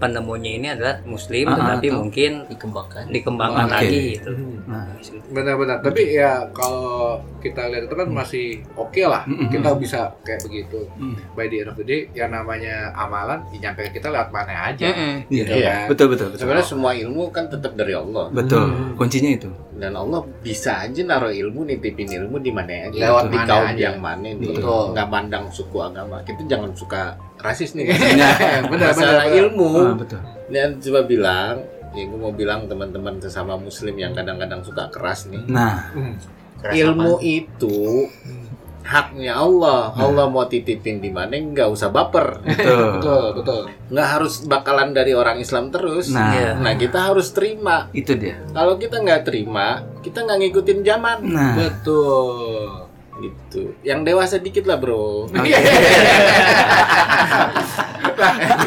Penemunya 0.00 0.52
ini 0.56 0.68
adalah 0.72 0.96
muslim 1.04 1.46
Ah, 1.52 1.56
tetapi 1.60 1.86
ah, 1.86 1.92
ah. 1.92 1.98
mungkin 2.00 2.30
dikembangkan 2.48 3.04
dikembangkan 3.12 3.66
Oke. 3.68 3.76
lagi 3.76 3.98
gitu. 4.16 4.32
Nah, 4.64 4.88
Benar-benar. 5.30 5.78
Tapi 5.84 6.02
ya 6.16 6.48
kalau 6.56 7.20
kita 7.38 7.68
lihat 7.70 7.86
itu 7.86 7.94
kan 7.94 8.08
masih 8.08 8.46
oke 8.74 9.02
lah. 9.04 9.22
Mm-mm. 9.28 9.52
Kita 9.52 9.76
bisa 9.76 10.10
kayak 10.24 10.40
begitu. 10.48 10.88
Hmm. 10.96 11.14
By 11.36 11.46
the 11.46 11.62
end 11.62 11.70
of 11.70 11.76
the 11.78 11.86
day, 11.86 12.08
yang 12.16 12.32
namanya 12.32 12.90
amalan 12.96 13.44
nyampe 13.54 13.86
ke 13.92 14.00
kita 14.00 14.08
lewat 14.10 14.32
mana 14.32 14.72
aja. 14.72 14.88
Mm-mm. 14.90 15.14
Iya. 15.28 15.44
Iya. 15.52 15.74
Betul 15.86 16.16
betul 16.16 16.32
betul. 16.32 16.40
Sebenarnya 16.42 16.66
semua 16.66 16.92
ilmu 16.96 17.28
kan 17.30 17.46
tetap 17.52 17.76
dari 17.76 17.92
Allah. 17.94 18.32
Betul. 18.32 18.96
Kuncinya 18.96 19.30
itu. 19.30 19.50
Dan 19.76 19.96
Allah 19.96 20.20
bisa 20.44 20.84
aja 20.84 21.00
naruh 21.04 21.32
ilmu, 21.32 21.64
nitipin 21.64 22.08
ilmu 22.10 22.40
di 22.40 22.50
mana 22.52 22.88
aja. 22.88 22.98
Lewat 22.98 23.24
di 23.32 23.38
kaum 23.44 23.68
yang 23.76 23.98
mana 24.00 24.28
nih. 24.32 24.56
Betul. 24.56 24.96
Nggak 24.96 25.08
mandang 25.08 25.44
suku 25.52 25.78
agama. 25.80 26.20
Kita 26.24 26.42
jangan 26.48 26.72
suka 26.74 27.16
rasis 27.40 27.72
nih. 27.72 27.88
Benar, 27.92 28.68
benar, 28.68 28.90
Masalah 28.92 29.24
benar. 29.24 29.38
ilmu. 29.40 29.70
Ah, 29.74 29.94
betul. 29.94 30.20
Dan 30.46 30.68
coba 30.78 31.00
bilang, 31.02 31.54
ya 31.90 32.02
gue 32.04 32.18
mau 32.18 32.30
bilang 32.30 32.64
teman-teman 32.64 33.18
sesama 33.18 33.54
muslim 33.54 33.94
yang 33.94 34.12
kadang-kadang 34.12 34.60
suka 34.60 34.88
keras 34.88 35.26
nih. 35.26 35.42
Nah, 35.44 35.90
Hmm. 35.90 36.14
Keras 36.58 36.76
ilmu 36.76 37.16
itu 37.20 38.04
haknya 38.82 39.32
Allah. 39.34 39.94
Allah 39.94 40.26
mau 40.26 40.44
titipin 40.44 40.98
di 40.98 41.08
mana 41.08 41.32
nggak 41.32 41.68
usah 41.68 41.88
baper. 41.88 42.42
betul. 42.42 42.84
Betul, 42.96 43.24
betul. 43.34 43.62
Nggak 43.88 44.08
harus 44.10 44.32
bakalan 44.44 44.90
dari 44.90 45.12
orang 45.12 45.38
Islam 45.38 45.70
terus. 45.70 46.10
Nah. 46.10 46.32
Iya. 46.32 46.50
Nah 46.58 46.74
kita 46.74 47.08
harus 47.08 47.30
terima. 47.30 47.88
Itu 47.92 48.12
dia. 48.12 48.42
Kalau 48.46 48.76
kita 48.76 48.98
nggak 48.98 49.22
terima, 49.22 49.80
kita 50.00 50.20
nggak 50.20 50.38
ngikutin 50.38 50.80
zaman. 50.82 51.18
Nah, 51.24 51.54
Betul. 51.56 52.89
Gitu. 53.20 53.62
Yang 53.82 54.00
dewasa 54.04 54.36
dikit 54.36 54.64
lah 54.64 54.76
bro. 54.76 55.28
Nah, 55.28 55.44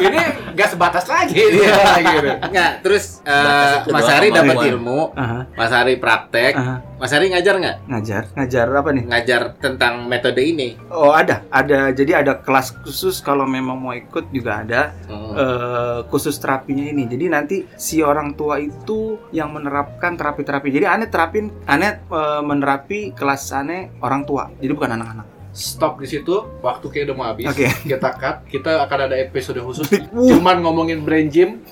ini 0.00 0.20
nggak 0.54 0.68
sebatas 0.70 1.04
lagi. 1.06 1.34
Iya, 1.34 1.74
gitu. 1.98 2.30
Nggak. 2.50 2.72
Terus 2.82 3.04
itu 3.20 3.90
Mas 3.90 4.08
Ari 4.08 4.28
dapat 4.30 4.56
ilmu. 4.68 5.10
aha, 5.14 5.40
Mas 5.52 5.72
Ari 5.72 5.94
praktek. 5.98 6.52
aha. 6.54 6.76
Mas 6.94 7.10
Ari 7.10 7.28
ngajar 7.28 7.54
nggak? 7.58 7.76
ngajar, 7.84 8.22
ngajar 8.32 8.66
apa 8.70 8.90
nih? 8.90 9.04
Ngajar 9.04 9.42
tentang 9.58 10.06
metode 10.06 10.40
ini. 10.40 10.78
Oh 10.88 11.12
ada, 11.12 11.42
ada. 11.50 11.90
Jadi 11.90 12.14
ada 12.14 12.38
kelas 12.38 12.72
khusus 12.80 13.20
kalau 13.20 13.44
memang 13.44 13.76
mau 13.76 13.92
ikut 13.92 14.30
juga 14.30 14.62
ada 14.62 14.94
Hmm. 15.04 15.34
eh, 15.34 15.98
khusus 16.08 16.38
terapinya 16.38 16.86
ini. 16.86 17.04
Jadi 17.04 17.24
nanti 17.26 17.56
si 17.74 18.00
orang 18.00 18.32
tua 18.32 18.56
itu 18.56 19.18
yang 19.30 19.52
menerapkan 19.52 20.14
terapi-terapi. 20.14 20.70
Jadi 20.70 20.86
aneh 20.86 21.08
terapin, 21.08 21.50
aneh 21.66 22.00
eh, 22.00 22.42
menerapi 22.42 23.12
kelas 23.12 23.52
aneh 23.52 23.90
orang 24.00 24.22
tua. 24.24 24.43
Jadi 24.54 24.72
bukan 24.72 24.90
anak-anak. 24.92 25.26
Stop 25.50 26.02
di 26.02 26.08
situ. 26.08 26.34
Waktu 26.60 26.86
kayak 26.88 27.04
udah 27.08 27.16
mau 27.16 27.26
habis. 27.28 27.46
Oke. 27.46 27.70
Kita 27.84 28.10
cut. 28.12 28.36
Kita 28.44 28.82
akan 28.82 28.98
ada 29.06 29.16
episode 29.16 29.60
khusus. 29.60 29.86
Cuman 30.30 30.60
ngomongin 30.60 31.00
brain 31.00 31.28
gym 31.28 31.62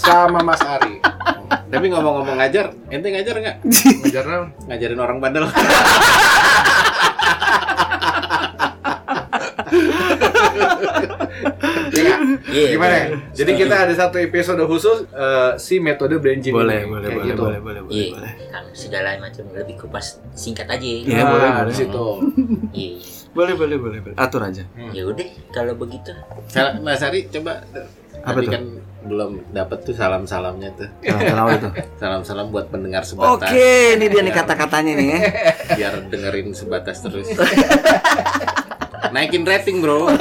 sama 0.00 0.40
Mas 0.40 0.60
Ari. 0.60 0.98
Tapi 1.72 1.86
ngomong-ngomong 1.92 2.40
ngajar, 2.40 2.72
ente 2.88 3.12
ngajar 3.12 3.34
nggak? 3.36 3.56
Ngajar? 4.02 4.24
Ngajarin 4.64 4.98
orang 4.98 5.18
bandel. 5.20 5.44
Iya. 11.88 12.16
Iya, 12.48 12.68
Gimana? 12.74 12.94
iya. 12.94 13.06
Jadi 13.34 13.50
kita 13.54 13.74
ada 13.78 13.94
satu 13.94 14.16
episode 14.18 14.60
khusus 14.64 15.04
eh, 15.08 15.52
si 15.58 15.78
metode 15.78 16.16
brain 16.18 16.40
gym. 16.40 16.54
boleh, 16.54 16.84
boleh, 16.84 17.08
Kayak 17.08 17.16
boleh, 17.16 17.28
gitu. 17.28 17.42
boleh, 17.42 17.60
boleh, 17.60 17.80
boleh, 17.84 17.94
Iya, 17.94 18.06
boleh. 18.14 18.32
Kan 18.58 18.66
segala 18.74 19.14
macam 19.16 19.46
lebih 19.54 19.78
kupas 19.78 20.18
singkat 20.34 20.66
aja. 20.66 20.82
Iya, 20.82 21.14
Nah, 21.14 21.30
boleh, 21.30 21.48
boleh. 21.48 21.64
di 21.64 21.74
situ. 21.74 22.06
Iya. 22.74 22.92
Boleh, 23.28 23.54
boleh, 23.54 23.76
boleh, 23.78 23.98
boleh. 24.02 24.16
Atur 24.16 24.42
aja. 24.42 24.66
Ya 24.90 25.02
udah 25.04 25.22
kalau 25.48 25.72
begitu. 25.72 26.10
Mas 26.82 26.98
Ari 27.00 27.28
coba 27.28 27.62
Apa 28.18 28.34
tadi 28.34 28.46
tuh? 28.46 28.52
kan 28.52 28.62
belum 28.98 29.30
dapat 29.52 29.78
tuh 29.86 29.94
salam-salamnya 29.94 30.74
tuh. 30.74 30.88
Kenapa 31.00 31.54
itu? 31.54 31.68
Salam-salam 32.02 32.50
buat 32.50 32.66
pendengar 32.66 33.06
sebatas. 33.06 33.46
Oke, 33.46 33.94
ini 33.94 34.10
dia 34.10 34.20
nih 34.20 34.34
kata-katanya 34.34 34.92
nih 34.92 35.06
ya. 35.06 35.18
Biar 35.78 35.94
dengerin 36.10 36.50
sebatas 36.50 36.98
terus. 36.98 37.30
Naikin 39.08 39.46
rating, 39.46 39.78
Bro. 39.78 40.10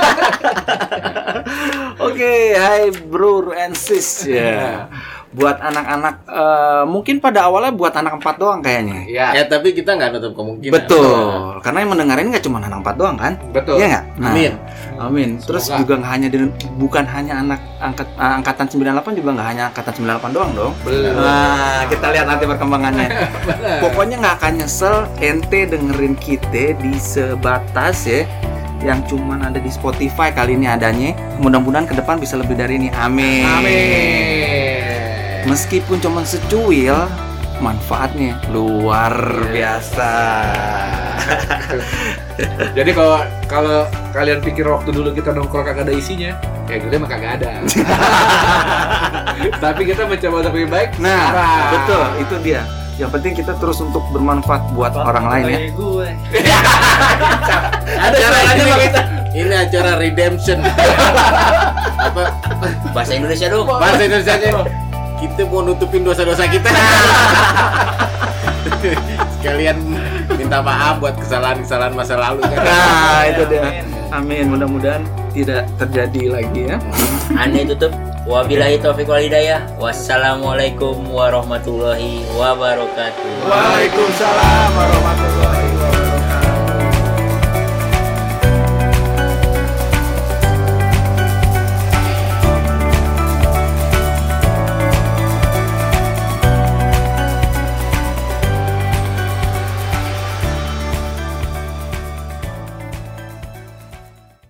Oke, 2.00 2.34
hai 2.54 2.94
bro 2.94 3.50
and 3.52 3.74
sis 3.74 4.30
ya. 4.30 4.86
Buat 5.28 5.60
anak-anak 5.60 6.16
eh, 6.24 6.84
mungkin 6.86 7.20
pada 7.20 7.46
awalnya 7.46 7.70
buat 7.70 7.92
anak 7.92 8.16
empat 8.16 8.36
doang 8.38 8.60
kayaknya. 8.60 9.04
Iya, 9.06 9.28
Ya, 9.34 9.44
tapi 9.46 9.72
kita 9.72 9.94
nggak 9.94 10.16
nutup 10.16 10.34
kemungkinan. 10.34 10.72
Betul, 10.72 11.60
karena 11.60 11.78
yang 11.82 11.92
mendengarin 11.92 12.32
nggak 12.32 12.42
cuma 12.42 12.58
anak 12.58 12.80
empat 12.80 12.96
doang 12.96 13.16
kan? 13.16 13.34
betul. 13.52 13.76
Iya 13.76 13.88
nggak? 13.90 14.06
Nah, 14.18 14.32
Amin. 14.32 14.54
Amin. 14.98 15.30
Terus 15.38 15.68
Semoga. 15.68 15.80
juga 15.80 15.94
nggak 16.00 16.12
hanya 16.12 16.28
di- 16.28 16.54
bukan 16.76 17.06
hanya 17.06 17.34
anak 17.38 17.60
angkat 17.78 18.08
eh, 18.10 18.34
angkatan 18.34 18.66
98 18.68 19.14
juga 19.14 19.30
nggak 19.36 19.48
hanya 19.48 19.64
angkatan 19.70 19.94
98 19.94 20.32
doang 20.32 20.52
dong. 20.56 20.74
Belum. 20.82 21.14
Nah, 21.14 21.84
kita 21.86 22.06
lihat 22.10 22.26
nanti 22.26 22.44
perkembangannya. 22.48 23.08
Pokoknya 23.84 24.16
nggak 24.18 24.36
akan 24.40 24.52
nyesel 24.58 24.96
ente 25.20 25.68
dengerin 25.68 26.16
kita 26.16 26.72
di 26.74 26.94
sebatas 26.96 28.08
ya 28.08 28.24
yang 28.78 29.02
cuman 29.04 29.42
ada 29.44 29.58
di 29.58 29.68
Spotify 29.68 30.30
kali 30.32 30.54
ini 30.54 30.66
adanya. 30.66 31.12
Mudah-mudahan 31.38 31.84
ke 31.84 31.94
depan 31.94 32.18
bisa 32.18 32.38
lebih 32.38 32.54
dari 32.54 32.78
ini. 32.78 32.90
Amin. 32.94 33.42
Amin. 33.44 34.47
Meskipun 35.46 36.02
cuman 36.02 36.26
secuil, 36.26 37.06
manfaatnya 37.60 38.38
luar 38.50 39.14
biasa. 39.54 40.14
Jadi 42.78 42.92
kalau 42.94 43.20
kalau 43.50 43.80
kalian 44.14 44.40
pikir 44.42 44.66
waktu 44.66 44.90
dulu 44.94 45.12
kita 45.12 45.34
nongkrong 45.34 45.66
kagak 45.66 45.90
ada 45.90 45.94
isinya, 45.94 46.32
ya 46.70 46.78
gede 46.80 46.96
mah 46.98 47.10
kagak 47.10 47.42
ada. 47.42 47.62
Tapi 49.64 49.82
kita 49.86 50.06
mencoba 50.06 50.36
untuk 50.46 50.54
lebih 50.58 50.70
baik. 50.72 50.90
Nah, 50.98 51.30
sekarang. 51.30 51.70
betul, 51.74 52.04
itu 52.24 52.36
dia. 52.46 52.62
Yang 52.98 53.12
penting 53.14 53.34
kita 53.38 53.54
terus 53.62 53.78
untuk 53.78 54.02
bermanfaat 54.10 54.74
buat 54.74 54.90
orang 54.98 55.26
lain 55.30 55.46
ya. 55.46 55.60
gue. 55.70 56.08
Ada 58.10 58.16
suaranya 58.18 58.66
Bang. 58.66 58.90
Ini 59.38 59.54
acara 59.54 59.92
redemption. 60.02 60.58
Apa 62.02 62.34
Bahasa 62.90 63.14
Indonesia 63.14 63.46
dong. 63.54 63.70
bahasa 63.70 64.02
Indonesianya? 64.02 64.87
Kita 65.18 65.42
mau 65.50 65.66
nutupin 65.66 66.06
dosa-dosa 66.06 66.46
kita. 66.46 66.70
Sekalian 69.38 69.78
minta 70.38 70.62
maaf 70.62 71.02
buat 71.02 71.18
kesalahan-kesalahan 71.18 71.94
masa 71.98 72.16
lalu 72.22 72.46
kan. 72.46 72.58
Nah, 72.62 73.22
itu 73.26 73.44
dia. 73.50 73.82
Amin. 74.14 74.54
Mudah-mudahan 74.54 75.02
tidak 75.34 75.66
terjadi 75.82 76.24
lagi 76.42 76.62
ya. 76.70 76.78
Aneh 77.34 77.66
tutup. 77.66 77.92
Wabillahi 78.28 78.78
taufiq 78.84 79.08
wal 79.08 79.24
hidayah. 79.24 79.64
Wassalamualaikum 79.80 81.00
warahmatullahi 81.10 82.28
wabarakatuh. 82.36 83.48
Waalaikumsalam 83.48 84.70
warahmatullahi 84.76 85.57